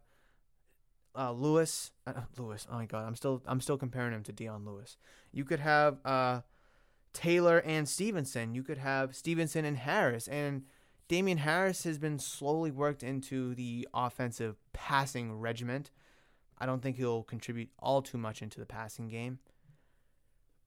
uh, 1.18 1.32
Lewis. 1.32 1.92
Uh, 2.06 2.14
Lewis. 2.38 2.68
Oh 2.72 2.76
my 2.76 2.86
God, 2.86 3.06
I'm 3.06 3.16
still 3.16 3.42
I'm 3.46 3.62
still 3.62 3.78
comparing 3.78 4.14
him 4.14 4.24
to 4.24 4.32
Dion 4.32 4.66
Lewis. 4.66 4.98
You 5.32 5.44
could 5.44 5.60
have 5.60 5.98
uh, 6.06 6.42
Taylor 7.18 7.64
and 7.66 7.90
Stevenson. 7.90 8.54
You 8.54 8.62
could 8.62 8.78
have 8.78 9.16
Stevenson 9.16 9.66
and 9.66 9.76
Harris. 9.76 10.28
And 10.28 10.66
Damien 11.08 11.40
Harris 11.40 11.84
has 11.84 11.98
been 11.98 12.20
slowly 12.20 12.70
worked 12.70 13.02
into 13.02 13.56
the 13.56 13.88
offensive 13.92 14.58
passing 14.72 15.34
regiment. 15.34 15.90
I 16.60 16.68
don't 16.68 16.80
think 16.84 16.96
he'll 16.96 17.24
contribute 17.24 17.72
all 17.80 18.04
too 18.04 18.20
much 18.20 18.44
into 18.44 18.60
the 18.60 18.68
passing 18.68 19.08
game. 19.08 19.40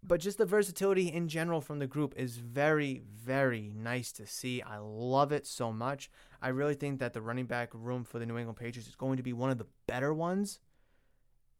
But 0.02 0.18
just 0.18 0.38
the 0.38 0.44
versatility 0.44 1.06
in 1.06 1.28
general 1.28 1.60
from 1.60 1.78
the 1.78 1.86
group 1.86 2.14
is 2.16 2.38
very, 2.38 3.00
very 3.08 3.70
nice 3.72 4.10
to 4.12 4.26
see. 4.26 4.60
I 4.60 4.78
love 4.78 5.30
it 5.30 5.46
so 5.46 5.72
much. 5.72 6.10
I 6.42 6.48
really 6.48 6.74
think 6.74 6.98
that 6.98 7.12
the 7.12 7.22
running 7.22 7.46
back 7.46 7.70
room 7.72 8.02
for 8.02 8.18
the 8.18 8.26
New 8.26 8.38
England 8.38 8.58
Patriots 8.58 8.88
is 8.88 8.96
going 8.96 9.18
to 9.18 9.22
be 9.22 9.32
one 9.32 9.50
of 9.50 9.58
the 9.58 9.68
better 9.86 10.12
ones 10.12 10.58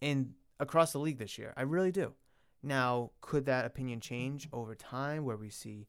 in 0.01 0.34
across 0.59 0.91
the 0.91 0.99
league 0.99 1.18
this 1.18 1.38
year. 1.38 1.55
I 1.57 1.62
really 1.62 1.93
do. 1.93 2.14
Now, 2.62 3.11
could 3.20 3.46
that 3.46 3.64
opinion 3.64 4.00
change 4.00 4.48
over 4.52 4.74
time 4.74 5.24
where 5.24 5.36
we 5.36 5.50
see, 5.50 5.88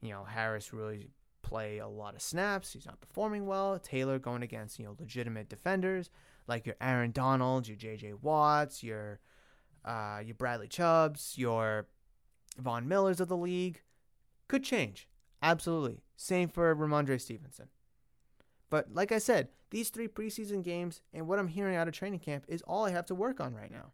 you 0.00 0.10
know, 0.10 0.24
Harris 0.24 0.72
really 0.72 1.10
play 1.42 1.78
a 1.78 1.88
lot 1.88 2.14
of 2.14 2.22
snaps, 2.22 2.72
he's 2.72 2.86
not 2.86 3.00
performing 3.00 3.46
well, 3.46 3.78
Taylor 3.78 4.18
going 4.18 4.42
against, 4.42 4.78
you 4.78 4.84
know, 4.84 4.96
legitimate 4.98 5.48
defenders 5.48 6.10
like 6.46 6.66
your 6.66 6.76
Aaron 6.80 7.10
Donalds, 7.10 7.68
your 7.68 7.76
J.J. 7.76 8.14
Watts, 8.14 8.82
your 8.82 9.20
uh, 9.84 10.20
your 10.24 10.34
Bradley 10.34 10.68
Chubbs, 10.68 11.34
your 11.36 11.86
Von 12.58 12.88
Millers 12.88 13.20
of 13.20 13.28
the 13.28 13.36
league, 13.36 13.82
could 14.48 14.64
change. 14.64 15.08
Absolutely. 15.42 16.00
Same 16.16 16.48
for 16.48 16.74
Rhamondre 16.74 17.20
Stevenson. 17.20 17.68
But 18.70 18.94
like 18.94 19.12
I 19.12 19.18
said, 19.18 19.48
these 19.70 19.90
three 19.90 20.08
preseason 20.08 20.62
games 20.62 21.02
and 21.12 21.28
what 21.28 21.38
I'm 21.38 21.48
hearing 21.48 21.76
out 21.76 21.86
of 21.86 21.94
training 21.94 22.20
camp 22.20 22.44
is 22.48 22.62
all 22.62 22.86
I 22.86 22.90
have 22.90 23.06
to 23.06 23.14
work 23.14 23.40
on 23.40 23.54
right 23.54 23.70
now. 23.70 23.92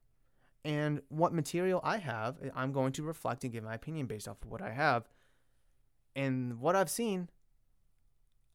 And 0.64 1.00
what 1.08 1.32
material 1.32 1.80
I 1.82 1.98
have, 1.98 2.36
eh, 2.42 2.50
I'm 2.54 2.72
going 2.72 2.92
to 2.92 3.02
reflect 3.02 3.44
and 3.44 3.52
give 3.52 3.64
my 3.64 3.74
opinion 3.74 4.06
based 4.06 4.28
off 4.28 4.42
of 4.42 4.50
what 4.50 4.62
I 4.62 4.72
have. 4.72 5.08
And 6.14 6.60
what 6.60 6.76
I've 6.76 6.90
seen, 6.90 7.28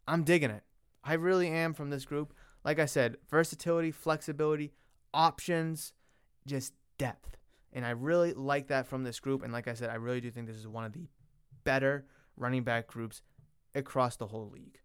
I'm 0.08 0.24
digging 0.24 0.52
it. 0.52 0.64
I 1.04 1.14
really 1.14 1.50
am 1.50 1.74
from 1.74 1.90
this 1.90 2.06
group 2.06 2.34
like 2.66 2.80
I 2.80 2.88
said, 2.88 3.18
versatility, 3.30 3.92
flexibility, 3.92 4.74
options, 5.14 5.94
just 6.48 6.74
depth. 6.98 7.38
And 7.72 7.86
I 7.86 7.92
really 7.92 8.34
like 8.34 8.68
that 8.68 8.88
from 8.88 9.04
this 9.04 9.20
group. 9.20 9.44
And 9.44 9.54
like 9.54 9.68
I 9.68 9.76
said, 9.76 9.92
I 9.92 9.96
really 9.96 10.20
do 10.20 10.32
think 10.32 10.48
this 10.48 10.58
is 10.58 10.68
one 10.68 10.84
of 10.84 10.92
the 10.92 11.08
better 11.64 12.06
running 12.36 12.64
back 12.64 12.88
groups 12.88 13.22
across 13.76 14.18
the 14.18 14.28
whole 14.28 14.50
league. 14.50 14.80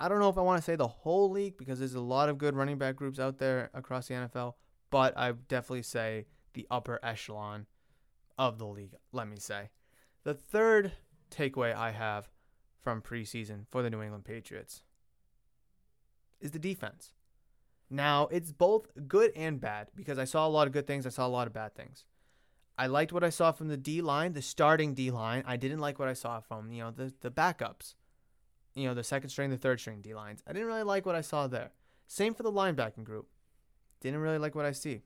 I 0.00 0.08
don't 0.08 0.20
know 0.20 0.30
if 0.30 0.38
I 0.38 0.40
want 0.40 0.58
to 0.58 0.64
say 0.64 0.74
the 0.74 0.88
whole 0.88 1.30
league 1.30 1.58
because 1.58 1.78
there's 1.78 1.94
a 1.94 2.00
lot 2.00 2.28
of 2.28 2.38
good 2.38 2.56
running 2.56 2.78
back 2.78 2.96
groups 2.96 3.20
out 3.20 3.38
there 3.38 3.70
across 3.74 4.08
the 4.08 4.14
NFL, 4.14 4.54
but 4.90 5.16
I 5.16 5.32
definitely 5.32 5.82
say 5.82 6.26
the 6.54 6.66
upper 6.70 6.98
echelon 7.02 7.66
of 8.38 8.58
the 8.58 8.66
league, 8.66 8.94
let 9.12 9.28
me 9.28 9.36
say. 9.38 9.70
The 10.24 10.34
third 10.34 10.92
takeaway 11.30 11.74
I 11.74 11.90
have 11.90 12.28
from 12.80 13.02
preseason 13.02 13.66
for 13.70 13.82
the 13.82 13.90
New 13.90 14.02
England 14.02 14.24
Patriots 14.24 14.82
is 16.40 16.50
the 16.50 16.58
defense. 16.58 17.12
Now, 17.88 18.28
it's 18.30 18.52
both 18.52 18.88
good 19.06 19.32
and 19.36 19.60
bad 19.60 19.90
because 19.94 20.18
I 20.18 20.24
saw 20.24 20.46
a 20.46 20.48
lot 20.48 20.66
of 20.66 20.72
good 20.72 20.86
things, 20.86 21.06
I 21.06 21.10
saw 21.10 21.26
a 21.26 21.28
lot 21.28 21.46
of 21.46 21.52
bad 21.52 21.74
things. 21.74 22.04
I 22.78 22.86
liked 22.86 23.12
what 23.12 23.22
I 23.22 23.30
saw 23.30 23.52
from 23.52 23.68
the 23.68 23.76
D 23.76 24.00
line, 24.00 24.32
the 24.32 24.42
starting 24.42 24.94
D 24.94 25.10
line. 25.10 25.44
I 25.46 25.56
didn't 25.56 25.80
like 25.80 25.98
what 25.98 26.08
I 26.08 26.14
saw 26.14 26.40
from, 26.40 26.72
you 26.72 26.82
know, 26.82 26.90
the, 26.90 27.12
the 27.20 27.30
backups. 27.30 27.94
You 28.74 28.88
know, 28.88 28.94
the 28.94 29.04
second 29.04 29.28
string, 29.28 29.50
the 29.50 29.58
third 29.58 29.78
string 29.78 30.00
D 30.00 30.14
lines. 30.14 30.42
I 30.46 30.54
didn't 30.54 30.68
really 30.68 30.82
like 30.82 31.04
what 31.04 31.14
I 31.14 31.20
saw 31.20 31.46
there. 31.46 31.72
Same 32.06 32.34
for 32.34 32.42
the 32.42 32.50
linebacking 32.50 33.04
group. 33.04 33.28
Didn't 34.00 34.20
really 34.20 34.38
like 34.38 34.54
what 34.54 34.64
I 34.64 34.72
see. 34.72 35.02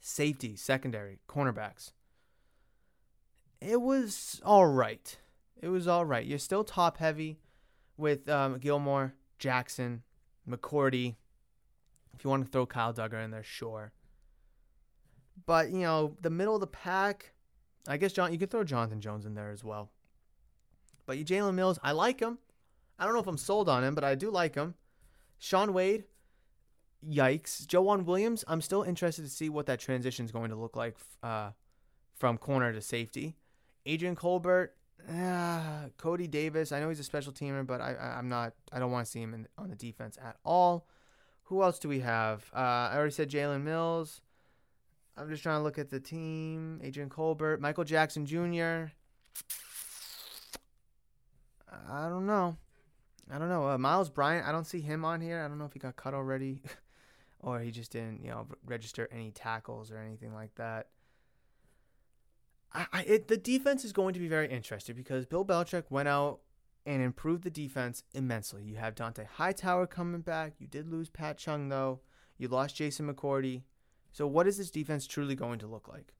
Safety, 0.00 0.56
secondary, 0.56 1.18
cornerbacks. 1.28 1.92
It 3.60 3.80
was 3.80 4.40
all 4.44 4.66
right. 4.66 5.18
It 5.60 5.68
was 5.68 5.86
all 5.86 6.06
right. 6.06 6.24
You're 6.24 6.38
still 6.38 6.64
top 6.64 6.96
heavy 6.96 7.38
with 7.98 8.28
um, 8.28 8.58
Gilmore, 8.58 9.14
Jackson, 9.38 10.02
McCourty. 10.48 11.16
If 12.14 12.24
you 12.24 12.30
want 12.30 12.44
to 12.44 12.50
throw 12.50 12.66
Kyle 12.66 12.94
Dugger 12.94 13.22
in 13.22 13.30
there, 13.30 13.42
sure. 13.42 13.92
But 15.46 15.70
you 15.70 15.80
know, 15.80 16.16
the 16.20 16.30
middle 16.30 16.54
of 16.54 16.60
the 16.60 16.66
pack, 16.66 17.32
I 17.86 17.96
guess 17.96 18.12
John, 18.12 18.32
you 18.32 18.38
could 18.38 18.50
throw 18.50 18.64
Jonathan 18.64 19.00
Jones 19.00 19.26
in 19.26 19.34
there 19.34 19.50
as 19.50 19.62
well. 19.62 19.90
But 21.06 21.18
you 21.18 21.24
Jalen 21.24 21.54
Mills, 21.54 21.78
I 21.82 21.92
like 21.92 22.20
him. 22.20 22.38
I 22.98 23.04
don't 23.04 23.14
know 23.14 23.20
if 23.20 23.26
I'm 23.26 23.38
sold 23.38 23.68
on 23.68 23.84
him, 23.84 23.94
but 23.94 24.04
I 24.04 24.14
do 24.14 24.30
like 24.30 24.54
him. 24.54 24.74
Shaun 25.38 25.72
Wade, 25.72 26.04
yikes. 27.08 27.66
Joejuan 27.66 28.04
Williams, 28.04 28.44
I'm 28.48 28.60
still 28.60 28.82
interested 28.82 29.22
to 29.24 29.30
see 29.30 29.48
what 29.48 29.66
that 29.66 29.80
transition 29.80 30.24
is 30.24 30.32
going 30.32 30.50
to 30.50 30.56
look 30.56 30.76
like 30.76 30.96
uh, 31.22 31.50
from 32.16 32.38
corner 32.38 32.72
to 32.72 32.80
safety. 32.80 33.36
Adrian 33.86 34.16
Colbert, 34.16 34.74
uh, 35.08 35.88
Cody 35.96 36.26
Davis. 36.26 36.72
I 36.72 36.80
know 36.80 36.88
he's 36.88 37.00
a 37.00 37.04
special 37.04 37.32
teamer, 37.32 37.66
but 37.66 37.80
I, 37.80 37.94
I 37.94 38.18
am 38.18 38.28
not. 38.28 38.52
I 38.72 38.78
don't 38.78 38.90
want 38.90 39.06
to 39.06 39.10
see 39.10 39.20
him 39.20 39.34
in, 39.34 39.46
on 39.56 39.70
the 39.70 39.76
defense 39.76 40.18
at 40.22 40.36
all. 40.44 40.86
Who 41.44 41.62
else 41.62 41.78
do 41.78 41.88
we 41.88 42.00
have? 42.00 42.48
Uh, 42.54 42.58
I 42.58 42.92
already 42.96 43.12
said 43.12 43.30
Jalen 43.30 43.62
Mills. 43.62 44.20
I'm 45.16 45.28
just 45.28 45.42
trying 45.42 45.58
to 45.58 45.64
look 45.64 45.78
at 45.78 45.90
the 45.90 46.00
team. 46.00 46.80
Adrian 46.82 47.08
Colbert, 47.08 47.60
Michael 47.60 47.84
Jackson 47.84 48.24
Jr. 48.24 48.92
I 51.90 52.08
don't 52.08 52.26
know. 52.26 52.56
I 53.30 53.38
don't 53.38 53.48
know. 53.48 53.68
Uh, 53.68 53.78
Myles 53.78 54.10
Bryant, 54.10 54.46
I 54.46 54.52
don't 54.52 54.64
see 54.64 54.80
him 54.80 55.04
on 55.04 55.20
here. 55.20 55.40
I 55.40 55.48
don't 55.48 55.58
know 55.58 55.64
if 55.64 55.72
he 55.72 55.78
got 55.78 55.96
cut 55.96 56.14
already 56.14 56.62
or 57.42 57.60
he 57.60 57.70
just 57.70 57.92
didn't, 57.92 58.22
you 58.22 58.30
know, 58.30 58.46
register 58.64 59.08
any 59.10 59.30
tackles 59.30 59.90
or 59.90 59.98
anything 59.98 60.34
like 60.34 60.54
that. 60.56 60.88
I, 62.72 62.86
I 62.92 63.02
it, 63.02 63.28
the 63.28 63.36
defense 63.36 63.84
is 63.84 63.92
going 63.92 64.14
to 64.14 64.20
be 64.20 64.28
very 64.28 64.48
interesting 64.48 64.94
because 64.94 65.26
Bill 65.26 65.44
Belichick 65.44 65.84
went 65.90 66.08
out 66.08 66.40
and 66.86 67.02
improved 67.02 67.44
the 67.44 67.50
defense 67.50 68.04
immensely. 68.14 68.62
You 68.64 68.76
have 68.76 68.94
Dont'a 68.94 69.26
Hightower 69.26 69.86
coming 69.86 70.20
back. 70.20 70.54
You 70.58 70.66
did 70.66 70.88
lose 70.88 71.08
Pat 71.08 71.38
Chung 71.38 71.68
though. 71.68 72.00
You 72.38 72.48
lost 72.48 72.76
Jason 72.76 73.12
McCourty. 73.12 73.62
So 74.12 74.26
what 74.26 74.46
is 74.46 74.58
this 74.58 74.70
defense 74.70 75.06
truly 75.06 75.34
going 75.34 75.58
to 75.60 75.66
look 75.66 75.88
like? 75.88 76.14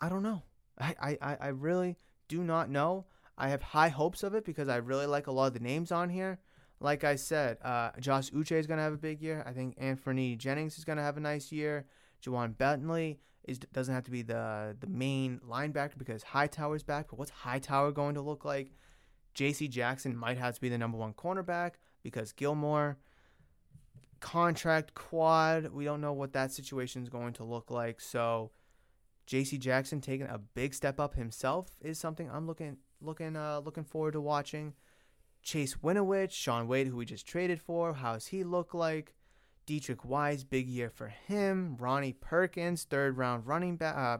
I 0.00 0.08
don't 0.08 0.22
know. 0.22 0.42
I, 0.78 1.18
I, 1.20 1.36
I 1.40 1.48
really 1.48 1.96
do 2.28 2.42
not 2.42 2.70
know. 2.70 3.06
I 3.36 3.48
have 3.48 3.62
high 3.62 3.88
hopes 3.88 4.22
of 4.22 4.34
it 4.34 4.44
because 4.44 4.68
I 4.68 4.76
really 4.76 5.06
like 5.06 5.26
a 5.26 5.32
lot 5.32 5.46
of 5.46 5.54
the 5.54 5.60
names 5.60 5.92
on 5.92 6.10
here. 6.10 6.40
Like 6.80 7.04
I 7.04 7.16
said, 7.16 7.58
uh, 7.62 7.90
Josh 8.00 8.30
Uche 8.30 8.52
is 8.52 8.66
going 8.66 8.78
to 8.78 8.82
have 8.82 8.94
a 8.94 8.98
big 8.98 9.20
year. 9.20 9.44
I 9.46 9.52
think 9.52 9.78
Anfernee 9.78 10.38
Jennings 10.38 10.78
is 10.78 10.84
going 10.84 10.96
to 10.96 11.02
have 11.02 11.18
a 11.18 11.20
nice 11.20 11.52
year. 11.52 11.84
Ja'Whaun 12.24 12.56
Bentley 12.56 13.20
is 13.44 13.58
doesn't 13.58 13.94
have 13.94 14.04
to 14.04 14.10
be 14.10 14.22
the 14.22 14.76
the 14.78 14.86
main 14.86 15.40
linebacker 15.48 15.98
because 15.98 16.22
Hightower's 16.22 16.82
back. 16.82 17.08
But 17.10 17.18
what's 17.18 17.30
Hightower 17.30 17.92
going 17.92 18.14
to 18.14 18.22
look 18.22 18.44
like? 18.44 18.72
J.C. 19.34 19.68
Jackson 19.68 20.16
might 20.16 20.38
have 20.38 20.54
to 20.54 20.60
be 20.60 20.68
the 20.68 20.78
number 20.78 20.98
one 20.98 21.12
cornerback 21.12 21.72
because 22.02 22.32
Gilmore 22.32 22.98
contract 24.20 24.94
quad. 24.94 25.72
We 25.72 25.84
don't 25.84 26.00
know 26.00 26.12
what 26.12 26.32
that 26.32 26.52
situation 26.52 27.02
is 27.02 27.08
going 27.08 27.34
to 27.34 27.44
look 27.44 27.70
like. 27.70 28.00
So 28.00 28.50
J.C. 29.26 29.58
Jackson 29.58 30.00
taking 30.00 30.26
a 30.26 30.38
big 30.38 30.74
step 30.74 30.98
up 30.98 31.14
himself 31.14 31.68
is 31.80 31.98
something 31.98 32.30
I'm 32.30 32.46
looking 32.46 32.78
looking 33.00 33.36
uh, 33.36 33.60
looking 33.60 33.84
forward 33.84 34.12
to 34.12 34.20
watching. 34.20 34.74
Chase 35.42 35.76
Winovich, 35.76 36.32
Shaun 36.32 36.68
Wade, 36.68 36.88
who 36.88 36.96
we 36.96 37.04
just 37.04 37.26
traded 37.26 37.60
for, 37.60 37.94
how's 37.94 38.28
he 38.28 38.44
look 38.44 38.74
like? 38.74 39.14
Deatrich 39.66 40.04
Wise, 40.04 40.44
big 40.44 40.68
year 40.68 40.90
for 40.90 41.08
him. 41.08 41.76
Ronnie 41.78 42.12
Perkins, 42.12 42.84
third 42.84 43.16
round 43.16 43.46
running 43.46 43.76
back, 43.76 43.96
uh, 43.96 44.18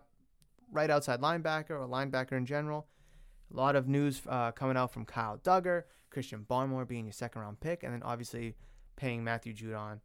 right 0.70 0.90
outside 0.90 1.20
linebacker 1.20 1.70
or 1.70 1.88
linebacker 1.88 2.32
in 2.32 2.46
general. 2.46 2.86
A 3.52 3.56
lot 3.56 3.74
of 3.74 3.88
news 3.88 4.22
uh, 4.28 4.52
coming 4.52 4.76
out 4.76 4.92
from 4.92 5.04
Kyle 5.04 5.38
Dugger, 5.38 5.84
Christian 6.10 6.46
Barmore 6.48 6.86
being 6.86 7.06
your 7.06 7.12
second 7.12 7.42
round 7.42 7.58
pick, 7.60 7.82
and 7.82 7.92
then 7.92 8.02
obviously 8.02 8.54
paying 8.96 9.24
Matthew 9.24 9.52
Judon 9.52 10.00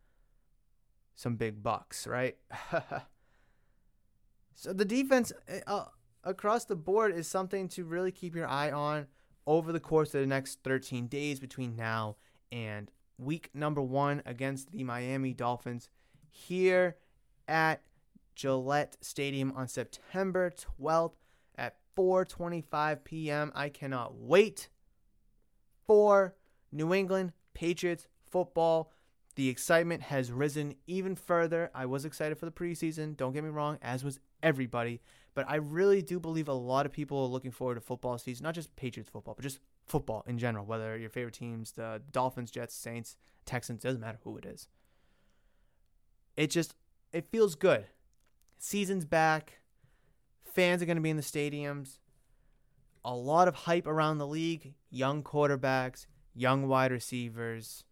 some 1.16 1.36
big 1.36 1.62
bucks, 1.62 2.08
right? 2.08 2.38
so 4.54 4.74
the 4.74 4.86
defense 4.86 5.32
eh, 5.48 5.62
uh, 5.68 5.86
across 6.24 6.66
the 6.66 6.76
board 6.76 7.14
is 7.14 7.28
something 7.28 7.68
to 7.70 7.86
really 7.86 8.12
keep 8.12 8.36
your 8.36 8.48
eye 8.48 8.72
on 8.72 9.08
over 9.48 9.72
the 9.72 9.80
course 9.80 10.14
of 10.14 10.22
the 10.22 10.28
next 10.28 10.60
13 10.64 11.08
days 11.08 11.40
between 11.40 11.76
now 11.76 12.16
and 12.52 12.92
week 13.18 13.50
number 13.54 13.82
one 13.82 14.22
against 14.26 14.72
the 14.72 14.84
Miami 14.84 15.34
Dolphins 15.34 15.90
here 16.30 16.98
at 17.48 17.82
Gillette 18.36 18.98
Stadium 19.02 19.54
on 19.56 19.68
September 19.68 20.52
12th 20.80 21.14
at 21.58 21.78
4:25 21.98 23.04
p.m. 23.04 23.52
I 23.56 23.70
cannot 23.70 24.16
wait 24.16 24.70
for 25.88 26.36
New 26.72 26.94
England 26.94 27.32
Patriots 27.54 28.08
football. 28.30 28.92
The 29.36 29.50
excitement 29.50 30.02
has 30.04 30.32
risen 30.32 30.76
even 30.88 31.16
further. 31.16 31.70
I 31.74 31.86
was 31.86 32.06
excited 32.06 32.38
for 32.38 32.46
the 32.46 32.52
preseason, 32.52 33.16
don't 33.16 33.34
get 33.34 33.44
me 33.44 33.50
wrong, 33.50 33.78
as 33.82 34.04
was 34.04 34.20
everybody. 34.42 35.02
But 35.36 35.46
I 35.50 35.56
really 35.56 36.02
do 36.02 36.20
believe 36.20 36.48
a 36.48 36.54
lot 36.54 36.86
of 36.86 36.92
people 36.92 37.20
are 37.20 37.28
looking 37.28 37.52
forward 37.52 37.76
to 37.76 37.82
football 37.82 38.18
season, 38.18 38.44
not 38.44 38.56
just 38.56 38.76
Patriots 38.76 39.10
football, 39.10 39.36
but 39.36 39.44
just 39.44 39.60
football 39.86 40.24
in 40.26 40.40
general, 40.40 40.66
whether 40.66 40.98
your 40.98 41.10
favorite 41.10 41.36
teams, 41.36 41.74
the 41.74 42.02
Dolphins, 42.12 42.50
Jets, 42.50 42.74
Saints, 42.74 43.18
Texans, 43.46 43.84
doesn't 43.84 44.02
matter 44.02 44.20
who 44.24 44.38
it 44.38 44.46
is. 44.46 44.68
It 46.36 46.50
just 46.50 46.74
it 47.14 47.30
feels 47.30 47.56
good. 47.56 47.86
Season's 48.58 49.06
back. 49.06 49.60
Fans 50.44 50.82
are 50.82 50.86
going 50.86 50.98
to 50.98 51.02
be 51.02 51.10
in 51.10 51.18
the 51.18 51.24
stadiums. 51.24 52.00
A 53.04 53.14
lot 53.14 53.48
of 53.48 53.56
hype 53.56 53.86
around 53.86 54.18
the 54.18 54.26
league, 54.26 54.74
young 54.90 55.22
quarterbacks, 55.22 56.08
young 56.34 56.68
wide 56.68 56.92
receivers 56.92 57.84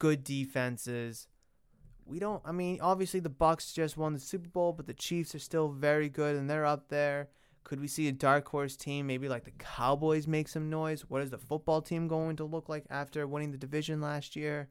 good 0.00 0.24
defenses. 0.24 1.28
We 2.10 2.18
don't 2.18 2.42
I 2.44 2.52
mean, 2.52 2.80
obviously 2.80 3.20
the 3.20 3.30
Bucs 3.30 3.72
just 3.72 3.96
won 3.96 4.12
the 4.12 4.20
Super 4.20 4.48
Bowl, 4.48 4.72
but 4.72 4.86
the 4.86 4.94
Chiefs 4.94 5.34
are 5.34 5.38
still 5.38 5.68
very 5.68 6.08
good 6.08 6.34
and 6.34 6.50
they're 6.50 6.66
up 6.66 6.88
there. 6.88 7.28
Could 7.62 7.80
we 7.80 7.86
see 7.86 8.08
a 8.08 8.12
dark 8.12 8.48
horse 8.48 8.76
team, 8.76 9.06
maybe 9.06 9.28
like 9.28 9.44
the 9.44 9.52
Cowboys 9.52 10.26
make 10.26 10.48
some 10.48 10.70
noise? 10.70 11.02
What 11.02 11.22
is 11.22 11.30
the 11.30 11.38
football 11.38 11.80
team 11.80 12.08
going 12.08 12.36
to 12.36 12.44
look 12.44 12.68
like 12.68 12.84
after 12.90 13.26
winning 13.26 13.52
the 13.52 13.58
division 13.58 14.00
last 14.00 14.34
year? 14.34 14.68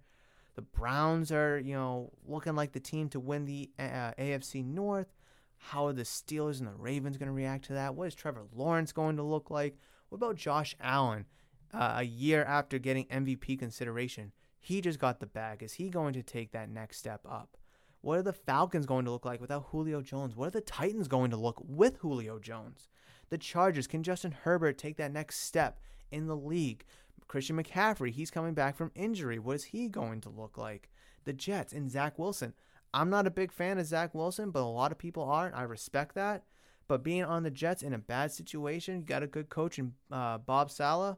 The 0.55 0.63
Browns 0.63 1.31
are, 1.31 1.57
you 1.57 1.73
know, 1.73 2.11
looking 2.27 2.55
like 2.55 2.73
the 2.73 2.81
team 2.81 3.07
to 3.09 3.19
win 3.19 3.45
the 3.45 3.69
uh, 3.79 4.11
AFC 4.19 4.65
North. 4.65 5.13
How 5.55 5.87
are 5.87 5.93
the 5.93 6.03
Steelers 6.03 6.59
and 6.59 6.67
the 6.67 6.73
Ravens 6.73 7.17
going 7.17 7.27
to 7.27 7.33
react 7.33 7.65
to 7.65 7.73
that? 7.73 7.95
What 7.95 8.07
is 8.07 8.15
Trevor 8.15 8.43
Lawrence 8.53 8.91
going 8.91 9.15
to 9.17 9.23
look 9.23 9.49
like? 9.49 9.77
What 10.09 10.17
about 10.17 10.35
Josh 10.35 10.75
Allen 10.81 11.25
uh, 11.73 11.93
a 11.97 12.03
year 12.03 12.43
after 12.43 12.79
getting 12.79 13.05
MVP 13.05 13.59
consideration? 13.59 14.33
He 14.59 14.81
just 14.81 14.99
got 14.99 15.19
the 15.19 15.25
bag. 15.25 15.63
Is 15.63 15.73
he 15.73 15.89
going 15.89 16.13
to 16.13 16.23
take 16.23 16.51
that 16.51 16.69
next 16.69 16.97
step 16.97 17.21
up? 17.27 17.57
What 18.01 18.17
are 18.17 18.23
the 18.23 18.33
Falcons 18.33 18.85
going 18.85 19.05
to 19.05 19.11
look 19.11 19.25
like 19.25 19.41
without 19.41 19.67
Julio 19.71 20.01
Jones? 20.01 20.35
What 20.35 20.47
are 20.47 20.51
the 20.51 20.61
Titans 20.61 21.07
going 21.07 21.31
to 21.31 21.37
look 21.37 21.61
with 21.65 21.97
Julio 21.97 22.39
Jones? 22.39 22.87
The 23.29 23.37
Chargers, 23.37 23.87
can 23.87 24.03
Justin 24.03 24.31
Herbert 24.31 24.77
take 24.77 24.97
that 24.97 25.11
next 25.11 25.39
step 25.41 25.79
in 26.11 26.27
the 26.27 26.35
league? 26.35 26.85
Christian 27.27 27.61
McCaffrey, 27.61 28.11
he's 28.11 28.31
coming 28.31 28.53
back 28.53 28.75
from 28.75 28.91
injury. 28.95 29.37
What 29.37 29.57
is 29.57 29.65
he 29.65 29.87
going 29.87 30.21
to 30.21 30.29
look 30.29 30.57
like? 30.57 30.89
The 31.25 31.33
Jets 31.33 31.73
and 31.73 31.91
Zach 31.91 32.17
Wilson. 32.17 32.53
I'm 32.93 33.09
not 33.09 33.27
a 33.27 33.31
big 33.31 33.51
fan 33.51 33.77
of 33.77 33.85
Zach 33.85 34.15
Wilson, 34.15 34.49
but 34.49 34.61
a 34.61 34.63
lot 34.63 34.91
of 34.91 34.97
people 34.97 35.23
are. 35.23 35.45
and 35.45 35.55
I 35.55 35.61
respect 35.63 36.15
that. 36.15 36.43
But 36.87 37.03
being 37.03 37.23
on 37.23 37.43
the 37.43 37.51
Jets 37.51 37.83
in 37.83 37.93
a 37.93 37.99
bad 37.99 38.31
situation, 38.31 39.03
got 39.03 39.21
a 39.21 39.27
good 39.27 39.49
coach 39.49 39.77
in 39.77 39.93
uh, 40.11 40.39
Bob 40.39 40.71
Sala. 40.71 41.17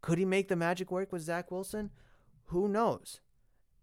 Could 0.00 0.18
he 0.18 0.24
make 0.24 0.48
the 0.48 0.56
magic 0.56 0.90
work 0.90 1.12
with 1.12 1.20
Zach 1.20 1.50
Wilson? 1.50 1.90
Who 2.46 2.68
knows? 2.68 3.20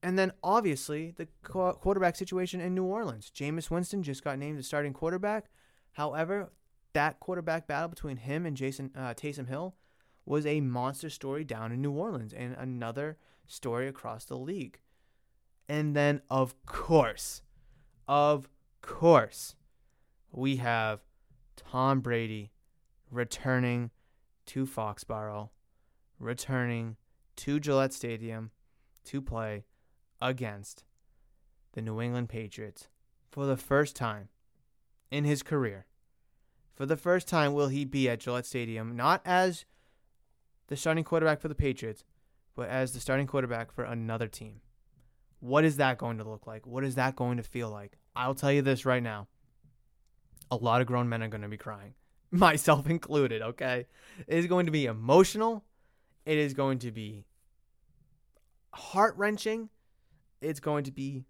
And 0.03 0.17
then 0.17 0.31
obviously 0.43 1.11
the 1.11 1.27
quarterback 1.43 2.15
situation 2.15 2.59
in 2.59 2.73
New 2.73 2.85
Orleans. 2.85 3.31
Jameis 3.33 3.69
Winston 3.69 4.01
just 4.01 4.23
got 4.23 4.39
named 4.39 4.57
the 4.57 4.63
starting 4.63 4.93
quarterback. 4.93 5.45
However, 5.93 6.51
that 6.93 7.19
quarterback 7.19 7.67
battle 7.67 7.89
between 7.89 8.17
him 8.17 8.45
and 8.45 8.57
Jason 8.57 8.91
uh, 8.95 9.13
Taysom 9.13 9.47
Hill 9.47 9.75
was 10.25 10.45
a 10.45 10.61
monster 10.61 11.09
story 11.09 11.43
down 11.43 11.71
in 11.71 11.81
New 11.81 11.91
Orleans 11.91 12.33
and 12.33 12.55
another 12.57 13.17
story 13.47 13.87
across 13.87 14.25
the 14.25 14.37
league. 14.37 14.79
And 15.69 15.95
then, 15.95 16.21
of 16.29 16.55
course, 16.65 17.41
of 18.07 18.49
course, 18.81 19.55
we 20.31 20.57
have 20.57 21.01
Tom 21.55 22.01
Brady 22.01 22.51
returning 23.09 23.91
to 24.47 24.65
Foxborough, 24.65 25.49
returning 26.19 26.97
to 27.41 27.59
Gillette 27.59 27.91
Stadium 27.91 28.51
to 29.03 29.19
play 29.19 29.63
against 30.21 30.83
the 31.73 31.81
New 31.81 31.99
England 31.99 32.29
Patriots 32.29 32.87
for 33.31 33.47
the 33.47 33.57
first 33.57 33.95
time 33.95 34.29
in 35.09 35.23
his 35.23 35.41
career, 35.41 35.87
for 36.75 36.85
the 36.85 36.95
first 36.95 37.27
time, 37.27 37.55
will 37.55 37.69
he 37.69 37.83
be 37.83 38.07
at 38.07 38.19
Gillette 38.19 38.45
Stadium, 38.45 38.95
not 38.95 39.21
as 39.25 39.65
the 40.67 40.75
starting 40.75 41.03
quarterback 41.03 41.41
for 41.41 41.47
the 41.47 41.55
Patriots, 41.55 42.03
but 42.55 42.69
as 42.69 42.93
the 42.93 42.99
starting 42.99 43.25
quarterback 43.25 43.71
for 43.71 43.85
another 43.85 44.27
team? 44.27 44.61
What 45.39 45.65
is 45.65 45.77
that 45.77 45.97
going 45.97 46.19
to 46.19 46.23
look 46.23 46.45
like? 46.45 46.67
What 46.67 46.83
is 46.83 46.93
that 46.93 47.15
going 47.15 47.37
to 47.37 47.43
feel 47.43 47.71
like? 47.71 47.97
I'll 48.15 48.35
tell 48.35 48.51
you 48.51 48.61
this 48.61 48.85
right 48.85 49.01
now. 49.01 49.27
A 50.51 50.55
lot 50.57 50.81
of 50.81 50.85
grown 50.85 51.09
men 51.09 51.23
are 51.23 51.27
going 51.27 51.41
to 51.41 51.47
be 51.47 51.57
crying, 51.57 51.95
myself 52.31 52.87
included, 52.87 53.41
okay? 53.41 53.87
It 54.27 54.37
is 54.37 54.45
going 54.45 54.67
to 54.67 54.71
be 54.71 54.85
emotional. 54.85 55.63
It 56.23 56.37
is 56.37 56.53
going 56.53 56.77
to 56.79 56.91
be 56.91 57.25
heart 58.73 59.15
wrenching. 59.17 59.69
It's 60.41 60.59
going 60.59 60.85
to 60.85 60.91
be 60.91 61.23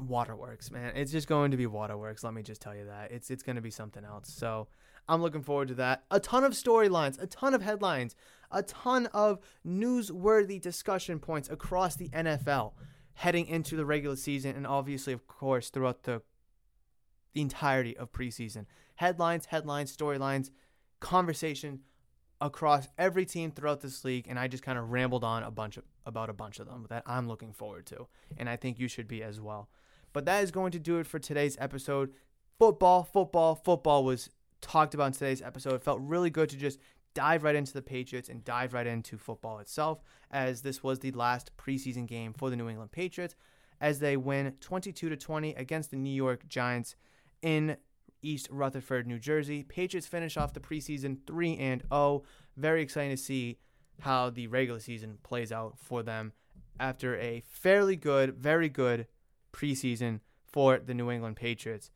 waterworks, 0.00 0.70
man. 0.70 0.92
It's 0.96 1.12
just 1.12 1.28
going 1.28 1.50
to 1.52 1.56
be 1.56 1.66
waterworks. 1.66 2.24
Let 2.24 2.34
me 2.34 2.42
just 2.42 2.60
tell 2.60 2.74
you 2.74 2.86
that. 2.86 3.12
It's 3.12 3.30
it's 3.30 3.42
going 3.42 3.56
to 3.56 3.62
be 3.62 3.70
something 3.70 4.04
else. 4.04 4.28
So 4.28 4.68
I'm 5.08 5.22
looking 5.22 5.42
forward 5.42 5.68
to 5.68 5.74
that. 5.74 6.04
A 6.10 6.18
ton 6.18 6.44
of 6.44 6.52
storylines, 6.52 7.20
a 7.20 7.26
ton 7.26 7.54
of 7.54 7.62
headlines, 7.62 8.16
a 8.50 8.62
ton 8.62 9.06
of 9.06 9.38
newsworthy 9.66 10.60
discussion 10.60 11.18
points 11.18 11.48
across 11.48 11.96
the 11.96 12.08
NFL 12.10 12.72
heading 13.14 13.46
into 13.46 13.76
the 13.76 13.86
regular 13.86 14.16
season 14.16 14.54
and 14.54 14.66
obviously 14.66 15.10
of 15.10 15.26
course 15.26 15.70
throughout 15.70 16.02
the 16.02 16.20
the 17.32 17.40
entirety 17.40 17.96
of 17.96 18.12
preseason. 18.12 18.64
Headlines, 18.96 19.46
headlines, 19.46 19.94
storylines, 19.94 20.50
conversation 21.00 21.80
across 22.40 22.88
every 22.98 23.24
team 23.24 23.50
throughout 23.50 23.80
this 23.80 24.04
league 24.04 24.26
and 24.28 24.38
I 24.38 24.46
just 24.48 24.62
kind 24.62 24.78
of 24.78 24.90
rambled 24.90 25.24
on 25.24 25.42
a 25.42 25.50
bunch 25.50 25.76
of 25.76 25.84
about 26.04 26.28
a 26.28 26.34
bunch 26.34 26.58
of 26.58 26.66
them 26.66 26.86
that 26.90 27.02
I'm 27.06 27.26
looking 27.26 27.52
forward 27.52 27.86
to 27.86 28.08
and 28.36 28.48
I 28.48 28.56
think 28.56 28.78
you 28.78 28.88
should 28.88 29.08
be 29.08 29.22
as 29.22 29.40
well. 29.40 29.68
But 30.12 30.24
that 30.26 30.42
is 30.42 30.50
going 30.50 30.72
to 30.72 30.78
do 30.78 30.98
it 30.98 31.06
for 31.06 31.18
today's 31.18 31.56
episode. 31.60 32.12
Football, 32.58 33.04
football, 33.04 33.54
football 33.54 34.04
was 34.04 34.30
talked 34.60 34.94
about 34.94 35.08
in 35.08 35.12
today's 35.12 35.42
episode. 35.42 35.74
It 35.74 35.82
felt 35.82 36.00
really 36.00 36.30
good 36.30 36.48
to 36.50 36.56
just 36.56 36.78
dive 37.16 37.44
right 37.44 37.54
into 37.54 37.72
the 37.72 37.82
Patriots 37.82 38.28
and 38.28 38.44
dive 38.44 38.74
right 38.74 38.86
into 38.86 39.16
football 39.16 39.58
itself, 39.58 40.02
as 40.30 40.62
this 40.62 40.82
was 40.82 40.98
the 40.98 41.12
last 41.12 41.50
preseason 41.56 42.06
game 42.06 42.34
for 42.34 42.50
the 42.50 42.56
New 42.56 42.68
England 42.68 42.92
Patriots, 42.92 43.34
as 43.80 44.00
they 44.00 44.16
win 44.16 44.52
22 44.60 45.08
to 45.08 45.16
20 45.16 45.54
against 45.54 45.90
the 45.90 45.96
New 45.96 46.12
York 46.12 46.46
Giants 46.46 46.94
in 47.42 47.76
East 48.26 48.48
Rutherford, 48.50 49.06
New 49.06 49.18
Jersey. 49.18 49.62
Patriots 49.62 50.06
finish 50.06 50.36
off 50.36 50.52
the 50.52 50.60
preseason 50.60 51.18
3 51.26 51.56
and 51.56 51.82
0. 51.92 52.22
Very 52.56 52.82
exciting 52.82 53.16
to 53.16 53.22
see 53.22 53.58
how 54.00 54.30
the 54.30 54.46
regular 54.46 54.80
season 54.80 55.18
plays 55.22 55.52
out 55.52 55.78
for 55.78 56.02
them 56.02 56.32
after 56.78 57.16
a 57.16 57.42
fairly 57.46 57.96
good, 57.96 58.34
very 58.36 58.68
good 58.68 59.06
preseason 59.52 60.20
for 60.44 60.78
the 60.78 60.94
New 60.94 61.10
England 61.10 61.36
Patriots. 61.36 61.90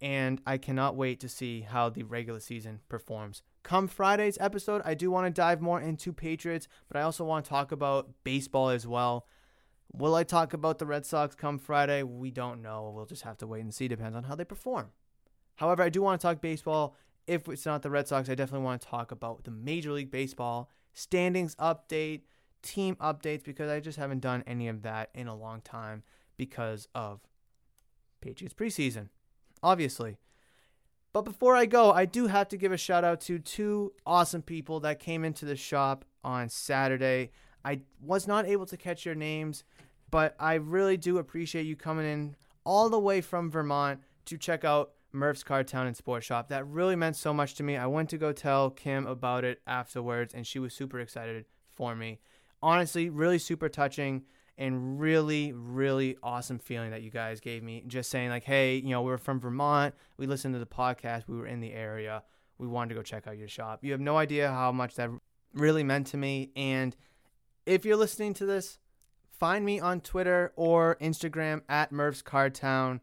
And 0.00 0.40
I 0.46 0.58
cannot 0.58 0.96
wait 0.96 1.20
to 1.20 1.28
see 1.28 1.62
how 1.62 1.88
the 1.88 2.02
regular 2.02 2.40
season 2.40 2.80
performs. 2.88 3.42
Come 3.62 3.88
Friday's 3.88 4.36
episode, 4.40 4.82
I 4.84 4.94
do 4.94 5.10
want 5.10 5.26
to 5.26 5.30
dive 5.30 5.60
more 5.60 5.80
into 5.80 6.12
Patriots, 6.12 6.68
but 6.88 6.98
I 6.98 7.02
also 7.02 7.24
want 7.24 7.44
to 7.44 7.48
talk 7.48 7.72
about 7.72 8.10
baseball 8.22 8.68
as 8.68 8.86
well. 8.86 9.26
Will 9.92 10.14
I 10.14 10.24
talk 10.24 10.52
about 10.52 10.78
the 10.78 10.86
Red 10.86 11.06
Sox 11.06 11.34
come 11.34 11.58
Friday? 11.58 12.02
We 12.02 12.30
don't 12.30 12.60
know. 12.60 12.92
We'll 12.94 13.06
just 13.06 13.22
have 13.22 13.38
to 13.38 13.46
wait 13.46 13.62
and 13.62 13.74
see. 13.74 13.88
Depends 13.88 14.16
on 14.16 14.24
how 14.24 14.34
they 14.34 14.44
perform. 14.44 14.90
However, 15.56 15.82
I 15.82 15.88
do 15.88 16.02
want 16.02 16.20
to 16.20 16.26
talk 16.26 16.40
baseball. 16.40 16.96
If 17.26 17.48
it's 17.48 17.66
not 17.66 17.82
the 17.82 17.90
Red 17.90 18.06
Sox, 18.06 18.28
I 18.28 18.34
definitely 18.34 18.64
want 18.64 18.82
to 18.82 18.88
talk 18.88 19.10
about 19.10 19.44
the 19.44 19.50
Major 19.50 19.92
League 19.92 20.10
Baseball 20.10 20.70
standings 20.92 21.54
update, 21.56 22.22
team 22.62 22.96
updates, 22.96 23.42
because 23.42 23.70
I 23.70 23.80
just 23.80 23.98
haven't 23.98 24.20
done 24.20 24.44
any 24.46 24.68
of 24.68 24.82
that 24.82 25.10
in 25.14 25.26
a 25.26 25.34
long 25.34 25.60
time 25.60 26.02
because 26.36 26.88
of 26.94 27.20
Patriots 28.20 28.54
preseason, 28.54 29.08
obviously. 29.62 30.18
But 31.12 31.22
before 31.22 31.56
I 31.56 31.64
go, 31.64 31.92
I 31.92 32.04
do 32.04 32.26
have 32.26 32.48
to 32.48 32.56
give 32.56 32.72
a 32.72 32.76
shout 32.76 33.02
out 33.02 33.22
to 33.22 33.38
two 33.38 33.92
awesome 34.04 34.42
people 34.42 34.80
that 34.80 34.98
came 34.98 35.24
into 35.24 35.46
the 35.46 35.56
shop 35.56 36.04
on 36.22 36.48
Saturday. 36.48 37.30
I 37.64 37.80
was 38.00 38.26
not 38.26 38.46
able 38.46 38.66
to 38.66 38.76
catch 38.76 39.06
your 39.06 39.14
names, 39.14 39.64
but 40.10 40.36
I 40.38 40.54
really 40.54 40.96
do 40.96 41.18
appreciate 41.18 41.66
you 41.66 41.74
coming 41.74 42.06
in 42.06 42.36
all 42.64 42.90
the 42.90 42.98
way 42.98 43.20
from 43.20 43.50
Vermont 43.50 44.00
to 44.26 44.36
check 44.36 44.64
out 44.64 44.92
Murph's 45.12 45.42
Card 45.42 45.68
Town 45.68 45.86
and 45.86 45.96
Sports 45.96 46.26
Shop. 46.26 46.48
That 46.48 46.66
really 46.66 46.96
meant 46.96 47.16
so 47.16 47.32
much 47.32 47.54
to 47.54 47.62
me. 47.62 47.76
I 47.76 47.86
went 47.86 48.10
to 48.10 48.18
go 48.18 48.32
tell 48.32 48.70
Kim 48.70 49.06
about 49.06 49.44
it 49.44 49.60
afterwards, 49.66 50.34
and 50.34 50.46
she 50.46 50.58
was 50.58 50.74
super 50.74 51.00
excited 51.00 51.44
for 51.74 51.94
me. 51.94 52.20
Honestly, 52.62 53.08
really 53.08 53.38
super 53.38 53.68
touching 53.68 54.24
and 54.58 54.98
really, 54.98 55.52
really 55.52 56.16
awesome 56.22 56.58
feeling 56.58 56.90
that 56.90 57.02
you 57.02 57.10
guys 57.10 57.40
gave 57.40 57.62
me. 57.62 57.84
Just 57.86 58.10
saying, 58.10 58.30
like, 58.30 58.44
hey, 58.44 58.76
you 58.76 58.90
know, 58.90 59.02
we're 59.02 59.18
from 59.18 59.38
Vermont. 59.40 59.94
We 60.16 60.26
listened 60.26 60.54
to 60.54 60.58
the 60.58 60.66
podcast. 60.66 61.24
We 61.28 61.36
were 61.36 61.46
in 61.46 61.60
the 61.60 61.72
area. 61.72 62.22
We 62.58 62.66
wanted 62.66 62.90
to 62.90 62.94
go 62.94 63.02
check 63.02 63.26
out 63.26 63.36
your 63.36 63.48
shop. 63.48 63.84
You 63.84 63.92
have 63.92 64.00
no 64.00 64.16
idea 64.16 64.48
how 64.48 64.72
much 64.72 64.94
that 64.94 65.10
really 65.52 65.84
meant 65.84 66.06
to 66.08 66.16
me. 66.16 66.50
And 66.56 66.96
if 67.66 67.84
you're 67.84 67.96
listening 67.96 68.32
to 68.34 68.46
this, 68.46 68.78
find 69.30 69.64
me 69.64 69.78
on 69.78 70.00
Twitter 70.00 70.52
or 70.56 70.96
Instagram 71.00 71.60
at 71.68 71.92
Murph's 71.92 72.22
Card 72.22 72.54
Town. 72.54 73.00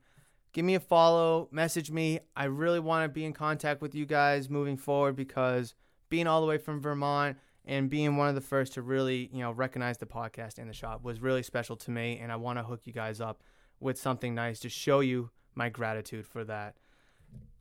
Give 0.54 0.64
me 0.64 0.76
a 0.76 0.80
follow, 0.80 1.50
message 1.52 1.92
me. 1.92 2.20
I 2.36 2.46
really 2.46 2.80
want 2.80 3.04
to 3.06 3.10
be 3.10 3.26
in 3.26 3.34
contact 3.34 3.82
with 3.82 3.96
you 3.96 4.06
guys 4.06 4.50
moving 4.50 4.78
forward 4.78 5.16
because 5.16 5.74
being 6.10 6.28
all 6.28 6.42
the 6.42 6.48
way 6.48 6.60
from 6.60 6.80
Vermont, 6.80 7.38
and 7.66 7.90
being 7.90 8.18
one 8.18 8.30
of 8.30 8.36
the 8.36 8.42
first 8.42 8.74
to 8.74 8.82
really, 8.82 9.30
you 9.32 9.40
know, 9.40 9.52
recognize 9.52 9.98
the 9.98 10.06
podcast 10.06 10.58
and 10.58 10.70
the 10.70 10.74
shop 10.74 11.04
was 11.04 11.22
really 11.22 11.44
special 11.44 11.76
to 11.78 11.92
me. 11.92 12.20
And 12.22 12.32
I 12.32 12.36
want 12.36 12.60
to 12.60 12.64
hook 12.64 12.82
you 12.86 12.94
guys 12.94 13.22
up 13.22 13.42
with 13.80 13.98
something 13.98 14.36
nice 14.36 14.60
to 14.60 14.70
show 14.70 15.00
you 15.00 15.30
my 15.56 15.70
gratitude 15.70 16.26
for 16.26 16.44
that. 16.46 16.76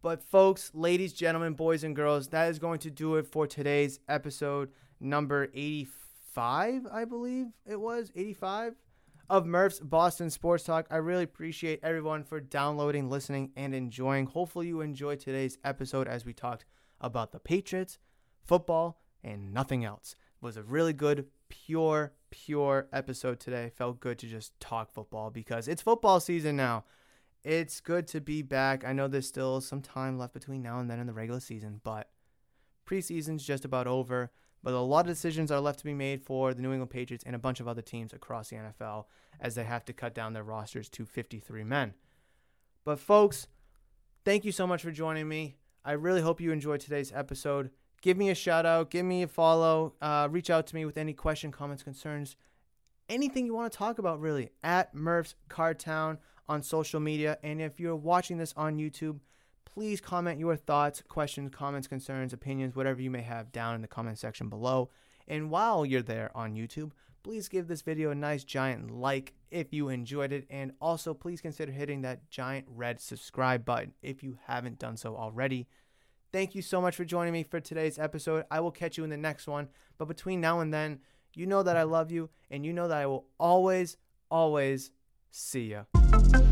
But, 0.03 0.23
folks, 0.23 0.73
ladies, 0.75 1.13
gentlemen, 1.13 1.53
boys, 1.53 1.85
and 1.85 1.95
girls, 1.95 2.29
that 2.29 2.51
is 2.51 2.59
going 2.59 2.81
to 2.81 2.91
do 2.91 3.15
it 3.17 3.27
for 3.27 3.47
today's 3.47 4.01
episode 4.09 4.71
number 4.99 5.49
85, 5.55 6.87
I 6.93 7.05
believe 7.05 7.47
it 7.65 7.81
was 7.81 8.11
85 8.17 8.75
of 9.33 9.47
Murph's 9.47 9.81
Boston 9.81 10.29
Sports 10.29 10.63
Talk. 10.63 10.87
I 10.91 10.97
really 10.97 11.23
appreciate 11.25 11.81
everyone 11.83 12.23
for 12.23 12.39
downloading, 12.39 13.09
listening, 13.09 13.51
and 13.57 13.75
enjoying. 13.75 14.27
Hopefully, 14.27 14.67
you 14.67 14.83
enjoyed 14.83 15.21
today's 15.21 15.57
episode 15.65 16.07
as 16.07 16.27
we 16.27 16.35
talked 16.35 16.67
about 17.01 17.33
the 17.33 17.39
Patriots, 17.41 17.99
football, 18.45 19.01
and 19.25 19.55
nothing 19.55 19.87
else. 19.87 20.17
It 20.35 20.45
was 20.45 20.59
a 20.59 20.63
really 20.63 20.93
good, 20.93 21.29
pure, 21.49 22.13
pure 22.29 22.89
episode 22.93 23.41
today. 23.41 23.71
Felt 23.75 24.01
good 24.01 24.19
to 24.19 24.27
just 24.27 24.61
talk 24.61 24.93
football 24.93 25.31
because 25.31 25.67
it's 25.67 25.81
football 25.81 26.21
season 26.21 26.55
now. 26.55 26.85
It's 27.43 27.81
good 27.81 28.07
to 28.09 28.21
be 28.21 28.43
back. 28.43 28.85
I 28.85 28.93
know 28.93 29.09
there's 29.09 29.29
still 29.29 29.63
some 29.63 29.81
time 29.81 30.19
left 30.19 30.35
between 30.35 30.61
now 30.61 30.79
and 30.79 30.91
then 30.91 31.01
in 31.01 31.07
the 31.07 31.15
regular 31.15 31.41
season, 31.41 31.81
but 31.85 32.11
preseason's 32.87 33.47
just 33.47 33.65
about 33.65 33.87
over. 33.87 34.31
But 34.63 34.75
a 34.75 34.79
lot 34.79 35.01
of 35.01 35.07
decisions 35.07 35.51
are 35.51 35.61
left 35.61 35.81
to 35.81 35.85
be 35.85 35.95
made 35.95 36.23
for 36.23 36.55
the 36.55 36.63
New 36.63 36.73
England 36.73 36.91
Patriots 36.91 37.25
and 37.27 37.35
a 37.35 37.39
bunch 37.39 37.61
of 37.61 37.67
other 37.67 37.83
teams 37.83 38.13
across 38.13 38.51
the 38.51 38.57
NFL 38.57 39.07
as 39.41 39.55
they 39.55 39.65
have 39.65 39.85
to 39.87 39.93
cut 39.93 40.15
down 40.15 40.33
their 40.33 40.45
rosters 40.45 40.89
to 40.91 41.05
53 41.05 41.65
men. 41.65 41.95
But, 42.85 43.01
folks, 43.01 43.49
thank 44.25 44.45
you 44.45 44.53
so 44.53 44.67
much 44.67 44.83
for 44.83 44.93
joining 44.93 45.29
me. 45.29 45.57
I 45.85 45.93
really 45.93 46.21
hope 46.21 46.41
you 46.41 46.53
enjoyed 46.53 46.81
today's 46.81 47.13
episode 47.13 47.71
give 48.03 48.19
me 48.19 48.29
a 48.29 48.35
shout 48.35 48.67
out, 48.67 48.91
give 48.91 49.07
me 49.07 49.23
a 49.23 49.29
follow, 49.29 49.95
uh, 50.03 50.29
reach 50.31 50.51
out 50.51 50.67
to 50.67 50.75
me 50.75 50.85
with 50.85 50.99
any 50.99 51.15
question, 51.15 51.51
comments, 51.51 51.83
concerns, 51.83 52.37
anything 53.09 53.47
you 53.47 53.55
want 53.55 53.73
to 53.73 53.79
talk 53.79 53.99
about, 53.99 54.21
really, 54.21 54.51
at 54.63 54.95
Murph's 54.95 55.35
Cardtown 55.49 56.19
on 56.49 56.63
social 56.63 57.01
media. 57.01 57.39
And 57.43 57.63
if 57.63 57.81
you're 57.81 57.97
watching 57.97 58.37
this 58.37 58.53
on 58.57 58.77
YouTube, 58.77 59.21
please 59.73 60.01
comment 60.01 60.39
your 60.39 60.57
thoughts, 60.57 61.03
questions, 61.09 61.51
comments, 61.53 61.89
concerns, 61.89 62.33
opinions, 62.33 62.77
whatever 62.77 63.01
you 63.01 63.11
may 63.11 63.23
have 63.23 63.53
down 63.53 63.75
in 63.75 63.83
the 63.83 63.89
comment 63.89 64.19
section 64.19 64.49
below. 64.49 64.91
And 65.27 65.51
while 65.51 65.87
you're 65.87 66.03
there 66.03 66.31
on 66.35 66.55
YouTube, 66.55 66.93
please 67.23 67.49
give 67.49 67.69
this 67.69 67.83
video 67.83 68.11
a 68.11 68.15
nice 68.15 68.45
giant 68.45 68.91
like 68.91 69.33
if 69.51 69.73
you 69.73 69.89
enjoyed 69.89 70.33
it. 70.33 70.47
And 70.51 70.73
also, 70.81 71.15
please 71.15 71.41
consider 71.41 71.73
hitting 71.73 72.03
that 72.03 72.29
giant 72.29 72.67
red 72.69 73.01
subscribe 73.01 73.65
button 73.65 73.95
if 74.03 74.23
you 74.23 74.39
haven't 74.47 74.79
done 74.79 74.97
so 74.97 75.17
already. 75.17 75.69
Thank 76.33 76.55
you 76.55 76.63
so 76.63 76.81
much 76.81 76.97
for 76.97 77.05
joining 77.05 77.33
me 77.33 77.43
for 77.43 77.61
today's 77.61 77.99
episode. 77.99 78.45
I 78.51 78.61
will 78.61 78.71
catch 78.71 78.97
you 78.97 79.05
in 79.05 79.11
the 79.11 79.17
next 79.17 79.47
one. 79.47 79.69
But 79.99 80.09
between 80.09 80.41
now 80.41 80.61
and 80.61 80.73
then, 80.73 81.01
you 81.35 81.47
know 81.47 81.63
that 81.63 81.77
I 81.77 81.85
love 81.85 82.11
you 82.11 82.31
and 82.51 82.65
you 82.65 82.73
know 82.73 82.89
that 82.89 82.99
I 82.99 83.07
will 83.07 83.27
always, 83.39 83.97
always 84.31 84.91
see 85.31 85.75
you. 85.75 86.52